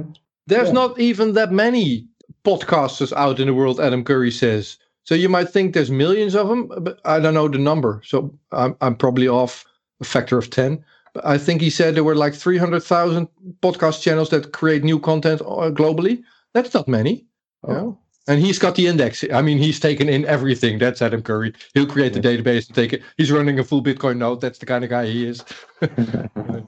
There's 0.46 0.68
Yeah. 0.68 0.80
not 0.80 0.98
even 0.98 1.34
that 1.34 1.52
many 1.52 2.08
podcasters 2.44 3.12
out 3.12 3.40
in 3.40 3.46
the 3.46 3.54
world, 3.54 3.80
Adam 3.80 4.04
Curry 4.04 4.30
says. 4.30 4.78
So 5.04 5.14
you 5.14 5.28
might 5.28 5.48
think 5.48 5.74
there's 5.74 5.90
millions 5.90 6.34
of 6.34 6.48
them, 6.48 6.68
but 6.80 7.00
I 7.04 7.18
don't 7.18 7.34
know 7.34 7.48
the 7.48 7.58
number. 7.58 8.00
So 8.04 8.32
I'm, 8.52 8.76
I'm 8.80 8.94
probably 8.94 9.28
off 9.28 9.64
a 10.00 10.04
factor 10.04 10.38
of 10.38 10.50
10. 10.50 10.84
But 11.14 11.26
I 11.26 11.38
think 11.38 11.60
he 11.60 11.70
said 11.70 11.94
there 11.94 12.04
were 12.04 12.14
like 12.14 12.34
300,000 12.34 13.28
podcast 13.62 14.00
channels 14.02 14.30
that 14.30 14.52
create 14.52 14.84
new 14.84 14.98
content 14.98 15.40
uh, 15.42 15.70
globally. 15.70 16.22
That's 16.54 16.72
not 16.74 16.88
many. 16.88 17.12
you 17.14 17.24
Oh. 17.64 17.72
know? 17.72 17.98
And 18.28 18.40
he's 18.40 18.56
got 18.60 18.76
the 18.76 18.86
index. 18.86 19.24
I 19.34 19.42
mean, 19.42 19.58
he's 19.58 19.80
taken 19.80 20.08
in 20.08 20.24
everything. 20.26 20.78
That's 20.78 21.02
Adam 21.02 21.22
Curry. 21.22 21.52
He'll 21.74 21.86
create 21.86 22.12
the 22.12 22.20
database 22.20 22.66
and 22.68 22.74
take 22.76 22.92
it. 22.92 23.02
He's 23.16 23.32
running 23.32 23.58
a 23.58 23.64
full 23.64 23.82
Bitcoin 23.82 24.18
node. 24.18 24.40
That's 24.40 24.60
the 24.60 24.66
kind 24.66 24.84
of 24.84 24.90
guy 24.90 25.06
he 25.06 25.26
is. 25.26 25.44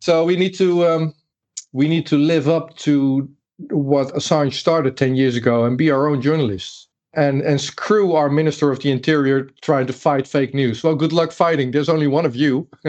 So 0.00 0.24
we 0.24 0.36
need 0.36 0.54
to 0.56 0.86
um, 0.86 1.14
we 1.72 1.88
need 1.88 2.06
to 2.08 2.16
live 2.18 2.48
up 2.48 2.76
to 2.78 3.28
what 3.70 4.08
Assange 4.14 4.54
started 4.54 4.96
ten 4.96 5.14
years 5.16 5.36
ago 5.36 5.64
and 5.64 5.78
be 5.78 5.90
our 5.90 6.08
own 6.08 6.20
journalists 6.22 6.88
and 7.14 7.40
and 7.42 7.60
screw 7.60 8.12
our 8.12 8.28
Minister 8.28 8.70
of 8.70 8.80
the 8.80 8.90
Interior 8.90 9.44
trying 9.62 9.86
to 9.86 9.92
fight 9.92 10.26
fake 10.28 10.52
news. 10.54 10.82
Well, 10.84 10.94
good 10.94 11.12
luck 11.12 11.32
fighting. 11.32 11.70
There's 11.70 11.88
only 11.88 12.06
one 12.06 12.26
of 12.26 12.36
you, 12.36 12.68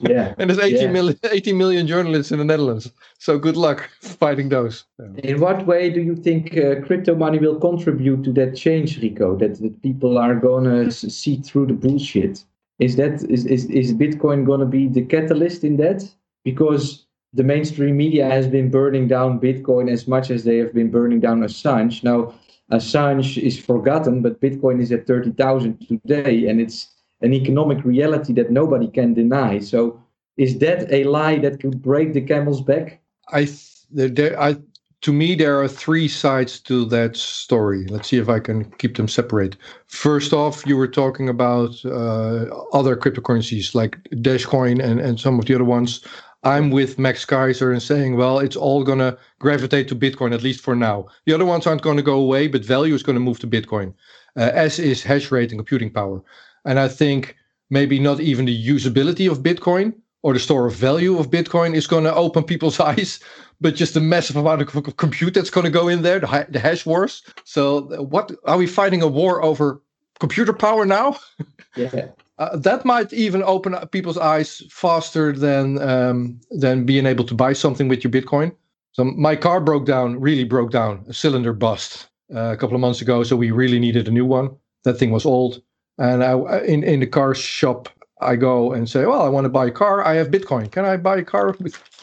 yeah 0.00 0.34
and 0.38 0.50
there's 0.50 0.58
18 0.58 0.80
Yeah. 0.80 0.90
million 0.92 1.18
18 1.30 1.56
million 1.56 1.86
journalists 1.86 2.32
in 2.32 2.38
the 2.38 2.44
Netherlands. 2.44 2.90
So 3.18 3.38
good 3.38 3.56
luck 3.56 3.88
fighting 4.00 4.48
those. 4.48 4.84
in 5.22 5.40
what 5.40 5.66
way 5.66 5.90
do 5.90 6.00
you 6.00 6.16
think 6.16 6.56
uh, 6.56 6.80
crypto 6.86 7.14
money 7.14 7.38
will 7.38 7.58
contribute 7.60 8.24
to 8.24 8.32
that 8.32 8.56
change 8.56 9.00
rico 9.02 9.36
that, 9.36 9.60
that 9.60 9.82
people 9.82 10.18
are 10.18 10.34
gonna 10.34 10.90
see 10.90 11.36
through 11.36 11.66
the 11.66 11.74
bullshit 11.74 12.44
is 12.80 12.96
that 12.96 13.14
is, 13.28 13.44
is, 13.46 13.66
is 13.66 13.92
bitcoin 13.92 14.44
gonna 14.46 14.66
be 14.66 14.88
the 14.88 15.04
catalyst 15.04 15.62
in 15.64 15.76
that 15.76 16.02
because 16.44 17.06
the 17.32 17.42
mainstream 17.42 17.96
media 17.96 18.24
has 18.28 18.46
been 18.46 18.70
burning 18.70 19.08
down 19.08 19.40
bitcoin 19.40 19.90
as 19.90 20.08
much 20.08 20.30
as 20.30 20.44
they 20.44 20.58
have 20.58 20.72
been 20.72 20.90
burning 20.90 21.20
down 21.20 21.40
assange 21.40 22.02
now 22.02 22.34
assange 22.72 23.40
is 23.42 23.58
forgotten 23.58 24.22
but 24.22 24.40
bitcoin 24.40 24.80
is 24.80 24.92
at 24.92 25.06
30000 25.06 25.86
today 25.86 26.48
and 26.48 26.60
it's 26.60 26.94
an 27.20 27.32
economic 27.32 27.84
reality 27.84 28.32
that 28.32 28.50
nobody 28.50 28.88
can 28.88 29.14
deny 29.14 29.58
so 29.58 30.00
is 30.36 30.58
that 30.58 30.90
a 30.92 31.04
lie 31.04 31.38
that 31.38 31.60
could 31.60 31.82
break 31.82 32.12
the 32.12 32.20
camel's 32.20 32.60
back 32.60 33.00
I 33.30 33.44
th- 33.44 34.14
there, 34.14 34.40
I 34.40 34.56
to 35.02 35.12
me 35.12 35.34
there 35.34 35.60
are 35.60 35.68
three 35.68 36.08
sides 36.08 36.58
to 36.60 36.84
that 36.86 37.16
story. 37.16 37.86
Let's 37.86 38.08
see 38.08 38.16
if 38.16 38.28
I 38.28 38.40
can 38.40 38.64
keep 38.72 38.96
them 38.96 39.06
separate. 39.06 39.56
First 39.86 40.32
off, 40.32 40.66
you 40.66 40.76
were 40.76 40.88
talking 40.88 41.28
about 41.28 41.84
uh, 41.84 42.46
other 42.72 42.96
cryptocurrencies 42.96 43.74
like 43.74 44.02
Dashcoin 44.10 44.82
and 44.82 45.00
and 45.00 45.20
some 45.20 45.38
of 45.38 45.46
the 45.46 45.54
other 45.54 45.64
ones. 45.64 46.04
I'm 46.44 46.70
with 46.70 46.98
Max 46.98 47.24
Keiser 47.24 47.72
and 47.72 47.82
saying, 47.82 48.16
well, 48.16 48.38
it's 48.38 48.56
all 48.56 48.84
gonna 48.84 49.18
gravitate 49.38 49.88
to 49.88 49.96
Bitcoin 49.96 50.34
at 50.34 50.42
least 50.42 50.60
for 50.60 50.74
now. 50.74 51.06
The 51.26 51.34
other 51.34 51.44
ones 51.44 51.66
aren't 51.66 51.82
going 51.82 51.96
to 51.96 52.02
go 52.02 52.18
away, 52.18 52.48
but 52.48 52.64
value 52.64 52.94
is 52.94 53.02
going 53.02 53.16
to 53.16 53.20
move 53.20 53.38
to 53.40 53.46
Bitcoin, 53.46 53.92
uh, 54.36 54.50
as 54.54 54.78
is 54.78 55.02
hash 55.02 55.30
rate 55.30 55.50
and 55.50 55.58
computing 55.58 55.90
power. 55.90 56.22
And 56.64 56.78
I 56.78 56.88
think 56.88 57.36
maybe 57.70 57.98
not 57.98 58.20
even 58.20 58.44
the 58.44 58.66
usability 58.66 59.30
of 59.30 59.42
Bitcoin 59.42 59.94
or 60.22 60.32
the 60.32 60.40
store 60.40 60.66
of 60.66 60.74
value 60.74 61.18
of 61.18 61.30
Bitcoin 61.30 61.74
is 61.74 61.86
going 61.86 62.04
to 62.04 62.14
open 62.14 62.44
people's 62.44 62.80
eyes, 62.90 63.20
but 63.60 63.74
just 63.74 63.94
the 63.94 64.00
massive 64.00 64.36
amount 64.36 64.62
of 64.62 64.96
compute 64.96 65.34
that's 65.34 65.50
going 65.50 65.64
to 65.64 65.70
go 65.70 65.88
in 65.88 66.02
there, 66.02 66.20
the, 66.20 66.26
ha- 66.26 66.46
the 66.48 66.58
hash 66.58 66.86
wars. 66.86 67.22
So, 67.44 67.92
uh, 67.92 68.02
what 68.02 68.32
are 68.44 68.58
we 68.58 68.66
fighting 68.66 69.02
a 69.02 69.08
war 69.08 69.42
over 69.42 69.82
computer 70.18 70.52
power 70.52 70.84
now? 70.84 71.18
Yeah. 71.76 72.08
Uh, 72.38 72.56
that 72.56 72.84
might 72.84 73.12
even 73.12 73.42
open 73.42 73.74
people's 73.88 74.18
eyes 74.18 74.62
faster 74.70 75.32
than 75.32 75.80
um, 75.82 76.40
than 76.50 76.86
being 76.86 77.06
able 77.06 77.24
to 77.24 77.34
buy 77.34 77.52
something 77.52 77.88
with 77.88 78.04
your 78.04 78.12
Bitcoin. 78.12 78.54
So 78.92 79.04
my 79.04 79.36
car 79.36 79.60
broke 79.60 79.86
down, 79.86 80.20
really 80.20 80.44
broke 80.44 80.70
down, 80.70 81.04
a 81.08 81.12
cylinder 81.12 81.52
bust 81.52 82.08
uh, 82.34 82.52
a 82.52 82.56
couple 82.56 82.74
of 82.74 82.80
months 82.80 83.00
ago. 83.00 83.22
So 83.24 83.36
we 83.36 83.50
really 83.50 83.78
needed 83.78 84.06
a 84.08 84.12
new 84.12 84.24
one. 84.24 84.50
That 84.84 84.94
thing 84.94 85.10
was 85.10 85.26
old, 85.26 85.60
and 85.98 86.22
I, 86.22 86.60
in 86.60 86.84
in 86.84 87.00
the 87.00 87.06
car 87.06 87.34
shop, 87.34 87.88
I 88.20 88.36
go 88.36 88.72
and 88.72 88.88
say, 88.88 89.04
"Well, 89.04 89.22
I 89.22 89.28
want 89.28 89.44
to 89.44 89.50
buy 89.50 89.66
a 89.66 89.72
car. 89.72 90.04
I 90.04 90.14
have 90.14 90.28
Bitcoin. 90.28 90.70
Can 90.70 90.84
I 90.84 90.96
buy 90.96 91.18
a 91.18 91.24
car?" 91.24 91.56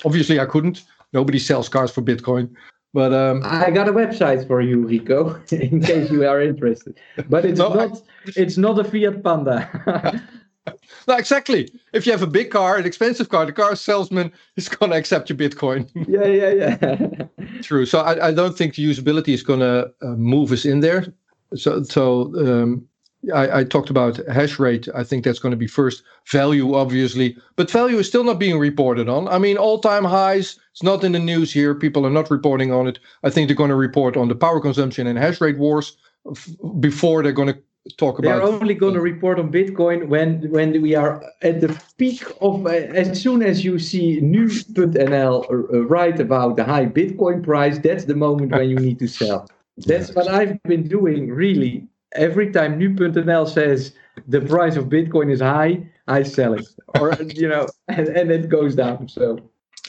Obviously, 0.04 0.40
I 0.40 0.46
couldn't. 0.46 0.84
Nobody 1.14 1.40
sells 1.40 1.70
cars 1.70 1.92
for 1.92 2.02
Bitcoin. 2.02 2.50
But 2.96 3.14
um, 3.14 3.41
I 3.43 3.72
got 3.72 3.89
a 3.89 3.91
website 3.91 4.48
for 4.48 4.62
you, 4.62 4.88
Rico, 4.88 5.36
in 5.52 5.82
case 5.82 6.10
you 6.10 6.26
are 6.26 6.41
interested. 6.41 6.98
But 7.28 7.43
it's 7.43 7.60
No, 7.60 7.68
I- 7.74 7.88
not 7.88 8.02
it's 8.38 8.56
not 8.58 8.80
a 8.80 8.86
Fiat 8.86 9.22
Panda. 9.22 9.58
no, 11.08 11.18
exactly. 11.18 11.68
If 11.91 12.06
you 12.06 12.14
have 12.14 12.22
a 12.24 12.28
big 12.39 12.52
car, 12.52 12.78
an 12.78 12.86
expensive 12.86 13.28
car, 13.28 13.46
the 13.46 13.52
car 13.52 13.76
salesman 13.76 14.32
is 14.56 14.70
going 14.70 14.91
to 14.93 14.98
accept 14.98 15.30
your 15.30 15.38
Bitcoin. 15.38 15.89
yeah, 16.08 16.26
yeah, 16.26 16.52
yeah. 16.62 17.62
True. 17.62 17.86
So 17.86 18.00
I, 18.00 18.30
I 18.30 18.32
don't 18.32 18.58
think 18.58 18.76
the 18.76 18.86
usability 18.89 19.34
is 19.34 19.43
going 19.43 19.60
to 19.60 19.91
uh, 20.02 20.16
move 20.16 20.54
us 20.54 20.64
in 20.64 20.80
there. 20.80 21.14
So 21.54 21.84
so 21.84 22.32
um, 22.38 22.88
I, 23.34 23.59
I 23.59 23.63
talked 23.63 23.89
about 23.89 24.17
hash 24.28 24.59
rate. 24.59 24.88
I 24.93 25.03
think 25.03 25.23
that's 25.23 25.39
going 25.39 25.51
to 25.51 25.57
be 25.57 25.67
first. 25.67 26.03
Value, 26.32 26.76
obviously, 26.76 27.38
but 27.55 27.71
value 27.71 27.97
is 27.97 28.07
still 28.07 28.23
not 28.23 28.39
being 28.39 28.59
reported 28.59 29.09
on. 29.09 29.28
I 29.28 29.38
mean, 29.38 29.57
all 29.57 29.80
time 29.80 30.03
highs. 30.03 30.59
It's 30.71 30.84
not 30.84 31.03
in 31.03 31.13
the 31.13 31.19
news 31.19 31.53
here. 31.53 31.73
People 31.73 32.05
are 32.05 32.11
not 32.11 32.30
reporting 32.30 32.71
on 32.71 32.88
it. 32.88 32.99
I 33.23 33.30
think 33.30 33.47
they're 33.47 33.55
going 33.55 33.69
to 33.69 33.76
report 33.76 34.17
on 34.17 34.28
the 34.28 34.36
power 34.36 34.59
consumption 34.59 35.07
and 35.07 35.17
hash 35.17 35.39
rate 35.39 35.57
wars 35.57 35.97
f- 36.30 36.49
before 36.80 37.23
they're 37.23 37.32
going 37.32 37.53
to 37.53 37.61
talk 37.97 38.19
about. 38.19 38.30
They're 38.30 38.41
only 38.41 38.73
going 38.73 38.95
to 38.95 39.01
report 39.01 39.39
on 39.39 39.51
Bitcoin 39.51 40.07
when 40.07 40.49
when 40.49 40.82
we 40.82 40.95
are 40.95 41.23
at 41.41 41.61
the 41.61 41.80
peak 41.97 42.23
of. 42.41 42.65
Uh, 42.65 42.69
as 42.69 43.21
soon 43.21 43.43
as 43.43 43.63
you 43.63 43.80
see 43.80 44.19
nu.nl 44.21 45.49
uh, 45.49 45.86
write 45.86 46.19
about 46.19 46.55
the 46.55 46.63
high 46.63 46.86
Bitcoin 46.86 47.43
price, 47.43 47.78
that's 47.80 48.05
the 48.05 48.15
moment 48.15 48.51
when 48.51 48.69
you 48.69 48.78
need 48.78 48.99
to 48.99 49.07
sell. 49.07 49.47
That's 49.78 50.13
what 50.15 50.28
I've 50.30 50.61
been 50.63 50.88
doing. 50.88 51.30
Really, 51.30 51.88
every 52.16 52.51
time 52.51 52.78
nu.nl 52.80 53.47
says 53.47 53.93
the 54.28 54.41
price 54.41 54.76
of 54.76 54.86
Bitcoin 54.86 55.32
is 55.32 55.41
high, 55.41 55.86
I 56.07 56.24
sell 56.24 56.53
it, 56.53 56.68
or 56.99 57.13
you 57.36 57.47
know, 57.47 57.68
and, 57.88 58.07
and 58.07 58.32
it 58.32 58.49
goes 58.49 58.76
down. 58.76 59.07
So 59.07 59.39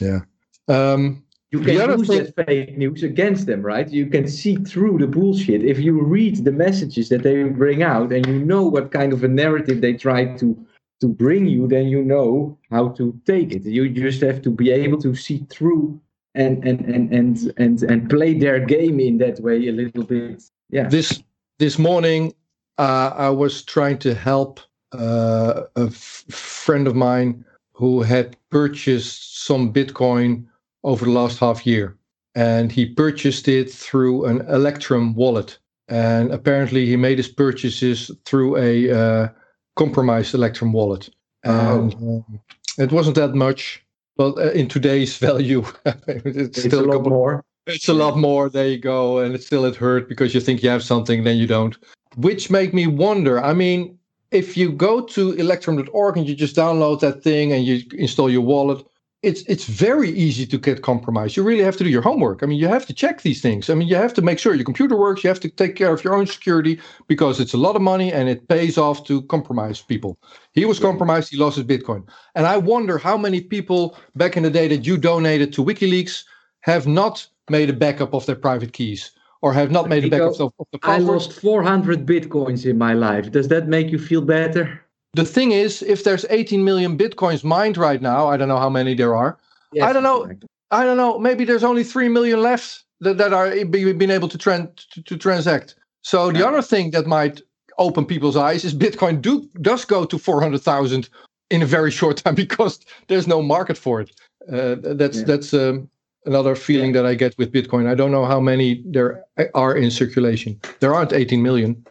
yeah 0.01 0.19
Um, 0.67 1.23
you 1.51 1.59
can 1.61 1.75
use 1.75 2.07
thing- 2.07 2.23
that 2.25 2.45
fake 2.45 2.77
news 2.77 3.03
against 3.03 3.45
them, 3.47 3.61
right? 3.61 3.89
You 3.89 4.07
can 4.07 4.27
see 4.27 4.55
through 4.57 4.97
the 4.97 5.07
bullshit. 5.07 5.63
If 5.63 5.79
you 5.79 6.01
read 6.01 6.43
the 6.43 6.51
messages 6.51 7.07
that 7.09 7.23
they 7.23 7.43
bring 7.43 7.83
out 7.83 8.11
and 8.11 8.25
you 8.25 8.39
know 8.43 8.63
what 8.67 8.91
kind 8.91 9.13
of 9.13 9.23
a 9.23 9.27
narrative 9.29 9.81
they 9.81 9.93
try 9.93 10.35
to 10.37 10.57
to 10.99 11.07
bring 11.07 11.45
you, 11.45 11.67
then 11.67 11.87
you 11.87 12.03
know 12.03 12.57
how 12.71 12.89
to 12.89 13.13
take 13.25 13.53
it. 13.53 13.63
You 13.63 13.87
just 13.89 14.21
have 14.21 14.41
to 14.41 14.49
be 14.49 14.71
able 14.71 14.99
to 15.01 15.13
see 15.15 15.45
through 15.49 16.01
and 16.35 16.63
and 16.67 16.81
and 16.81 17.13
and 17.13 17.53
and, 17.57 17.83
and 17.83 18.09
play 18.09 18.33
their 18.33 18.59
game 18.59 18.99
in 18.99 19.17
that 19.19 19.39
way 19.39 19.67
a 19.67 19.71
little 19.71 20.03
bit. 20.03 20.43
Yeah. 20.69 20.89
this 20.89 21.23
this 21.59 21.79
morning 21.79 22.33
uh, 22.77 23.11
I 23.15 23.29
was 23.29 23.63
trying 23.63 23.97
to 23.99 24.13
help 24.13 24.59
uh, 24.93 25.63
a 25.75 25.85
f- 25.85 26.25
friend 26.29 26.87
of 26.87 26.95
mine 26.95 27.43
who 27.73 28.01
had 28.01 28.37
purchased 28.51 29.45
some 29.45 29.73
Bitcoin 29.73 30.45
over 30.83 31.05
the 31.05 31.11
last 31.11 31.39
half 31.39 31.65
year, 31.65 31.97
and 32.35 32.71
he 32.71 32.85
purchased 32.85 33.47
it 33.47 33.71
through 33.71 34.25
an 34.25 34.41
Electrum 34.49 35.15
wallet, 35.15 35.57
and 35.87 36.31
apparently 36.31 36.85
he 36.85 36.95
made 36.95 37.17
his 37.17 37.27
purchases 37.27 38.11
through 38.25 38.57
a 38.57 38.91
uh, 38.91 39.27
compromised 39.75 40.33
Electrum 40.33 40.71
wallet, 40.71 41.09
and 41.43 41.93
um, 41.95 42.39
it 42.77 42.91
wasn't 42.91 43.15
that 43.15 43.33
much. 43.33 43.83
But 44.15 44.37
uh, 44.37 44.51
in 44.51 44.67
today's 44.67 45.17
value, 45.29 45.65
it's, 45.85 46.57
it's 46.57 46.63
still 46.63 46.85
a 46.85 46.85
lot 46.85 46.97
couple- 46.97 47.11
more. 47.11 47.45
It's 47.67 47.87
a 47.87 47.93
lot 47.93 48.17
more. 48.17 48.49
There 48.49 48.67
you 48.67 48.77
go. 48.77 49.19
And 49.19 49.35
it's 49.35 49.45
still 49.45 49.65
it 49.65 49.75
hurt 49.75 50.07
because 50.09 50.33
you 50.33 50.41
think 50.41 50.63
you 50.63 50.69
have 50.69 50.83
something, 50.83 51.23
then 51.23 51.37
you 51.37 51.47
don't. 51.47 51.77
Which 52.15 52.49
make 52.49 52.73
me 52.73 52.87
wonder. 52.87 53.43
I 53.43 53.53
mean, 53.53 53.97
if 54.31 54.57
you 54.57 54.71
go 54.71 55.01
to 55.01 55.33
electrum.org 55.33 56.17
and 56.17 56.27
you 56.27 56.35
just 56.35 56.55
download 56.55 56.99
that 57.01 57.23
thing 57.23 57.53
and 57.53 57.65
you 57.65 57.83
install 57.93 58.29
your 58.29 58.41
wallet, 58.41 58.85
it's 59.23 59.41
it's 59.47 59.65
very 59.65 60.11
easy 60.11 60.45
to 60.45 60.57
get 60.57 60.83
compromised. 60.83 61.35
You 61.35 61.43
really 61.43 61.63
have 61.63 61.75
to 61.77 61.83
do 61.83 61.89
your 61.89 62.03
homework. 62.03 62.43
I 62.43 62.45
mean, 62.45 62.59
you 62.59 62.67
have 62.67 62.85
to 62.85 62.93
check 62.93 63.23
these 63.23 63.41
things. 63.41 63.69
I 63.69 63.73
mean, 63.73 63.87
you 63.87 63.95
have 63.95 64.13
to 64.13 64.21
make 64.21 64.37
sure 64.37 64.53
your 64.53 64.63
computer 64.63 64.95
works. 64.95 65.23
You 65.23 65.29
have 65.29 65.39
to 65.39 65.49
take 65.49 65.75
care 65.75 65.91
of 65.91 66.03
your 66.03 66.13
own 66.13 66.27
security 66.27 66.79
because 67.07 67.39
it's 67.39 67.53
a 67.53 67.57
lot 67.57 67.75
of 67.75 67.81
money 67.81 68.13
and 68.13 68.29
it 68.29 68.47
pays 68.47 68.77
off 68.77 69.05
to 69.07 69.23
compromise 69.23 69.81
people. 69.81 70.19
He 70.53 70.65
was 70.65 70.77
mm-hmm. 70.77 70.87
compromised. 70.87 71.31
He 71.31 71.37
lost 71.37 71.57
his 71.57 71.65
Bitcoin. 71.65 72.07
And 72.35 72.45
I 72.45 72.57
wonder 72.57 72.97
how 72.99 73.17
many 73.17 73.41
people 73.41 73.97
back 74.15 74.37
in 74.37 74.43
the 74.43 74.51
day 74.51 74.67
that 74.67 74.85
you 74.85 74.97
donated 74.97 75.51
to 75.53 75.65
WikiLeaks 75.65 76.23
have 76.61 76.85
not 76.85 77.27
made 77.49 77.69
a 77.69 77.73
backup 77.73 78.13
of 78.13 78.25
their 78.25 78.35
private 78.35 78.73
keys 78.73 79.11
or 79.41 79.53
have 79.53 79.71
not 79.71 79.87
made 79.89 80.03
a 80.05 80.09
backup 80.09 80.39
of, 80.39 80.53
of 80.59 80.67
the 80.71 80.79
I 80.83 80.97
password. 80.97 81.07
lost 81.07 81.33
400 81.33 82.05
bitcoins 82.05 82.65
in 82.65 82.77
my 82.77 82.93
life. 82.93 83.31
Does 83.31 83.47
that 83.49 83.67
make 83.67 83.89
you 83.91 83.99
feel 83.99 84.21
better? 84.21 84.81
The 85.13 85.25
thing 85.25 85.51
is, 85.51 85.81
if 85.83 86.03
there's 86.03 86.25
18 86.29 86.63
million 86.63 86.97
bitcoins 86.97 87.43
mined 87.43 87.77
right 87.77 88.01
now, 88.01 88.27
I 88.27 88.37
don't 88.37 88.47
know 88.47 88.57
how 88.59 88.69
many 88.69 88.93
there 88.93 89.15
are. 89.15 89.37
I 89.81 89.93
don't 89.93 90.03
know. 90.03 90.29
I 90.71 90.83
don't 90.83 90.97
know. 90.97 91.17
Maybe 91.17 91.45
there's 91.45 91.63
only 91.63 91.83
three 91.83 92.09
million 92.09 92.41
left 92.41 92.83
that, 93.01 93.17
that 93.17 93.33
are 93.33 93.49
be, 93.65 93.93
been 93.93 94.11
able 94.11 94.27
to, 94.27 94.37
tran- 94.37 94.75
to 94.91 95.01
to 95.03 95.17
transact. 95.17 95.75
So 96.01 96.31
the 96.31 96.39
Yeah. 96.39 96.47
other 96.47 96.61
thing 96.61 96.91
that 96.91 97.05
might 97.07 97.41
open 97.77 98.05
people's 98.05 98.35
eyes 98.35 98.65
is 98.65 98.73
Bitcoin 98.73 99.21
do 99.21 99.47
does 99.61 99.85
go 99.85 100.03
to 100.05 100.17
400,000 100.17 101.09
in 101.51 101.61
a 101.61 101.65
very 101.65 101.91
short 101.99 102.17
time 102.17 102.35
because 102.35 102.79
there's 103.07 103.27
no 103.27 103.41
market 103.41 103.77
for 103.77 104.01
it. 104.01 104.11
Uh, 104.51 104.75
that's 104.95 105.19
Yeah. 105.19 105.25
that's 105.25 105.53
um, 105.53 105.89
another 106.25 106.55
feeling 106.55 106.91
that 106.93 107.05
I 107.05 107.15
get 107.15 107.37
with 107.37 107.51
Bitcoin. 107.51 107.87
I 107.87 107.95
don't 107.95 108.11
know 108.11 108.25
how 108.25 108.39
many 108.39 108.83
there 108.85 109.23
are 109.53 109.75
in 109.75 109.91
circulation. 109.91 110.59
There 110.79 110.93
aren't 110.93 111.13
18 111.13 111.41
million. 111.41 111.85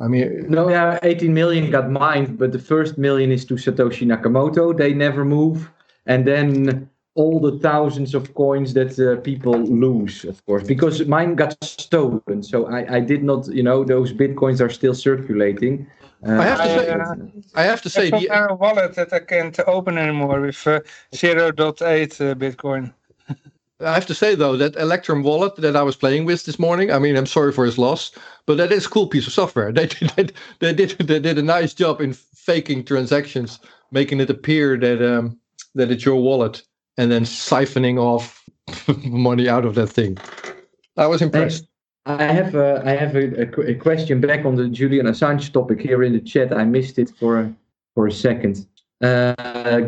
I 0.00 0.08
mean, 0.08 0.46
No, 0.48 0.70
yeah, 0.70 0.98
18 1.02 1.34
million 1.34 1.70
got 1.70 1.90
mined, 1.90 2.38
but 2.38 2.52
the 2.52 2.58
first 2.58 2.96
million 2.96 3.30
is 3.30 3.44
to 3.46 3.54
Satoshi 3.54 4.06
Nakamoto. 4.06 4.76
They 4.76 4.94
never 4.94 5.24
move. 5.24 5.70
And 6.06 6.26
then 6.26 6.88
all 7.14 7.38
the 7.40 7.58
thousands 7.58 8.14
of 8.14 8.34
coins 8.34 8.72
that 8.74 8.98
uh, 8.98 9.20
people 9.20 9.52
lose, 9.58 10.24
of 10.24 10.44
course, 10.46 10.64
because 10.64 11.04
mine 11.06 11.34
got 11.34 11.62
stolen. 11.62 12.42
So 12.42 12.66
I, 12.66 12.96
I 12.96 13.00
did 13.00 13.22
not, 13.22 13.48
you 13.48 13.62
know, 13.62 13.84
those 13.84 14.12
bitcoins 14.12 14.60
are 14.60 14.70
still 14.70 14.94
circulating. 14.94 15.86
Uh, 16.26 16.32
I 16.32 16.44
have 16.44 16.62
to 16.62 16.68
say, 16.68 16.88
uh, 16.90 17.14
I 17.54 17.62
have 17.62 17.82
to 17.82 17.90
say, 17.90 18.06
I 18.06 18.10
the, 18.10 18.50
a 18.50 18.54
wallet 18.54 18.94
that 18.94 19.12
I 19.12 19.20
can't 19.20 19.58
open 19.66 19.98
anymore 19.98 20.40
with 20.40 20.66
uh, 20.66 20.80
0.8 21.12 21.50
uh, 21.50 22.34
Bitcoin. 22.34 22.92
I 23.82 23.94
have 23.94 24.06
to 24.06 24.14
say 24.14 24.34
though 24.34 24.56
that 24.56 24.76
Electrum 24.76 25.22
wallet 25.22 25.56
that 25.56 25.76
I 25.76 25.82
was 25.82 25.96
playing 25.96 26.26
with 26.26 26.44
this 26.44 26.58
morning. 26.58 26.90
I 26.90 26.98
mean, 26.98 27.16
I'm 27.16 27.26
sorry 27.26 27.52
for 27.52 27.64
his 27.64 27.78
loss, 27.78 28.12
but 28.46 28.56
that 28.58 28.72
is 28.72 28.86
a 28.86 28.90
cool 28.90 29.06
piece 29.06 29.26
of 29.26 29.32
software. 29.32 29.72
They 29.80 29.86
did 29.86 30.32
they 30.58 30.72
did 30.72 30.90
they 30.98 31.20
did 31.20 31.38
a 31.38 31.42
nice 31.42 31.74
job 31.74 32.00
in 32.00 32.12
faking 32.12 32.84
transactions, 32.84 33.58
making 33.90 34.20
it 34.20 34.30
appear 34.30 34.76
that 34.78 35.00
um 35.02 35.38
that 35.74 35.90
it's 35.90 36.04
your 36.04 36.16
wallet, 36.16 36.62
and 36.98 37.10
then 37.10 37.24
siphoning 37.24 37.98
off 37.98 38.44
money 39.04 39.48
out 39.48 39.64
of 39.64 39.74
that 39.76 39.88
thing. 39.88 40.18
I 40.96 41.06
was 41.06 41.22
impressed. 41.22 41.66
I 42.06 42.24
have 42.24 42.54
a, 42.54 42.82
I 42.84 42.92
have 42.92 43.14
a, 43.14 43.70
a 43.70 43.74
question 43.74 44.20
back 44.20 44.44
on 44.44 44.56
the 44.56 44.68
Julian 44.68 45.06
Assange 45.06 45.52
topic 45.52 45.80
here 45.80 46.02
in 46.02 46.12
the 46.12 46.20
chat. 46.20 46.52
I 46.52 46.64
missed 46.64 46.98
it 46.98 47.10
for 47.18 47.54
for 47.94 48.06
a 48.06 48.12
second. 48.12 48.66
Uh, 49.00 49.34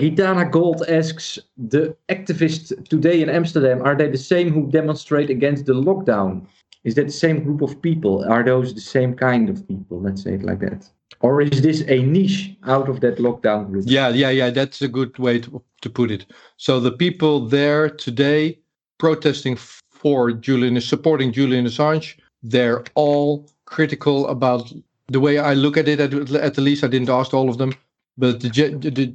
Gitana 0.00 0.50
Gold 0.50 0.84
asks 0.88 1.38
the 1.58 1.94
activists 2.08 2.72
today 2.88 3.20
in 3.20 3.28
Amsterdam 3.28 3.82
are 3.82 3.94
they 3.94 4.08
the 4.08 4.16
same 4.16 4.50
who 4.50 4.70
demonstrate 4.70 5.28
against 5.28 5.66
the 5.66 5.74
lockdown? 5.74 6.46
Is 6.84 6.94
that 6.94 7.06
the 7.06 7.12
same 7.12 7.44
group 7.44 7.60
of 7.60 7.80
people? 7.82 8.24
Are 8.24 8.42
those 8.42 8.74
the 8.74 8.80
same 8.80 9.14
kind 9.14 9.50
of 9.50 9.68
people? 9.68 10.00
Let's 10.00 10.22
say 10.22 10.34
it 10.34 10.42
like 10.42 10.60
that. 10.60 10.88
Or 11.20 11.40
is 11.40 11.62
this 11.62 11.82
a 11.88 12.02
niche 12.02 12.56
out 12.66 12.88
of 12.88 13.00
that 13.00 13.18
lockdown 13.18 13.70
group? 13.70 13.84
Yeah, 13.86 14.08
yeah, 14.08 14.30
yeah. 14.30 14.50
That's 14.50 14.82
a 14.82 14.88
good 14.88 15.16
way 15.18 15.38
to, 15.40 15.62
to 15.82 15.90
put 15.90 16.10
it. 16.10 16.26
So 16.56 16.80
the 16.80 16.90
people 16.90 17.46
there 17.46 17.88
today 17.90 18.58
protesting 18.98 19.56
for 19.90 20.32
Julian, 20.32 20.80
supporting 20.80 21.32
Julian 21.32 21.66
Assange, 21.66 22.16
they're 22.42 22.82
all 22.94 23.48
critical 23.66 24.26
about 24.28 24.72
the 25.08 25.20
way 25.20 25.38
I 25.38 25.54
look 25.54 25.76
at 25.76 25.86
it. 25.86 26.00
At, 26.00 26.12
at 26.34 26.58
least, 26.58 26.82
I 26.82 26.88
didn't 26.88 27.10
ask 27.10 27.32
all 27.32 27.48
of 27.48 27.58
them, 27.58 27.72
but 28.18 28.40
the, 28.40 28.48
the 28.48 29.14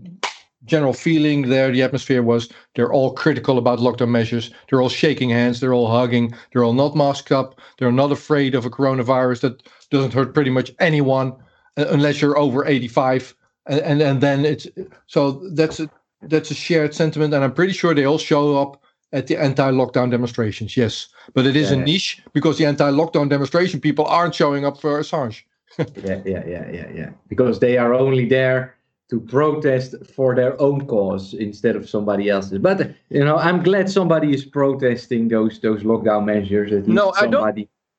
general 0.66 0.94
feeling 0.94 1.50
there, 1.50 1.72
the 1.72 1.82
atmosphere 1.84 2.24
was 2.24 2.50
they're 2.76 2.92
all 2.92 3.14
critical 3.14 3.58
about 3.58 3.80
lockdown 3.80 4.10
measures. 4.10 4.52
They're 4.70 4.82
all 4.82 4.90
shaking 4.90 5.30
hands. 5.30 5.60
They're 5.60 5.74
all 5.74 5.90
hugging. 5.90 6.34
They're 6.52 6.64
all 6.64 6.74
not 6.74 6.96
masked 6.96 7.32
up. 7.32 7.60
They're 7.80 7.92
not 7.92 8.12
afraid 8.12 8.56
of 8.56 8.66
a 8.66 8.70
coronavirus 8.70 9.42
that 9.42 9.64
doesn't 9.90 10.14
hurt 10.14 10.34
pretty 10.34 10.50
much 10.50 10.72
anyone 10.80 11.34
uh, 11.78 11.86
unless 11.90 12.22
you're 12.22 12.38
over 12.38 12.66
85 12.66 13.34
and 13.68 13.80
and, 13.82 14.02
and 14.02 14.22
then 14.22 14.46
it's 14.46 14.68
so 15.08 15.32
that's 15.54 15.80
a, 15.80 15.90
that's 16.24 16.52
a 16.52 16.56
shared 16.56 16.94
sentiment, 16.96 17.34
and 17.34 17.44
I'm 17.44 17.54
pretty 17.54 17.74
sure 17.74 17.94
they 17.94 18.06
all 18.06 18.18
show 18.18 18.58
up 18.58 18.82
at 19.14 19.28
the 19.28 19.38
anti-lockdown 19.38 20.12
demonstrations. 20.12 20.76
Yes, 20.76 21.08
but 21.34 21.46
it 21.46 21.56
is 21.56 21.72
Yeah. 21.72 21.78
a 21.78 21.82
niche 21.82 22.22
because 22.34 22.58
the 22.58 22.66
anti-lockdown 22.66 23.30
demonstration 23.30 23.80
people 23.80 24.06
aren't 24.06 24.36
showing 24.36 24.66
up 24.66 24.82
for 24.82 25.00
Assange. 25.00 25.44
yeah, 25.78 26.22
yeah, 26.26 26.44
yeah, 26.46 26.70
yeah, 26.72 26.90
yeah. 26.94 27.10
Because 27.28 27.60
they 27.60 27.78
are 27.78 27.94
only 27.94 28.26
there 28.26 28.77
to 29.10 29.20
protest 29.22 29.96
for 30.16 30.36
their 30.36 30.60
own 30.62 30.86
cause 30.86 31.34
instead 31.34 31.76
of 31.76 31.90
somebody 31.90 32.30
else's. 32.30 32.60
But 32.60 32.94
you 33.10 33.24
know, 33.24 33.38
I'm 33.38 33.64
glad 33.64 33.90
somebody 33.90 34.34
is 34.34 34.44
protesting 34.46 35.30
those 35.30 35.60
those 35.60 35.84
lockdown 35.84 36.26
measures. 36.26 36.88
No, 36.88 37.14
I 37.18 37.28
don't- 37.28 37.42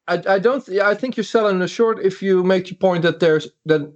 I, 0.06 0.22
I 0.26 0.38
don't. 0.38 0.66
Yeah, 0.68 0.88
I 0.88 0.94
think 0.94 1.16
you're 1.16 1.24
selling 1.24 1.60
a 1.60 1.68
short 1.68 1.98
if 2.04 2.22
you 2.22 2.42
make 2.42 2.66
the 2.66 2.74
point 2.74 3.02
that 3.02 3.20
there's 3.20 3.46
that 3.66 3.92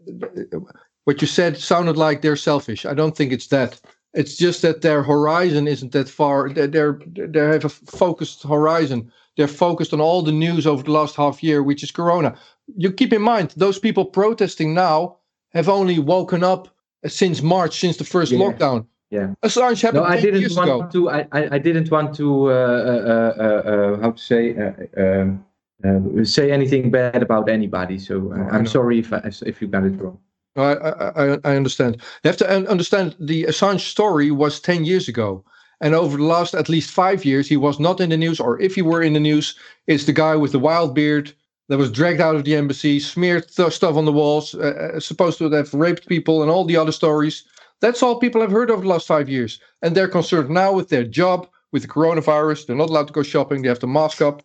what 1.05 1.21
you 1.21 1.27
said 1.27 1.57
sounded 1.59 1.97
like 1.97 2.21
they're 2.21 2.37
selfish. 2.37 2.85
I 2.87 2.95
don't 2.95 3.17
think 3.17 3.33
it's 3.33 3.47
that. 3.49 3.81
It's 4.15 4.37
just 4.37 4.61
that 4.61 4.83
their 4.83 5.03
horizon 5.03 5.67
isn't 5.67 5.93
that 5.93 6.09
far. 6.09 6.51
They're 6.51 6.67
they're 6.67 6.99
they 7.07 7.41
have 7.41 7.65
a 7.65 7.71
focused 7.71 8.43
horizon. 8.43 9.11
They're 9.39 9.49
focused 9.49 9.95
on 9.95 10.01
all 10.03 10.21
the 10.23 10.33
news 10.33 10.67
over 10.67 10.83
the 10.83 10.93
last 10.93 11.17
half 11.17 11.43
year, 11.43 11.63
which 11.63 11.83
is 11.83 11.91
Corona. 11.91 12.37
You 12.77 12.93
keep 12.93 13.13
in 13.15 13.23
mind 13.23 13.55
those 13.57 13.79
people 13.79 14.05
protesting 14.05 14.75
now 14.75 15.17
have 15.55 15.69
only 15.71 15.99
woken 15.99 16.45
up 16.45 16.72
since 17.07 17.43
March, 17.43 17.79
since 17.81 17.97
the 17.97 18.05
first 18.05 18.33
Yeah. 18.33 18.39
lockdown. 18.39 18.87
Yeah. 19.11 19.35
Assange 19.43 19.83
happened 19.83 20.05
No, 20.05 20.09
I 20.09 20.21
didn't 20.21 20.57
want 20.57 20.71
ago. 20.71 20.89
to. 20.93 21.11
I, 21.11 21.27
I, 21.33 21.49
I 21.57 21.59
didn't 21.59 21.91
want 21.91 22.15
to. 22.17 22.51
Uh, 22.51 22.55
uh, 22.55 23.43
uh, 23.43 23.71
uh, 23.71 24.01
how 24.01 24.11
to 24.13 24.19
say? 24.23 24.57
Uh, 24.57 24.73
um, 25.03 25.45
uh, 25.85 26.25
say 26.25 26.51
anything 26.53 26.91
bad 26.91 27.23
about 27.23 27.49
anybody. 27.49 27.99
So 27.99 28.33
uh, 28.33 28.49
I'm 28.55 28.67
sorry 28.67 29.01
if 29.01 29.13
I, 29.13 29.21
if 29.45 29.61
you 29.61 29.69
got 29.69 29.85
it 29.85 30.01
wrong. 30.01 30.19
I, 30.57 30.63
I, 30.75 31.33
I- 31.35 31.39
I 31.45 31.57
understand. 31.57 31.97
You 32.25 32.29
have 32.29 32.37
to 32.39 32.49
understand 32.71 33.17
the 33.21 33.45
Assange 33.45 33.81
story 33.81 34.31
was 34.31 34.61
10 34.61 34.85
years 34.85 35.09
ago. 35.09 35.45
And 35.81 35.95
over 35.97 36.17
the 36.17 36.23
last 36.23 36.55
at 36.55 36.69
least 36.69 36.91
five 36.93 37.25
years, 37.25 37.49
he 37.49 37.57
was 37.57 37.81
not 37.81 38.01
in 38.01 38.11
the 38.11 38.17
news, 38.17 38.39
or 38.39 38.61
if 38.63 38.77
he 38.77 38.83
were 38.83 39.03
in 39.03 39.15
the 39.15 39.21
news, 39.21 39.57
it's 39.89 40.05
the 40.05 40.13
guy 40.13 40.37
with 40.37 40.53
the 40.53 40.61
wild 40.61 40.95
beard 40.95 41.33
that 41.69 41.79
was 41.79 41.91
dragged 41.91 42.21
out 42.21 42.35
of 42.37 42.45
the 42.45 42.55
embassy, 42.57 43.01
smeared 43.01 43.49
th- 43.49 43.73
stuff 43.73 43.97
on 43.97 44.05
the 44.05 44.13
walls, 44.13 44.55
uh, 44.55 44.93
uh, 44.97 45.01
supposed 45.01 45.39
to 45.39 45.51
have 45.51 45.73
raped 45.75 46.07
people, 46.09 46.43
and 46.43 46.51
all 46.51 46.65
the 46.65 46.77
other 46.77 46.93
stories. 46.93 47.45
That's 47.81 48.03
all 48.03 48.19
people 48.19 48.41
have 48.41 48.51
heard 48.51 48.71
over 48.71 48.83
the 48.83 48.89
last 48.89 49.07
five 49.07 49.29
years. 49.29 49.61
And 49.83 49.97
they're 49.97 50.09
concerned 50.09 50.51
now 50.51 50.73
with 50.73 50.89
their 50.89 51.05
job, 51.05 51.49
with 51.73 51.83
the 51.83 51.89
coronavirus. 51.89 52.67
They're 52.67 52.77
not 52.77 52.91
allowed 52.91 53.09
to 53.09 53.13
go 53.13 53.23
shopping. 53.23 53.63
They 53.63 53.69
have 53.69 53.81
to 53.81 53.87
mask 53.89 54.23
up, 54.23 54.43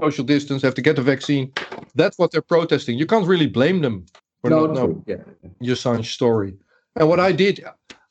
social 0.00 0.24
distance, 0.24 0.62
have 0.62 0.74
to 0.74 0.82
get 0.82 0.96
the 0.96 1.02
vaccine. 1.02 1.52
That's 1.94 2.18
what 2.18 2.30
they're 2.30 2.42
protesting. 2.42 2.98
You 2.98 3.06
can't 3.06 3.26
really 3.26 3.48
blame 3.48 3.80
them 3.80 4.06
for 4.42 4.50
No, 4.50 4.66
not 4.66 4.74
knowing. 4.74 5.04
Yeah. 5.06 5.16
the 5.60 5.68
Assange 5.68 6.06
story. 6.06 6.54
And 6.96 7.08
what 7.08 7.18
I 7.20 7.32
did, 7.32 7.64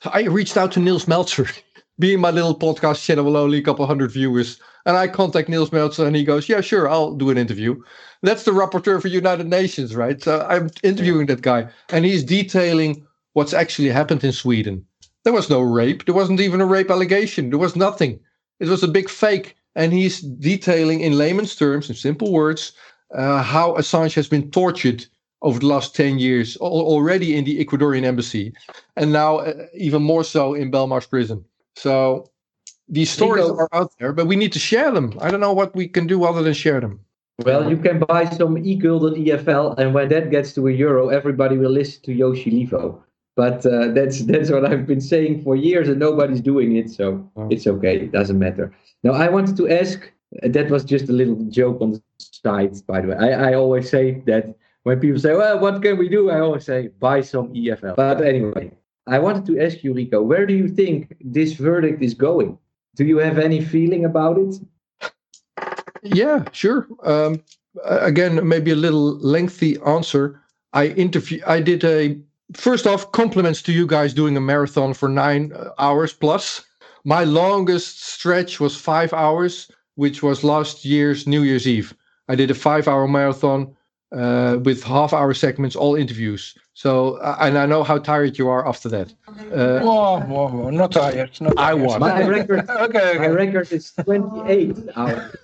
I 0.06 0.24
reached 0.24 0.58
out 0.58 0.72
to 0.74 0.80
Nils 0.80 1.06
Melzer, 1.06 1.48
being 2.00 2.20
my 2.20 2.32
little 2.32 2.58
podcast 2.58 3.04
channel 3.04 3.26
with 3.26 3.36
only 3.36 3.58
a 3.58 3.62
couple 3.62 3.86
hundred 3.86 4.12
viewers. 4.12 4.60
And 4.86 4.96
I 4.96 5.08
contact 5.08 5.50
Nils 5.50 5.72
Melzer 5.72 6.06
and 6.06 6.16
he 6.16 6.24
goes, 6.24 6.48
Yeah, 6.48 6.62
sure, 6.62 6.90
I'll 6.90 7.14
do 7.14 7.30
an 7.30 7.38
interview. 7.38 7.82
That's 8.22 8.44
the 8.44 8.52
rapporteur 8.52 9.02
for 9.02 9.08
United 9.08 9.48
Nations, 9.48 9.96
right? 9.96 10.22
So 10.22 10.46
I'm 10.50 10.70
interviewing 10.84 11.28
that 11.28 11.42
guy 11.42 11.68
and 11.90 12.06
he's 12.06 12.24
detailing 12.24 13.06
what's 13.34 13.54
actually 13.54 13.90
happened 13.90 14.24
in 14.24 14.32
Sweden. 14.32 14.86
There 15.24 15.34
was 15.34 15.50
no 15.50 15.62
rape. 15.62 16.06
There 16.06 16.16
wasn't 16.16 16.40
even 16.40 16.62
a 16.62 16.66
rape 16.66 16.90
allegation. 16.90 17.50
There 17.50 17.60
was 17.60 17.76
nothing. 17.76 18.20
It 18.60 18.70
was 18.70 18.84
a 18.84 18.88
big 18.88 19.10
fake. 19.10 19.56
And 19.76 19.94
he's 19.94 20.22
detailing 20.22 21.02
in 21.02 21.18
layman's 21.18 21.56
terms, 21.56 21.90
in 21.90 21.96
simple 21.96 22.32
words, 22.32 22.72
uh, 23.14 23.44
how 23.44 23.76
Assange 23.76 24.16
has 24.16 24.28
been 24.28 24.50
tortured 24.50 25.06
over 25.42 25.60
the 25.60 25.68
last 25.68 25.96
10 25.96 26.18
years, 26.20 26.58
al- 26.62 26.68
already 26.68 27.36
in 27.38 27.46
the 27.46 27.64
Ecuadorian 27.64 28.04
embassy, 28.04 28.54
and 28.96 29.12
now 29.12 29.38
uh, 29.38 29.68
even 29.76 30.02
more 30.02 30.24
so 30.24 30.54
in 30.54 30.72
Belmarsh 30.72 31.10
prison. 31.10 31.46
So 31.84 32.30
these 32.90 33.10
stories 33.10 33.46
Nico- 33.48 33.58
are 33.64 33.70
out 33.80 33.92
there, 34.00 34.12
but 34.14 34.26
we 34.28 34.36
need 34.36 34.54
to 34.54 34.60
share 34.60 34.92
them. 34.92 35.08
I 35.22 35.30
don't 35.32 35.40
know 35.48 35.54
what 35.54 35.76
we 35.76 35.88
can 35.88 36.08
do 36.08 36.24
other 36.24 36.42
than 36.42 36.54
share 36.54 36.80
them. 36.82 37.00
Well, 37.46 37.70
you 37.70 37.78
can 37.78 38.00
buy 38.00 38.26
some 38.40 38.58
e-gulden 38.58 39.14
EFL, 39.24 39.78
and 39.78 39.94
when 39.94 40.10
that 40.10 40.32
gets 40.32 40.54
to 40.56 40.68
a 40.68 40.72
euro, 40.72 41.10
everybody 41.10 41.56
will 41.62 41.70
listen 41.70 42.02
to 42.06 42.12
Yoshi 42.14 42.50
Livo. 42.50 42.98
But 43.36 43.64
uh, 43.66 43.90
that's 43.98 44.18
that's 44.32 44.50
what 44.50 44.66
I've 44.66 44.88
been 44.88 45.02
saying 45.14 45.44
for 45.44 45.56
years, 45.56 45.88
and 45.92 46.00
nobody's 46.00 46.42
doing 46.42 46.70
it, 46.82 46.90
so 46.90 47.06
Oh. 47.36 47.48
it's 47.54 47.68
okay. 47.68 47.96
It 48.06 48.12
doesn't 48.12 48.40
matter. 48.40 48.66
Now, 49.04 49.14
I 49.26 49.28
wanted 49.36 49.56
to 49.62 49.66
ask. 49.82 49.98
uh, 50.44 50.48
That 50.58 50.68
was 50.76 50.84
just 50.94 51.06
a 51.14 51.16
little 51.22 51.38
joke 51.60 51.78
on 51.84 51.90
the 51.94 52.02
side, 52.46 52.74
by 52.92 52.98
the 53.02 53.08
way. 53.10 53.18
I, 53.28 53.30
I 53.50 53.52
always 53.62 53.86
say 53.96 54.06
that 54.32 54.44
when 54.86 55.00
people 55.00 55.20
say, 55.26 55.34
"Well, 55.42 55.56
what 55.64 55.76
can 55.84 55.96
we 56.02 56.08
do?" 56.18 56.22
I 56.36 56.40
always 56.46 56.66
say, 56.72 56.80
"Buy 57.08 57.18
some 57.34 57.48
EFL." 57.62 57.96
But 58.04 58.18
anyway, 58.34 58.66
I 59.08 59.20
wanted 59.20 59.46
to 59.46 59.60
ask 59.60 59.84
you, 59.84 59.94
Rico, 59.94 60.22
where 60.22 60.46
do 60.46 60.54
you 60.54 60.68
think 60.68 61.16
this 61.22 61.54
verdict 61.54 62.02
is 62.04 62.14
going? 62.14 62.58
Do 62.96 63.06
you 63.06 63.18
have 63.20 63.38
any 63.38 63.62
feeling 63.62 64.06
about 64.06 64.38
it? 64.38 64.60
Yeah, 66.04 66.44
sure. 66.52 66.88
Um, 67.04 67.44
again, 67.86 68.48
maybe 68.48 68.72
a 68.72 68.76
little 68.76 69.18
lengthy 69.20 69.78
answer. 69.86 70.42
I 70.74 70.88
interview. 70.88 71.42
I 71.48 71.62
did 71.62 71.84
a. 71.84 72.20
First 72.54 72.88
off, 72.88 73.12
compliments 73.12 73.62
to 73.64 73.74
you 73.74 73.88
guys 73.88 74.14
doing 74.14 74.38
a 74.38 74.42
marathon 74.42 74.94
for 74.94 75.10
nine 75.10 75.54
uh, 75.54 75.70
hours 75.80 76.14
plus. 76.14 76.66
My 77.04 77.24
longest 77.24 78.04
stretch 78.04 78.60
was 78.60 78.76
five 78.76 79.14
hours, 79.14 79.72
which 79.96 80.22
was 80.24 80.44
last 80.44 80.84
year's 80.84 81.28
New 81.28 81.44
Year's 81.44 81.68
Eve. 81.68 81.94
I 82.28 82.36
did 82.36 82.52
a 82.52 82.56
five-hour 82.56 83.08
marathon 83.08 83.77
uh, 84.12 84.58
with 84.64 84.84
half-hour 84.84 85.34
segments, 85.34 85.76
all 85.76 85.96
interviews. 85.96 86.56
So, 86.74 87.16
uh, 87.18 87.38
and 87.42 87.58
I 87.58 87.66
know 87.66 87.84
how 87.84 87.98
tired 87.98 88.38
you 88.38 88.48
are 88.50 88.68
after 88.68 88.88
that. 88.90 89.14
Uh, 89.28 89.80
Whoa, 89.80 90.20
whoa, 90.22 90.48
whoa. 90.48 90.70
Not 90.70 90.92
tired. 90.92 91.32
Not 91.42 91.58
I 91.58 91.72
tired. 91.72 91.82
was. 91.82 92.00
My 92.00 92.28
record, 92.28 92.70
okay, 92.88 93.18
my 93.18 93.28
record 93.28 93.72
is 93.72 93.92
28 93.92 94.78
hours. 94.96 95.36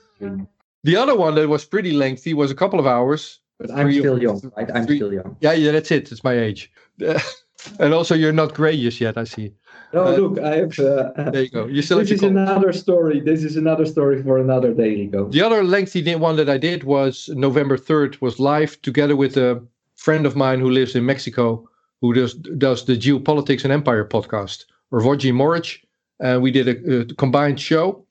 the 0.83 0.95
other 0.95 1.15
one 1.17 1.35
that 1.35 1.49
was 1.49 1.65
pretty 1.65 1.91
lengthy 1.91 2.33
was 2.33 2.51
a 2.51 2.55
couple 2.55 2.79
of 2.79 2.85
hours. 2.87 3.39
But 3.59 3.71
I'm 3.71 3.91
still 3.91 4.21
young, 4.21 4.51
right? 4.57 4.69
I'm 4.73 4.85
three- 4.85 4.97
still 4.97 5.13
young. 5.13 5.37
Yeah, 5.41 5.53
yeah, 5.53 5.71
that's 5.71 5.91
it. 5.91 6.11
It's 6.11 6.23
my 6.23 6.33
age. 6.37 6.71
and 7.79 7.93
also, 7.93 8.15
you're 8.15 8.31
not 8.33 8.53
grayish 8.53 9.01
yet. 9.01 9.17
I 9.17 9.23
see. 9.23 9.53
No, 9.93 10.05
Uh, 10.05 10.15
look, 10.17 10.39
I 10.39 10.55
have. 10.57 10.79
Uh, 10.79 11.11
There 11.31 11.43
you 11.43 11.49
go. 11.49 11.67
You 11.67 11.81
still 11.81 11.99
this 11.99 12.11
is 12.11 12.23
another 12.23 12.73
story. 12.73 13.19
This 13.19 13.43
is 13.43 13.57
another 13.57 13.85
story 13.85 14.23
for 14.23 14.37
another 14.37 14.73
daily 14.73 15.07
go. 15.07 15.29
The 15.29 15.41
other 15.41 15.63
lengthy 15.63 16.15
one 16.15 16.35
that 16.37 16.49
I 16.49 16.57
did 16.57 16.83
was 16.83 17.29
November 17.33 17.77
3rd 17.77 18.21
was 18.21 18.39
live 18.39 18.81
together 18.81 19.15
with 19.15 19.37
a 19.37 19.61
friend 19.95 20.25
of 20.25 20.35
mine 20.35 20.59
who 20.59 20.69
lives 20.69 20.95
in 20.95 21.05
Mexico 21.05 21.69
who 22.01 22.13
does 22.13 22.33
does 22.57 22.83
the 22.85 22.97
Geopolitics 22.97 23.63
and 23.63 23.71
Empire 23.71 24.03
podcast, 24.03 24.65
Roger 24.91 25.31
Morich. 25.33 25.79
And 26.19 26.41
we 26.41 26.51
did 26.51 26.67
a, 26.67 26.99
a 26.99 27.05
combined 27.15 27.59
show 27.59 28.05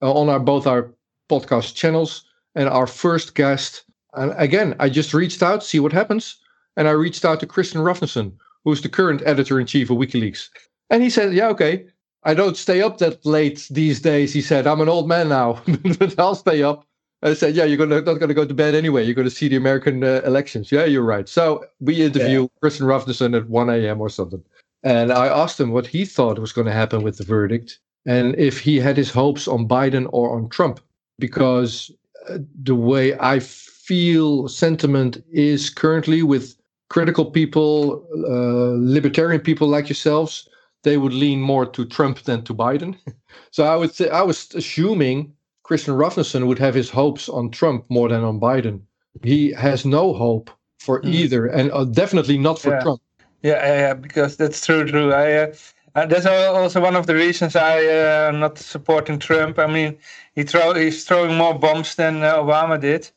uh, 0.00 0.12
on 0.12 0.28
our 0.28 0.38
both 0.38 0.66
our 0.66 0.92
podcast 1.28 1.74
channels. 1.74 2.24
And 2.54 2.68
our 2.68 2.86
first 2.86 3.34
guest, 3.34 3.84
and 4.12 4.34
again, 4.36 4.76
I 4.78 4.90
just 4.90 5.14
reached 5.14 5.42
out, 5.42 5.64
see 5.64 5.80
what 5.80 5.92
happens. 5.92 6.36
And 6.76 6.86
I 6.86 6.90
reached 6.90 7.24
out 7.24 7.40
to 7.40 7.46
Kristinn 7.46 7.80
Hrafnsson, 7.82 8.32
who's 8.64 8.82
the 8.82 8.88
current 8.88 9.22
editor 9.24 9.58
in 9.60 9.66
chief 9.66 9.90
of 9.90 9.98
WikiLeaks. 9.98 10.48
And 10.90 11.02
he 11.02 11.10
said, 11.10 11.32
Yeah, 11.32 11.48
okay. 11.48 11.86
I 12.24 12.34
don't 12.34 12.56
stay 12.56 12.82
up 12.82 12.98
that 12.98 13.24
late 13.26 13.66
these 13.70 14.00
days. 14.00 14.32
He 14.32 14.42
said, 14.42 14.66
I'm 14.66 14.80
an 14.80 14.88
old 14.88 15.08
man 15.08 15.28
now, 15.28 15.60
but 15.98 16.18
I'll 16.18 16.34
stay 16.34 16.62
up. 16.62 16.86
I 17.22 17.34
said, 17.34 17.54
Yeah, 17.54 17.64
you're 17.64 17.78
gonna, 17.78 18.00
not 18.00 18.18
going 18.18 18.28
to 18.28 18.34
go 18.34 18.44
to 18.44 18.54
bed 18.54 18.74
anyway. 18.74 19.04
You're 19.04 19.14
going 19.14 19.28
to 19.28 19.34
see 19.34 19.48
the 19.48 19.56
American 19.56 20.04
uh, 20.04 20.20
elections. 20.24 20.70
Yeah, 20.70 20.84
you're 20.84 21.02
right. 21.02 21.28
So 21.28 21.64
we 21.80 22.02
interview 22.02 22.48
Kristinn 22.62 22.86
Hrafnsson 22.86 23.36
at 23.36 23.48
1 23.48 23.70
a.m. 23.70 24.00
or 24.00 24.08
something. 24.08 24.42
And 24.84 25.12
I 25.12 25.28
asked 25.28 25.60
him 25.60 25.70
what 25.70 25.86
he 25.86 26.04
thought 26.04 26.38
was 26.38 26.52
going 26.52 26.66
to 26.66 26.72
happen 26.72 27.02
with 27.02 27.18
the 27.18 27.24
verdict 27.24 27.78
and 28.04 28.34
if 28.36 28.58
he 28.58 28.80
had 28.80 28.96
his 28.96 29.10
hopes 29.10 29.46
on 29.46 29.68
Biden 29.68 30.08
or 30.12 30.34
on 30.34 30.48
Trump. 30.48 30.80
Because 31.18 31.90
uh, 32.28 32.38
the 32.62 32.74
way 32.74 33.16
I 33.18 33.38
feel 33.38 34.48
sentiment 34.48 35.22
is 35.30 35.70
currently 35.70 36.22
with 36.22 36.56
critical 36.92 37.24
people, 37.24 38.04
uh, 38.28 38.76
libertarian 38.96 39.40
people 39.40 39.66
like 39.66 39.88
yourselves, 39.88 40.46
they 40.82 40.98
would 40.98 41.14
lean 41.14 41.40
more 41.40 41.64
to 41.64 41.86
Trump 41.86 42.18
than 42.24 42.42
to 42.44 42.54
Biden. 42.54 42.96
so 43.50 43.64
I 43.64 43.76
would 43.76 43.94
say 43.94 44.10
I 44.10 44.20
was 44.20 44.54
assuming 44.54 45.32
Kristinn 45.66 45.96
Hrafnsson 45.96 46.46
would 46.46 46.58
have 46.58 46.74
his 46.74 46.90
hopes 46.90 47.30
on 47.30 47.50
Trump 47.50 47.86
more 47.88 48.08
than 48.10 48.22
on 48.22 48.38
Biden. 48.38 48.80
He 49.22 49.52
has 49.52 49.86
no 49.86 50.12
hope 50.12 50.50
for 50.80 51.00
Mm. 51.00 51.14
either, 51.20 51.46
and 51.46 51.72
uh, 51.72 51.84
definitely 51.84 52.36
not 52.36 52.58
for 52.58 52.70
Yeah. 52.72 52.82
Trump. 52.82 53.00
Yeah, 53.42 53.60
yeah, 53.66 53.78
yeah, 53.84 53.94
because 53.94 54.36
that's 54.36 54.60
true, 54.66 54.84
true. 54.84 55.12
I, 55.12 55.26
uh, 55.42 55.46
uh, 55.94 56.06
that's 56.06 56.26
also 56.26 56.80
one 56.80 56.96
of 56.96 57.06
the 57.06 57.14
reasons 57.14 57.56
I 57.56 57.76
uh, 57.86 58.28
am 58.32 58.40
not 58.40 58.58
supporting 58.58 59.18
Trump. 59.18 59.58
I 59.58 59.66
mean, 59.66 59.96
he 60.36 60.42
throw 60.44 60.74
he's 60.74 61.04
throwing 61.04 61.36
more 61.36 61.58
bombs 61.58 61.94
than 61.94 62.22
uh, 62.22 62.36
Obama 62.44 62.78
did. 62.78 63.10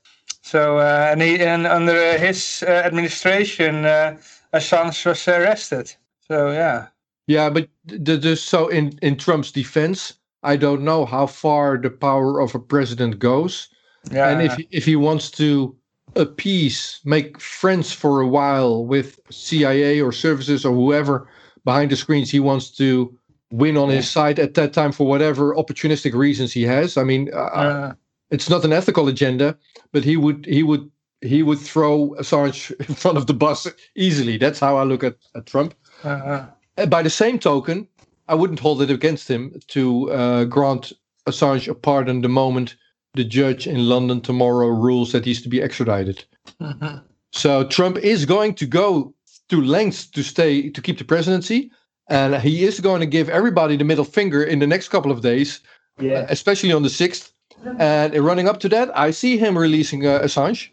So 0.45 0.77
uh, 0.77 1.09
and 1.11 1.21
he 1.23 1.39
and 1.39 1.65
under 1.65 2.19
his 2.19 2.63
uh, 2.67 2.71
administration, 2.71 3.83
uh, 3.83 4.15
Assange 4.53 5.03
was 5.05 5.27
arrested. 5.27 5.91
So 6.27 6.51
yeah, 6.51 6.87
Yeah, 7.25 7.49
but 7.49 7.67
the, 7.85 8.15
the, 8.17 8.35
so 8.35 8.67
in, 8.67 8.99
in 9.01 9.17
Trump's 9.17 9.51
defense, 9.51 10.13
I 10.43 10.55
don't 10.55 10.83
know 10.83 11.05
how 11.05 11.25
far 11.25 11.77
the 11.77 11.89
power 11.89 12.39
of 12.39 12.53
a 12.53 12.59
president 12.59 13.17
goes. 13.17 13.69
yeah. 14.11 14.29
and 14.29 14.43
if, 14.43 14.55
if 14.69 14.85
he 14.85 14.95
wants 14.95 15.31
to 15.31 15.75
appease, 16.15 16.99
make 17.03 17.41
friends 17.41 17.91
for 17.91 18.21
a 18.21 18.27
while 18.27 18.85
with 18.85 19.19
CIA 19.31 19.99
or 19.99 20.11
services 20.11 20.63
or 20.63 20.75
whoever 20.75 21.27
behind 21.63 21.89
the 21.89 21.95
screens, 21.95 22.29
he 22.29 22.39
wants 22.39 22.69
to 22.77 23.17
win 23.51 23.77
on 23.77 23.89
his 23.89 24.09
side 24.09 24.37
at 24.37 24.53
that 24.53 24.73
time 24.73 24.91
for 24.91 25.07
whatever 25.07 25.55
opportunistic 25.55 26.13
reasons 26.13 26.53
he 26.53 26.63
has. 26.63 26.97
I 26.97 27.03
mean, 27.03 27.31
uh, 27.33 27.37
Uh, 27.37 27.93
it's 28.31 28.49
not 28.49 28.65
an 28.65 28.73
ethical 28.73 29.07
agenda, 29.07 29.57
but 29.91 30.03
he 30.03 30.17
would 30.17 30.45
he 30.45 30.63
would 30.63 30.89
he 31.21 31.43
would 31.43 31.59
throw 31.59 32.15
Assange 32.19 32.71
in 32.89 32.95
front 32.95 33.17
of 33.17 33.25
the 33.27 33.33
bus 33.33 33.67
easily. 33.95 34.37
That's 34.37 34.59
how 34.59 34.77
I 34.77 34.83
look 34.83 35.03
at, 35.03 35.15
at 35.35 35.45
Trump. 35.45 35.73
uh, 36.03 36.45
And 36.77 36.89
by 36.89 37.01
the 37.03 37.09
same 37.09 37.39
token, 37.39 37.87
I 38.27 38.35
wouldn't 38.35 38.59
hold 38.59 38.81
it 38.81 38.89
against 38.91 39.27
him 39.29 39.53
to 39.69 40.11
uh, 40.11 40.43
grant 40.45 40.93
Assange 41.27 41.67
a 41.67 41.73
pardon 41.75 42.21
the 42.21 42.29
moment 42.29 42.75
the 43.13 43.23
judge 43.23 43.65
in 43.65 43.87
London 43.89 44.21
tomorrow 44.21 44.67
rules 44.67 45.11
that 45.11 45.25
he's 45.25 45.41
to 45.41 45.49
be 45.49 45.61
extradited. 45.61 46.25
mhm. 46.61 47.01
So 47.31 47.63
Trump 47.65 47.97
is 47.97 48.25
going 48.25 48.55
to 48.55 48.65
go 48.65 49.13
to 49.49 49.61
lengths 49.61 50.07
to 50.11 50.23
stay 50.23 50.69
to 50.69 50.81
keep 50.81 50.97
the 50.97 51.03
presidency, 51.05 51.71
and 52.09 52.35
he 52.35 52.65
is 52.65 52.79
going 52.81 52.99
to 53.01 53.05
give 53.17 53.29
everybody 53.29 53.77
the 53.77 53.83
middle 53.83 54.05
finger 54.05 54.43
in 54.43 54.59
the 54.59 54.67
next 54.67 54.89
couple 54.89 55.11
of 55.11 55.21
days, 55.21 55.61
Yeah. 55.99 56.25
especially 56.29 56.73
on 56.73 56.83
the 56.83 56.89
sixth. 56.89 57.31
And 57.79 58.13
running 58.15 58.47
up 58.47 58.59
to 58.61 58.69
that, 58.69 58.95
I 58.97 59.11
see 59.11 59.37
him 59.37 59.57
releasing 59.57 60.05
uh, 60.05 60.19
Assange. 60.19 60.69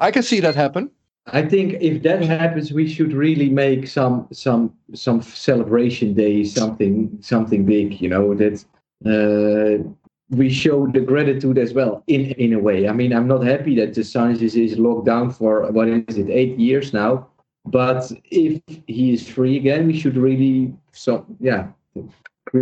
I 0.00 0.10
can 0.10 0.22
see 0.22 0.40
that 0.40 0.54
happen. 0.54 0.90
I 1.32 1.42
think 1.42 1.74
if 1.80 2.02
that 2.04 2.22
happens, 2.22 2.72
we 2.72 2.88
should 2.88 3.12
really 3.12 3.48
make 3.48 3.88
some 3.88 4.28
some 4.32 4.72
some 4.94 5.22
celebration 5.22 6.14
day, 6.14 6.44
something 6.44 7.18
something 7.20 7.64
big. 7.64 8.00
You 8.00 8.08
know 8.08 8.34
that 8.34 8.64
uh, 9.04 9.82
we 10.30 10.50
show 10.50 10.86
the 10.86 11.00
gratitude 11.00 11.58
as 11.58 11.72
well 11.72 12.04
in 12.06 12.30
in 12.32 12.52
a 12.52 12.60
way. 12.60 12.88
I 12.88 12.92
mean, 12.92 13.12
I'm 13.12 13.26
not 13.26 13.44
happy 13.44 13.74
that 13.76 13.94
the 13.94 14.02
Assange 14.02 14.40
is, 14.40 14.54
is 14.54 14.78
locked 14.78 15.06
down 15.06 15.30
for 15.30 15.70
what 15.72 15.88
is 15.88 16.16
it, 16.16 16.30
eight 16.30 16.58
years 16.58 16.92
now. 16.92 17.26
But 17.66 18.12
if 18.30 18.62
he 18.86 19.12
is 19.12 19.28
free 19.28 19.56
again, 19.56 19.88
we 19.88 19.98
should 19.98 20.16
really 20.16 20.72
so 20.92 21.26
yeah. 21.40 21.68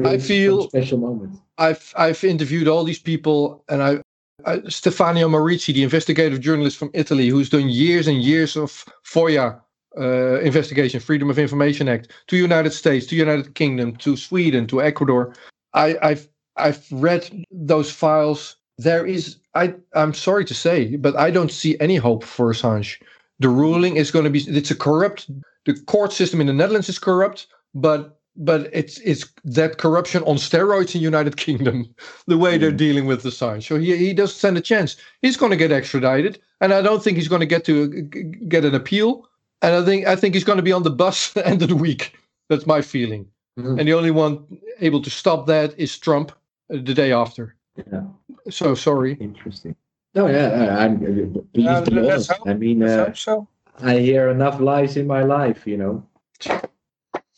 I 0.04 0.18
feel- 0.18 0.68
special 0.68 0.98
moment. 0.98 1.38
I've 1.58 1.92
I've 1.96 2.24
interviewed 2.24 2.68
all 2.68 2.84
these 2.84 2.98
people, 2.98 3.64
and 3.68 3.82
I, 3.82 4.02
I 4.44 4.58
Stefania 4.68 5.28
Maurizi, 5.28 5.72
the 5.72 5.82
investigative 5.84 6.40
journalist 6.40 6.76
from 6.78 6.90
Italy, 6.94 7.28
who's 7.28 7.48
done 7.48 7.68
years 7.68 8.08
and 8.08 8.22
years 8.22 8.56
of 8.56 8.84
FOIA 9.04 9.60
uh, 9.96 10.40
investigation, 10.40 11.00
Freedom 11.00 11.30
of 11.30 11.38
Information 11.38 11.88
Act, 11.88 12.08
to 12.26 12.36
United 12.36 12.72
States, 12.72 13.06
to 13.06 13.16
United 13.16 13.54
Kingdom, 13.54 13.94
to 13.96 14.16
Sweden, 14.16 14.66
to 14.66 14.82
Ecuador. 14.82 15.34
I, 15.74 15.96
I've 16.02 16.28
I've 16.56 16.84
read 16.90 17.44
those 17.50 17.90
files. 17.92 18.56
There 18.78 19.06
is 19.06 19.36
I 19.54 19.74
I'm 19.94 20.14
sorry 20.14 20.44
to 20.46 20.54
say, 20.54 20.96
but 20.96 21.16
I 21.16 21.30
don't 21.30 21.52
see 21.52 21.78
any 21.78 21.96
hope 21.96 22.24
for 22.24 22.52
Assange. 22.52 23.00
The 23.38 23.48
ruling 23.48 23.96
is 23.96 24.10
going 24.10 24.24
to 24.24 24.30
be 24.30 24.40
it's 24.40 24.70
a 24.70 24.76
corrupt. 24.76 25.30
The 25.66 25.74
court 25.86 26.12
system 26.12 26.40
in 26.40 26.46
the 26.48 26.52
Netherlands 26.52 26.88
is 26.88 26.98
corrupt, 26.98 27.46
but 27.74 28.13
but 28.36 28.68
it's 28.72 28.98
it's 28.98 29.24
that 29.44 29.78
corruption 29.78 30.22
on 30.24 30.36
steroids 30.36 30.94
in 30.94 31.00
United 31.00 31.36
Kingdom, 31.36 31.94
the 32.26 32.36
way 32.38 32.58
they're 32.58 32.72
dealing 32.72 33.06
with 33.06 33.22
Assange. 33.24 33.62
So 33.64 33.78
he 33.78 33.96
he 33.96 34.12
doesn't 34.12 34.36
stand 34.36 34.56
a 34.58 34.60
chance. 34.60 34.96
He's 35.22 35.36
going 35.36 35.50
to 35.50 35.56
get 35.56 35.70
extradited, 35.72 36.40
and 36.60 36.72
I 36.72 36.82
don't 36.82 37.02
think 37.02 37.16
he's 37.16 37.28
going 37.28 37.40
to 37.40 37.46
get 37.46 37.64
to 37.66 38.02
g- 38.02 38.22
get 38.48 38.64
an 38.64 38.74
appeal. 38.74 39.28
And 39.62 39.74
I 39.74 39.84
think 39.84 40.06
I 40.06 40.16
think 40.16 40.34
he's 40.34 40.44
going 40.44 40.58
to 40.58 40.62
be 40.62 40.72
on 40.72 40.82
the 40.82 40.90
bus 40.90 41.32
the 41.32 41.46
end 41.50 41.62
of 41.62 41.68
the 41.68 41.76
week. 41.76 42.14
That's 42.48 42.66
my 42.66 42.82
feeling. 42.82 43.26
Mhm. 43.58 43.78
And 43.78 43.88
the 43.88 43.94
only 43.94 44.10
one 44.10 44.44
able 44.80 45.00
to 45.02 45.10
stop 45.10 45.46
that 45.46 45.78
is 45.78 45.96
Trump 45.98 46.32
uh, 46.72 46.76
the 46.82 46.94
day 46.94 47.12
after. 47.12 47.54
Yeah. 47.92 48.02
So 48.50 48.74
sorry. 48.74 49.16
Interesting. 49.20 49.76
No, 50.16 50.26
yeah, 50.28 50.76
I, 50.78 50.84
I'm 50.84 50.94
uh, 50.96 51.40
please 51.52 51.64
Yeah, 51.64 51.80
be 51.80 51.90
let's 51.94 52.08
honest. 52.10 52.30
hope- 52.32 52.48
I 52.48 52.54
mean, 52.54 52.82
uh, 52.82 53.12
so. 53.14 53.46
I 53.82 53.98
hear 53.98 54.28
enough 54.28 54.60
lies 54.60 54.96
in 54.96 55.06
my 55.06 55.22
life, 55.24 55.66
you 55.66 55.76
know. 55.76 56.04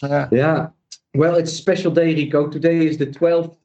Yeah. 0.03 0.29
Yeah. 0.31 0.69
Well, 1.17 1.37
it's 1.37 1.53
a 1.53 1.55
special 1.55 1.91
day, 1.91 2.15
Rico. 2.15 2.47
Today 2.49 2.87
is 2.87 2.99
the 2.99 3.07
12th 3.07 3.57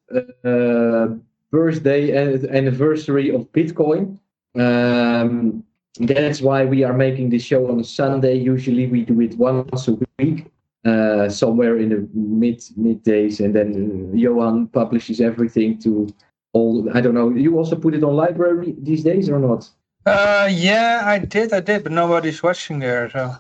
uh, 0.45 1.15
birthday 1.51 2.15
and 2.15 2.45
anniversary 2.45 3.29
of 3.29 3.51
Bitcoin. 3.51 4.17
Um, 4.57 5.63
that's 5.99 6.41
why 6.41 6.63
we 6.63 6.85
are 6.85 6.93
making 6.93 7.29
this 7.29 7.43
show 7.43 7.69
on 7.69 7.81
a 7.81 7.83
Sunday. 7.83 8.35
Usually 8.35 8.87
we 8.87 9.03
do 9.03 9.19
it 9.19 9.37
once 9.37 9.89
a 9.89 9.97
week, 10.17 10.45
uh, 10.85 11.27
somewhere 11.27 11.77
in 11.77 11.89
the 11.89 12.07
mid 12.13 12.59
middays, 12.79 13.43
and 13.43 13.53
then 13.53 14.15
Johan 14.17 14.67
publishes 14.67 15.19
everything 15.19 15.77
to 15.79 16.07
all. 16.53 16.89
I 16.93 17.01
don't 17.01 17.13
know. 17.13 17.31
You 17.31 17.57
also 17.57 17.75
put 17.75 17.95
it 17.95 18.03
on 18.05 18.15
LBRY 18.15 18.75
these 18.81 19.03
days 19.03 19.29
or 19.29 19.39
not? 19.39 19.69
Uh, 20.05 20.47
yeah, 20.49 21.01
I 21.03 21.19
did, 21.19 21.51
I 21.51 21.59
did, 21.59 21.83
but 21.83 21.91
nobody's 21.91 22.41
watching 22.41 22.79
there, 22.79 23.09
so 23.09 23.35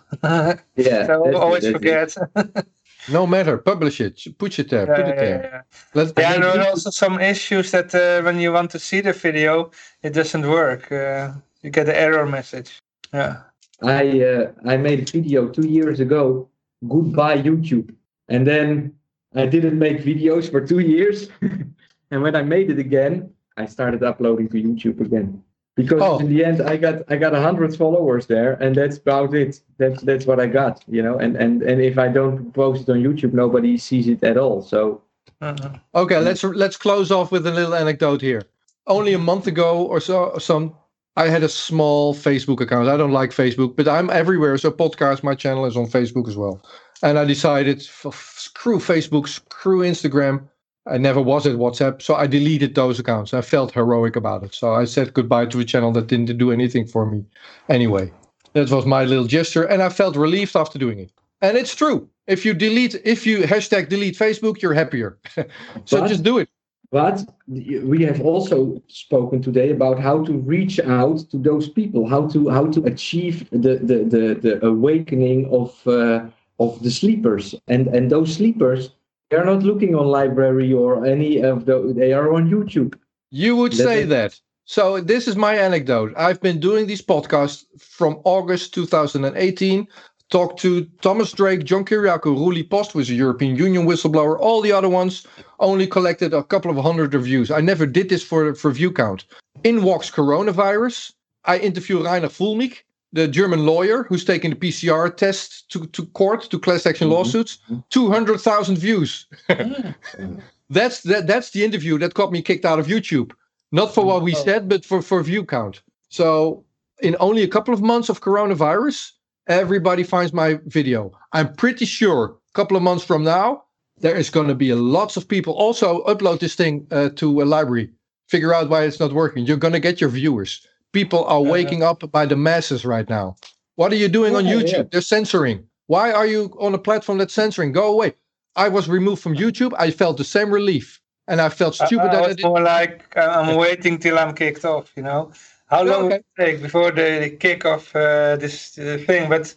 Yeah. 0.75 1.05
so 1.07 1.25
I 1.27 1.33
always 1.33 1.63
it, 1.63 1.81
that's 1.81 2.17
it. 2.17 2.29
forget. 2.35 2.67
No 3.09 3.25
matter. 3.25 3.57
Publish 3.57 4.01
it. 4.01 4.21
Put 4.37 4.59
it 4.59 4.69
there. 4.69 4.85
Put 4.85 4.99
it 4.99 5.07
yeah, 5.07 5.15
there. 5.15 5.49
yeah. 5.53 5.61
Let's. 5.93 6.13
Yeah, 6.17 6.33
and 6.33 6.43
there 6.43 6.59
are 6.59 6.69
also 6.69 6.89
some 6.89 7.19
issues 7.19 7.71
that 7.71 7.93
uh, 7.95 8.21
when 8.23 8.39
you 8.39 8.53
want 8.53 8.71
to 8.71 8.79
see 8.79 9.01
the 9.01 9.13
video, 9.13 9.71
it 10.03 10.13
doesn't 10.13 10.47
work. 10.47 10.91
Uh, 10.91 11.33
you 11.61 11.69
get 11.69 11.89
an 11.89 11.95
error 11.95 12.25
message. 12.25 12.81
Yeah. 13.13 13.41
I 13.81 14.21
uh, 14.21 14.51
I 14.65 14.77
made 14.77 14.99
a 14.99 15.11
video 15.11 15.47
two 15.47 15.67
years 15.67 15.99
ago. 15.99 16.49
Goodbye 16.87 17.39
YouTube, 17.39 17.93
and 18.29 18.45
then 18.45 18.93
I 19.35 19.45
didn't 19.45 19.77
make 19.77 19.99
videos 20.03 20.49
for 20.49 20.65
two 20.65 20.79
years. 20.79 21.29
and 22.11 22.21
when 22.21 22.35
I 22.35 22.43
made 22.43 22.69
it 22.69 22.79
again, 22.79 23.33
I 23.57 23.65
started 23.65 24.03
uploading 24.03 24.49
to 24.49 24.61
YouTube 24.61 25.01
again. 25.01 25.43
Because 25.75 26.01
Oh. 26.01 26.19
in 26.19 26.29
the 26.29 26.43
end, 26.43 26.61
I 26.61 26.75
got 26.77 27.03
I 27.07 27.15
got 27.15 27.33
a 27.33 27.41
hundred 27.41 27.75
followers 27.75 28.25
there, 28.27 28.53
and 28.61 28.75
that's 28.75 28.97
about 28.97 29.33
it. 29.33 29.61
That's 29.77 30.01
that's 30.03 30.25
what 30.25 30.39
I 30.39 30.47
got, 30.47 30.83
you 30.87 31.01
know. 31.01 31.17
And 31.17 31.35
and 31.37 31.63
and 31.63 31.81
if 31.81 31.97
I 31.97 32.07
don't 32.09 32.53
post 32.53 32.87
it 32.87 32.91
on 32.91 33.01
YouTube, 33.01 33.33
nobody 33.33 33.77
sees 33.77 34.07
it 34.07 34.23
at 34.23 34.37
all. 34.37 34.61
So 34.61 35.01
Mhm. 35.41 35.79
Okay, 35.95 36.19
let's 36.19 36.43
let's 36.43 36.77
close 36.77 37.09
off 37.11 37.31
with 37.31 37.47
a 37.47 37.51
little 37.51 37.73
anecdote 37.73 38.21
here. 38.21 38.43
Only 38.87 39.13
a 39.13 39.17
month 39.19 39.47
ago 39.47 39.81
or 39.83 39.99
so, 39.99 40.37
some 40.39 40.73
I 41.15 41.27
had 41.27 41.43
a 41.43 41.49
small 41.49 42.13
Facebook 42.13 42.61
account. 42.61 42.87
I 42.87 42.97
don't 42.97 43.11
like 43.11 43.31
Facebook, 43.31 43.75
but 43.75 43.87
I'm 43.87 44.09
everywhere. 44.09 44.57
So 44.57 44.71
podcast, 44.71 45.23
my 45.23 45.35
channel 45.35 45.65
is 45.65 45.75
on 45.77 45.85
Facebook 45.87 46.27
as 46.27 46.37
well. 46.37 46.61
And 47.03 47.17
I 47.19 47.25
decided, 47.25 47.79
f- 48.05 48.33
screw 48.37 48.77
Facebook, 48.79 49.27
screw 49.27 49.79
Instagram. 49.81 50.43
I 50.87 50.97
never 50.97 51.21
was 51.21 51.45
at 51.45 51.57
WhatsApp, 51.57 52.01
so 52.01 52.15
I 52.15 52.25
deleted 52.25 52.73
those 52.73 52.99
accounts. 52.99 53.33
I 53.33 53.41
felt 53.41 53.71
heroic 53.71 54.15
about 54.15 54.43
it, 54.43 54.53
so 54.55 54.73
I 54.73 54.85
said 54.85 55.13
goodbye 55.13 55.45
to 55.47 55.59
a 55.59 55.65
channel 55.65 55.91
that 55.91 56.07
didn't 56.07 56.35
do 56.37 56.51
anything 56.51 56.87
for 56.87 57.05
me. 57.05 57.23
Anyway, 57.69 58.11
that 58.53 58.71
was 58.71 58.85
my 58.85 59.05
little 59.05 59.25
gesture, 59.27 59.63
and 59.63 59.83
I 59.83 59.89
felt 59.89 60.15
relieved 60.15 60.55
after 60.55 60.79
doing 60.79 60.99
it. 60.99 61.11
And 61.41 61.55
it's 61.55 61.75
true. 61.75 62.09
If 62.27 62.45
you 62.45 62.53
delete, 62.53 62.95
if 63.03 63.27
you 63.27 63.39
hashtag 63.39 63.89
delete 63.89 64.17
Facebook, 64.17 64.61
you're 64.61 64.73
happier. 64.73 65.17
so 65.85 65.99
But- 66.01 66.07
just 66.07 66.23
do 66.23 66.39
it. 66.39 66.49
But 66.91 67.23
we 67.47 68.03
have 68.03 68.19
also 68.19 68.81
spoken 68.89 69.41
today 69.41 69.69
about 69.71 69.97
how 69.97 70.25
to 70.25 70.33
reach 70.33 70.77
out 70.81 71.19
to 71.31 71.37
those 71.37 71.69
people, 71.69 72.05
how 72.05 72.27
to 72.27 72.49
how 72.49 72.65
to 72.67 72.83
achieve 72.83 73.49
the 73.51 73.75
the 73.77 74.03
the, 74.03 74.35
the 74.41 74.65
awakening 74.65 75.47
of 75.53 75.87
uh, 75.87 76.25
of 76.59 76.83
the 76.83 76.91
sleepers, 76.91 77.55
and 77.69 77.87
and 77.87 78.11
those 78.11 78.33
sleepers 78.33 78.89
they 79.31 79.37
are 79.37 79.45
not 79.45 79.63
looking 79.63 79.95
on 79.95 80.05
LBRY 80.07 80.77
or 80.77 81.05
any 81.05 81.41
of 81.41 81.65
the 81.65 81.93
they 81.95 82.11
are 82.13 82.33
on 82.33 82.49
YouTube. 82.49 82.93
You 83.31 83.55
would 83.55 83.71
That- 83.71 83.83
say 83.83 84.03
that. 84.03 84.39
So 84.65 85.01
this 85.01 85.27
is 85.27 85.35
my 85.35 85.55
anecdote. 85.55 86.13
I've 86.15 86.39
been 86.41 86.59
doing 86.59 86.85
these 86.85 87.01
podcasts 87.01 87.65
from 87.79 88.19
August 88.23 88.73
2018. 88.73 89.87
Talked 90.29 90.59
to 90.61 90.85
Thomas 91.01 91.31
Drake, 91.33 91.65
John 91.65 91.83
Kiriakou, 91.83 92.37
Ruli 92.37 92.69
Post, 92.69 92.95
was 92.95 93.09
a 93.09 93.13
European 93.13 93.57
Union 93.57 93.85
whistleblower. 93.85 94.39
All 94.39 94.61
the 94.61 94.71
other 94.71 94.87
ones 94.87 95.27
only 95.59 95.87
collected 95.87 96.33
a 96.33 96.43
couple 96.43 96.71
of 96.71 96.77
hundred 96.77 97.13
reviews. 97.13 97.51
I 97.51 97.59
never 97.59 97.85
did 97.85 98.07
this 98.07 98.23
for, 98.23 98.55
for 98.55 98.71
view 98.71 98.91
count. 98.91 99.25
In 99.65 99.83
walks 99.83 100.09
coronavirus. 100.09 101.11
I 101.43 101.57
interview 101.57 101.99
Reiner 101.99 102.29
Fuellmich, 102.37 102.77
the 103.13 103.27
German 103.27 103.65
lawyer 103.65 104.03
who's 104.03 104.23
taking 104.25 104.51
the 104.51 104.55
PCR 104.55 105.15
test 105.15 105.69
to, 105.71 105.85
to 105.87 106.05
court, 106.07 106.49
to 106.49 106.57
class 106.59 106.85
action 106.85 107.07
Mhm. 107.09 107.11
lawsuits. 107.11 107.59
200,000 107.89 108.77
views. 108.77 109.27
That's 110.69 111.01
that, 111.01 111.27
that's 111.27 111.49
the 111.51 111.63
interview 111.65 111.97
that 111.99 112.13
got 112.13 112.31
me 112.31 112.41
kicked 112.41 112.63
out 112.65 112.79
of 112.79 112.87
YouTube. 112.87 113.31
Not 113.73 113.93
for 113.93 114.05
what 114.05 114.21
we 114.23 114.33
Oh. 114.35 114.43
said, 114.43 114.69
but 114.69 114.85
for, 114.85 115.01
for 115.01 115.21
view 115.23 115.43
count. 115.45 115.81
So 116.09 116.63
in 117.01 117.15
only 117.19 117.43
a 117.43 117.47
couple 117.47 117.73
of 117.73 117.81
months 117.81 118.09
of 118.09 118.21
coronavirus, 118.21 119.11
everybody 119.47 120.03
finds 120.03 120.31
my 120.33 120.59
video. 120.65 121.11
I'm 121.33 121.53
pretty 121.55 121.85
sure 121.85 122.25
a 122.25 122.53
couple 122.53 122.77
of 122.77 122.83
months 122.83 123.03
from 123.03 123.23
now, 123.23 123.63
there 123.99 124.15
is 124.15 124.29
going 124.29 124.47
to 124.47 124.55
be 124.55 124.73
lots 124.73 125.17
of 125.17 125.27
people 125.27 125.53
also 125.53 126.03
upload 126.05 126.39
this 126.39 126.55
thing 126.55 126.87
uh, 126.91 127.09
to 127.15 127.41
a 127.41 127.45
LBRY. 127.45 127.89
Figure 128.29 128.53
out 128.53 128.69
why 128.69 128.83
it's 128.83 128.99
not 128.99 129.11
working. 129.13 129.45
You're 129.45 129.57
going 129.57 129.73
to 129.73 129.79
get 129.79 129.99
your 129.99 130.09
viewers. 130.09 130.65
People 130.93 131.23
are 131.25 131.41
waking 131.41 131.83
up 131.83 132.09
by 132.11 132.25
the 132.25 132.35
masses 132.35 132.85
right 132.85 133.09
now. 133.09 133.35
What 133.75 133.91
are 133.93 133.95
you 133.95 134.09
doing 134.09 134.35
on 134.35 134.43
YouTube? 134.43 134.71
yeah. 134.71 134.83
They're 134.91 135.01
censoring. 135.01 135.65
Why 135.87 136.11
are 136.11 136.25
you 136.25 136.55
on 136.59 136.73
a 136.73 136.77
platform 136.77 137.17
that's 137.17 137.33
censoring? 137.33 137.71
Go 137.71 137.91
away. 137.91 138.13
I 138.55 138.67
was 138.69 138.89
removed 138.89 139.21
from 139.21 139.35
YouTube. 139.35 139.73
I 139.77 139.91
felt 139.91 140.17
the 140.17 140.23
same 140.23 140.51
relief. 140.51 140.99
And 141.27 141.39
I 141.39 141.49
felt 141.49 141.75
stupid 141.75 142.07
I 142.09 142.13
that 142.13 142.23
I 142.23 142.27
was 142.27 142.35
didn't. 142.35 142.49
more 142.49 142.61
like 142.61 143.13
uh, 143.15 143.21
I'm 143.21 143.55
waiting 143.55 143.97
till 143.97 144.19
I'm 144.19 144.33
kicked 144.33 144.65
off. 144.65 144.91
You 144.97 145.03
know, 145.03 145.31
how 145.67 145.83
long 145.83 146.05
okay. 146.05 146.07
will 146.07 146.13
it 146.15 146.25
take 146.37 146.61
before 146.61 146.91
they, 146.91 147.19
they 147.19 147.29
kick 147.29 147.65
off 147.65 147.95
uh, 147.95 148.35
this 148.35 148.77
uh, 148.77 148.97
thing? 149.07 149.29
But 149.29 149.55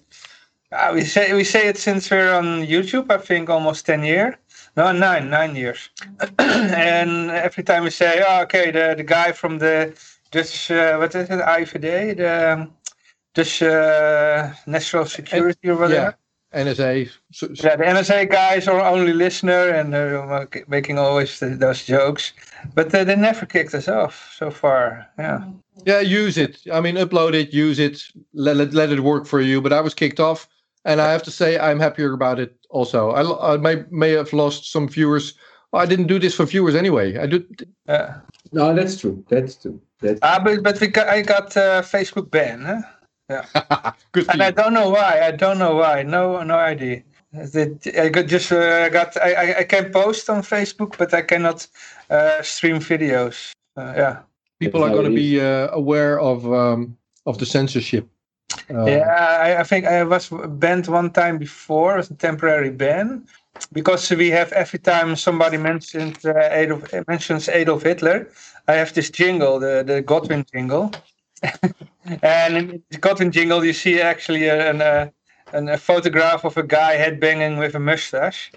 uh, 0.70 0.92
we 0.94 1.02
say 1.02 1.32
we 1.34 1.42
say 1.42 1.66
it 1.66 1.78
since 1.78 2.10
we're 2.10 2.32
on 2.32 2.66
YouTube. 2.66 3.10
I 3.10 3.18
think 3.18 3.50
almost 3.50 3.86
ten 3.86 4.04
years. 4.04 4.34
No, 4.76 4.92
nine, 4.92 5.30
nine 5.30 5.54
years. 5.56 5.88
and 6.38 7.30
every 7.30 7.62
time 7.62 7.84
we 7.84 7.90
say, 7.90 8.24
oh, 8.26 8.42
okay, 8.42 8.72
the, 8.72 8.94
the 8.96 9.04
guy 9.04 9.30
from 9.30 9.58
the 9.58 9.94
Dutch, 10.34 10.70
uh, 10.72 10.96
what 10.96 11.14
is 11.14 11.30
it, 11.30 11.40
IVD, 11.40 12.16
the 12.16 12.52
um, 12.52 12.72
Dutch 13.34 13.62
uh, 13.62 14.52
National 14.66 15.04
Security 15.06 15.68
or 15.68 15.76
whatever. 15.76 16.16
Yeah, 16.52 16.64
NSA. 16.64 17.08
So, 17.30 17.46
yeah, 17.54 17.76
the 17.76 17.84
NSA 17.84 18.30
guys 18.30 18.66
are 18.66 18.80
only 18.80 19.12
listener 19.12 19.68
and 19.68 19.94
they're 19.94 20.48
making 20.66 20.98
always 20.98 21.38
the, 21.38 21.50
those 21.50 21.84
jokes, 21.84 22.32
but 22.74 22.92
uh, 22.92 23.04
they 23.04 23.14
never 23.14 23.46
kicked 23.46 23.74
us 23.74 23.86
off 23.86 24.34
so 24.36 24.50
far. 24.50 25.06
Yeah. 25.18 25.44
Yeah, 25.86 26.00
use 26.00 26.36
it. 26.36 26.58
I 26.72 26.80
mean, 26.80 26.96
upload 26.96 27.34
it, 27.34 27.52
use 27.52 27.78
it, 27.78 28.02
let, 28.32 28.56
let, 28.56 28.74
let 28.74 28.90
it 28.90 29.00
work 29.00 29.26
for 29.26 29.40
you. 29.40 29.60
But 29.60 29.72
I 29.72 29.80
was 29.80 29.94
kicked 29.94 30.18
off, 30.18 30.48
and 30.84 31.00
I 31.00 31.12
have 31.12 31.22
to 31.24 31.30
say 31.30 31.58
I'm 31.60 31.78
happier 31.78 32.12
about 32.12 32.40
it. 32.40 32.56
Also, 32.70 33.10
I, 33.10 33.54
I 33.54 33.56
may 33.56 33.84
may 33.90 34.10
have 34.10 34.32
lost 34.32 34.72
some 34.72 34.88
viewers. 34.88 35.34
Well, 35.74 35.82
I 35.82 35.86
didn't 35.86 36.06
do 36.06 36.20
this 36.20 36.36
for 36.36 36.46
viewers 36.46 36.76
anyway. 36.76 37.18
I 37.18 37.26
did. 37.26 37.68
Yeah. 37.88 38.20
No, 38.52 38.72
that's 38.72 38.96
true. 38.96 39.24
That's 39.28 39.56
true. 39.56 39.80
That's 40.00 40.20
Ah, 40.22 40.38
but 40.38 40.62
but 40.62 40.80
we 40.80 40.86
got, 40.86 41.08
I 41.08 41.20
got 41.22 41.56
uh, 41.56 41.82
Facebook 41.82 42.30
ban. 42.30 42.62
Huh? 42.62 42.82
Yeah. 43.28 43.92
Good 44.12 44.26
for 44.26 44.30
And 44.30 44.42
I 44.44 44.52
don't 44.52 44.72
know 44.72 44.90
why. 44.90 45.20
I 45.20 45.32
don't 45.32 45.58
know 45.58 45.74
why. 45.74 46.04
No, 46.04 46.44
no 46.44 46.54
idea. 46.54 47.02
That- 47.32 47.92
I 47.98 48.08
got 48.08 48.26
just 48.28 48.52
uh, 48.52 48.88
got. 48.90 49.16
I, 49.16 49.32
I 49.34 49.58
I 49.58 49.64
can 49.64 49.90
post 49.90 50.30
on 50.30 50.42
Facebook, 50.42 50.96
but 50.96 51.12
I 51.12 51.22
cannot 51.22 51.66
uh, 52.08 52.40
stream 52.42 52.78
videos. 52.78 53.50
Uh, 53.76 53.94
yeah. 53.96 54.18
People 54.60 54.84
are 54.84 54.90
going 54.90 55.10
to 55.10 55.16
be 55.26 55.40
uh, 55.40 55.74
aware 55.74 56.20
of 56.20 56.46
um, 56.46 56.96
of 57.26 57.38
the 57.38 57.46
censorship. 57.46 58.06
Uh, 58.70 58.86
yeah, 58.86 59.42
I, 59.42 59.60
I 59.62 59.64
think 59.64 59.86
I 59.86 60.04
was 60.04 60.30
banned 60.62 60.86
one 60.86 61.10
time 61.10 61.36
before. 61.38 61.94
It 61.94 61.96
was 61.96 62.10
a 62.12 62.14
temporary 62.14 62.70
ban 62.70 63.26
because 63.72 64.10
we 64.10 64.30
have 64.30 64.52
every 64.52 64.78
time 64.78 65.16
somebody 65.16 65.56
mentioned 65.56 66.18
uh, 66.24 66.48
Adolf 66.50 66.92
mentions 67.08 67.48
Adolf 67.48 67.82
Hitler, 67.82 68.28
I 68.68 68.74
have 68.74 68.92
this 68.94 69.10
jingle, 69.10 69.58
the 69.58 69.82
the 69.86 70.02
Godwin 70.02 70.44
jingle, 70.52 70.92
and 72.22 72.56
in 72.56 72.82
the 72.90 72.98
Godwin 72.98 73.30
jingle 73.32 73.64
you 73.64 73.72
see 73.72 74.00
actually 74.00 74.48
a, 74.48 74.70
an, 74.70 74.80
uh, 74.80 75.10
an, 75.52 75.68
a 75.68 75.78
photograph 75.78 76.44
of 76.44 76.56
a 76.56 76.62
guy 76.62 76.96
headbanging 76.96 77.58
with 77.58 77.74
a 77.74 77.80
mustache, 77.80 78.52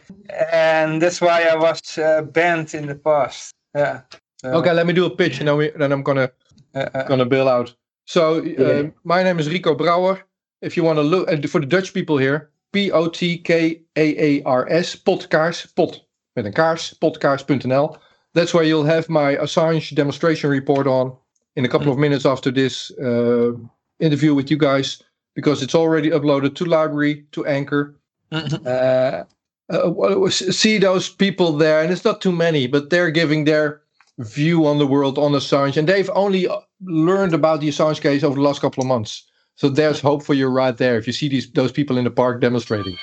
and 0.52 1.02
that's 1.02 1.22
why 1.22 1.44
I 1.44 1.56
was 1.56 1.98
uh, 1.98 2.22
banned 2.22 2.74
in 2.74 2.88
the 2.88 2.96
past. 2.96 3.54
Yeah. 3.76 4.02
So, 4.42 4.54
Okay, 4.54 4.74
let 4.74 4.86
me 4.86 4.94
do 4.94 5.06
a 5.06 5.10
pitch, 5.10 5.40
and 5.40 5.48
then 5.48 5.58
we 5.58 5.70
then 5.72 5.92
I'm 5.92 6.04
gonna 6.04 6.32
uh, 6.76 6.90
uh, 6.94 7.04
gonna 7.08 7.26
bail 7.26 7.48
out. 7.48 7.76
So, 8.06 8.40
uh, 8.40 8.44
Yeah. 8.44 8.90
my 9.04 9.24
name 9.24 9.40
is 9.40 9.50
Rico 9.50 9.76
Brouwer. 9.76 10.20
If 10.62 10.78
you 10.78 10.84
want 10.84 10.98
to 10.98 11.04
look, 11.04 11.30
and 11.30 11.48
for 11.50 11.60
the 11.60 11.68
Dutch 11.68 11.94
people 11.94 12.18
here, 12.18 12.50
P 12.72 12.92
O 12.92 13.08
T 13.08 13.38
K 13.38 13.82
A 13.98 14.16
A 14.18 14.44
R 14.44 14.68
S, 14.70 14.96
potkaars, 14.96 15.66
pot 15.74 16.08
met 16.38 16.46
een 16.46 16.54
kaars, 16.54 16.94
potkaars.nl. 16.94 17.98
That's 18.34 18.54
where 18.54 18.64
you'll 18.64 18.86
have 18.86 19.10
my 19.10 19.36
Assange 19.36 19.96
demonstration 19.96 20.50
report 20.50 20.88
on 20.88 21.18
in 21.56 21.66
a 21.66 21.68
couple 21.68 21.92
of 21.92 21.98
minutes 21.98 22.26
after 22.26 22.52
this 22.52 22.92
uh, 23.00 23.54
interview 24.00 24.36
with 24.36 24.52
you 24.52 24.58
guys, 24.58 25.04
because 25.34 25.64
it's 25.64 25.74
already 25.76 26.12
uploaded 26.12 26.54
to 26.56 26.66
LBRY, 26.66 27.26
to 27.32 27.46
Anchor. 27.46 27.96
Uh, 28.32 29.24
uh, 29.70 30.30
see 30.30 30.78
those 30.78 31.10
people 31.10 31.52
there, 31.58 31.82
and 31.82 31.92
it's 31.92 32.06
not 32.06 32.22
too 32.22 32.32
many, 32.32 32.68
but 32.68 32.90
they're 32.90 33.12
giving 33.12 33.46
their 33.46 33.82
view 34.20 34.68
on 34.68 34.78
the 34.78 34.88
world 34.88 35.18
on 35.18 35.32
Assange, 35.32 35.78
and 35.78 35.90
they've 35.90 36.10
only 36.14 36.48
uh, 36.48 36.60
learned 36.82 37.34
about 37.34 37.62
the 37.62 37.70
Assange 37.70 38.02
case 38.02 38.24
over 38.24 38.36
the 38.36 38.42
last 38.42 38.62
couple 38.62 38.82
of 38.84 38.88
months. 38.88 39.24
So 39.56 39.70
there's 39.70 40.00
hope 40.00 40.24
for 40.24 40.36
you 40.36 40.48
right 40.48 40.78
there. 40.78 40.98
If 40.98 41.08
you 41.08 41.14
see 41.14 41.30
these 41.30 41.52
those 41.52 41.72
people 41.72 41.98
in 41.98 42.04
the 42.04 42.12
park 42.12 42.42
demonstrating. 42.42 42.98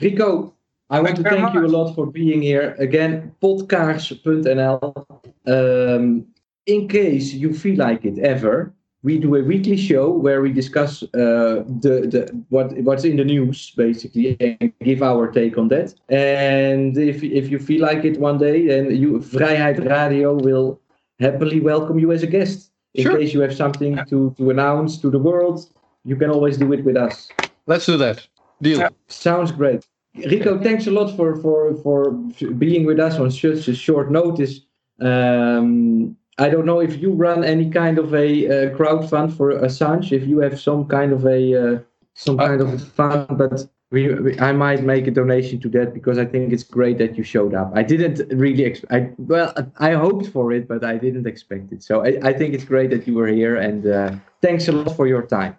Rico, 0.00 0.54
I 0.90 1.00
want 1.00 1.16
to 1.16 1.22
thank 1.22 1.52
you 1.54 1.66
a 1.66 1.68
lot 1.68 1.94
for 1.94 2.06
being 2.06 2.42
here. 2.42 2.76
Again, 2.78 3.34
potkaars.nl. 3.42 5.06
Um, 5.46 6.26
in 6.66 6.88
case 6.88 7.32
you 7.32 7.52
feel 7.52 7.76
like 7.76 8.04
it 8.04 8.18
ever, 8.18 8.72
we 9.02 9.18
do 9.18 9.34
a 9.36 9.42
weekly 9.42 9.76
show 9.76 10.10
where 10.10 10.42
we 10.42 10.52
discuss 10.52 11.02
uh, 11.02 11.64
the, 11.82 12.06
the 12.12 12.44
what 12.48 12.72
what's 12.78 13.04
in 13.04 13.16
the 13.16 13.24
news 13.24 13.72
basically 13.76 14.36
and 14.40 14.72
give 14.82 15.02
our 15.02 15.30
take 15.30 15.56
on 15.58 15.68
that. 15.68 15.94
And 16.08 16.96
if 16.96 17.22
if 17.22 17.48
you 17.48 17.58
feel 17.58 17.82
like 17.82 18.04
it 18.04 18.18
one 18.20 18.38
day, 18.38 18.66
then 18.66 18.94
you 18.94 19.18
Vrijheid 19.18 19.88
Radio 19.88 20.34
will 20.34 20.80
happily 21.20 21.60
welcome 21.60 21.98
you 21.98 22.12
as 22.12 22.22
a 22.22 22.26
guest. 22.26 22.70
In 22.94 23.04
Sure. 23.04 23.18
case 23.18 23.34
you 23.34 23.40
have 23.40 23.54
something 23.54 23.96
to, 24.08 24.34
to 24.38 24.50
announce 24.50 24.98
to 24.98 25.10
the 25.10 25.18
world, 25.18 25.70
you 26.04 26.16
can 26.16 26.30
always 26.30 26.56
do 26.56 26.72
it 26.72 26.84
with 26.84 26.96
us. 26.96 27.28
Let's 27.66 27.86
do 27.86 27.96
that. 27.98 28.26
Deal. 28.60 28.88
Sounds 29.08 29.52
great. 29.52 29.86
Rico, 30.14 30.60
thanks 30.60 30.86
a 30.86 30.90
lot 30.90 31.14
for 31.16 31.36
for 31.36 31.74
for 31.82 32.10
being 32.10 32.84
with 32.86 32.98
us 32.98 33.18
on 33.18 33.30
such 33.30 33.68
a 33.68 33.74
short 33.74 34.10
notice. 34.10 34.60
Um, 35.00 36.16
I 36.38 36.48
don't 36.48 36.66
know 36.66 36.80
if 36.80 37.00
you 37.00 37.12
run 37.12 37.44
any 37.44 37.70
kind 37.70 37.98
of 37.98 38.14
a 38.14 38.28
uh, 38.48 38.76
crowd 38.76 39.08
fund 39.08 39.36
for 39.36 39.52
Assange. 39.52 40.12
If 40.12 40.26
you 40.26 40.38
have 40.40 40.60
some 40.60 40.86
kind 40.86 41.12
of 41.12 41.24
a 41.24 41.40
uh, 41.54 41.78
some 42.14 42.38
Uh, 42.40 42.48
kind 42.48 42.60
of 42.60 42.82
fund, 42.82 43.38
but 43.38 43.68
we, 43.90 44.12
we, 44.14 44.38
I 44.40 44.52
might 44.52 44.82
make 44.82 45.06
a 45.06 45.10
donation 45.10 45.60
to 45.60 45.68
that 45.70 45.94
because 45.94 46.18
I 46.18 46.26
think 46.26 46.52
it's 46.52 46.64
great 46.64 46.98
that 46.98 47.16
you 47.16 47.24
showed 47.24 47.54
up. 47.54 47.72
I 47.74 47.82
didn't 47.82 48.18
really 48.36 48.64
expect. 48.64 48.92
I 48.92 49.10
well, 49.18 49.54
I 49.78 49.92
hoped 49.92 50.26
for 50.28 50.52
it, 50.52 50.66
but 50.66 50.84
I 50.84 50.98
didn't 50.98 51.26
expect 51.26 51.72
it. 51.72 51.82
So 51.82 52.04
I, 52.04 52.18
I 52.22 52.32
think 52.32 52.54
it's 52.54 52.64
great 52.64 52.90
that 52.90 53.06
you 53.06 53.14
were 53.14 53.28
here, 53.28 53.56
and 53.56 53.86
uh, 53.86 54.10
thanks 54.42 54.68
a 54.68 54.72
lot 54.72 54.96
for 54.96 55.06
your 55.06 55.22
time. 55.22 55.56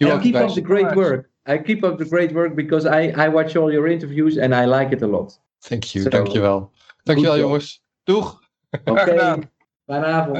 Welcome, 0.00 0.22
keep 0.22 0.36
up 0.36 0.54
the 0.54 0.60
great 0.60 0.94
work. 0.94 1.31
I 1.46 1.58
keep 1.58 1.82
up 1.84 1.98
the 1.98 2.04
great 2.04 2.32
work 2.32 2.54
because 2.54 2.86
I, 2.86 3.12
I 3.16 3.28
watch 3.28 3.56
all 3.56 3.72
your 3.72 3.86
interviews 3.88 4.36
and 4.38 4.54
I 4.54 4.64
like 4.64 4.92
it 4.92 5.02
a 5.02 5.06
lot. 5.06 5.38
Thank 5.62 5.94
you. 5.94 6.02
So- 6.02 6.10
Dankjewel. 6.10 6.70
Dankjewel, 7.04 7.38
jongens. 7.38 7.82
Doeg. 8.04 8.40
Oké, 8.84 9.00
gedaan. 9.00 9.50
fijne 9.86 10.04
avond. 10.06 10.36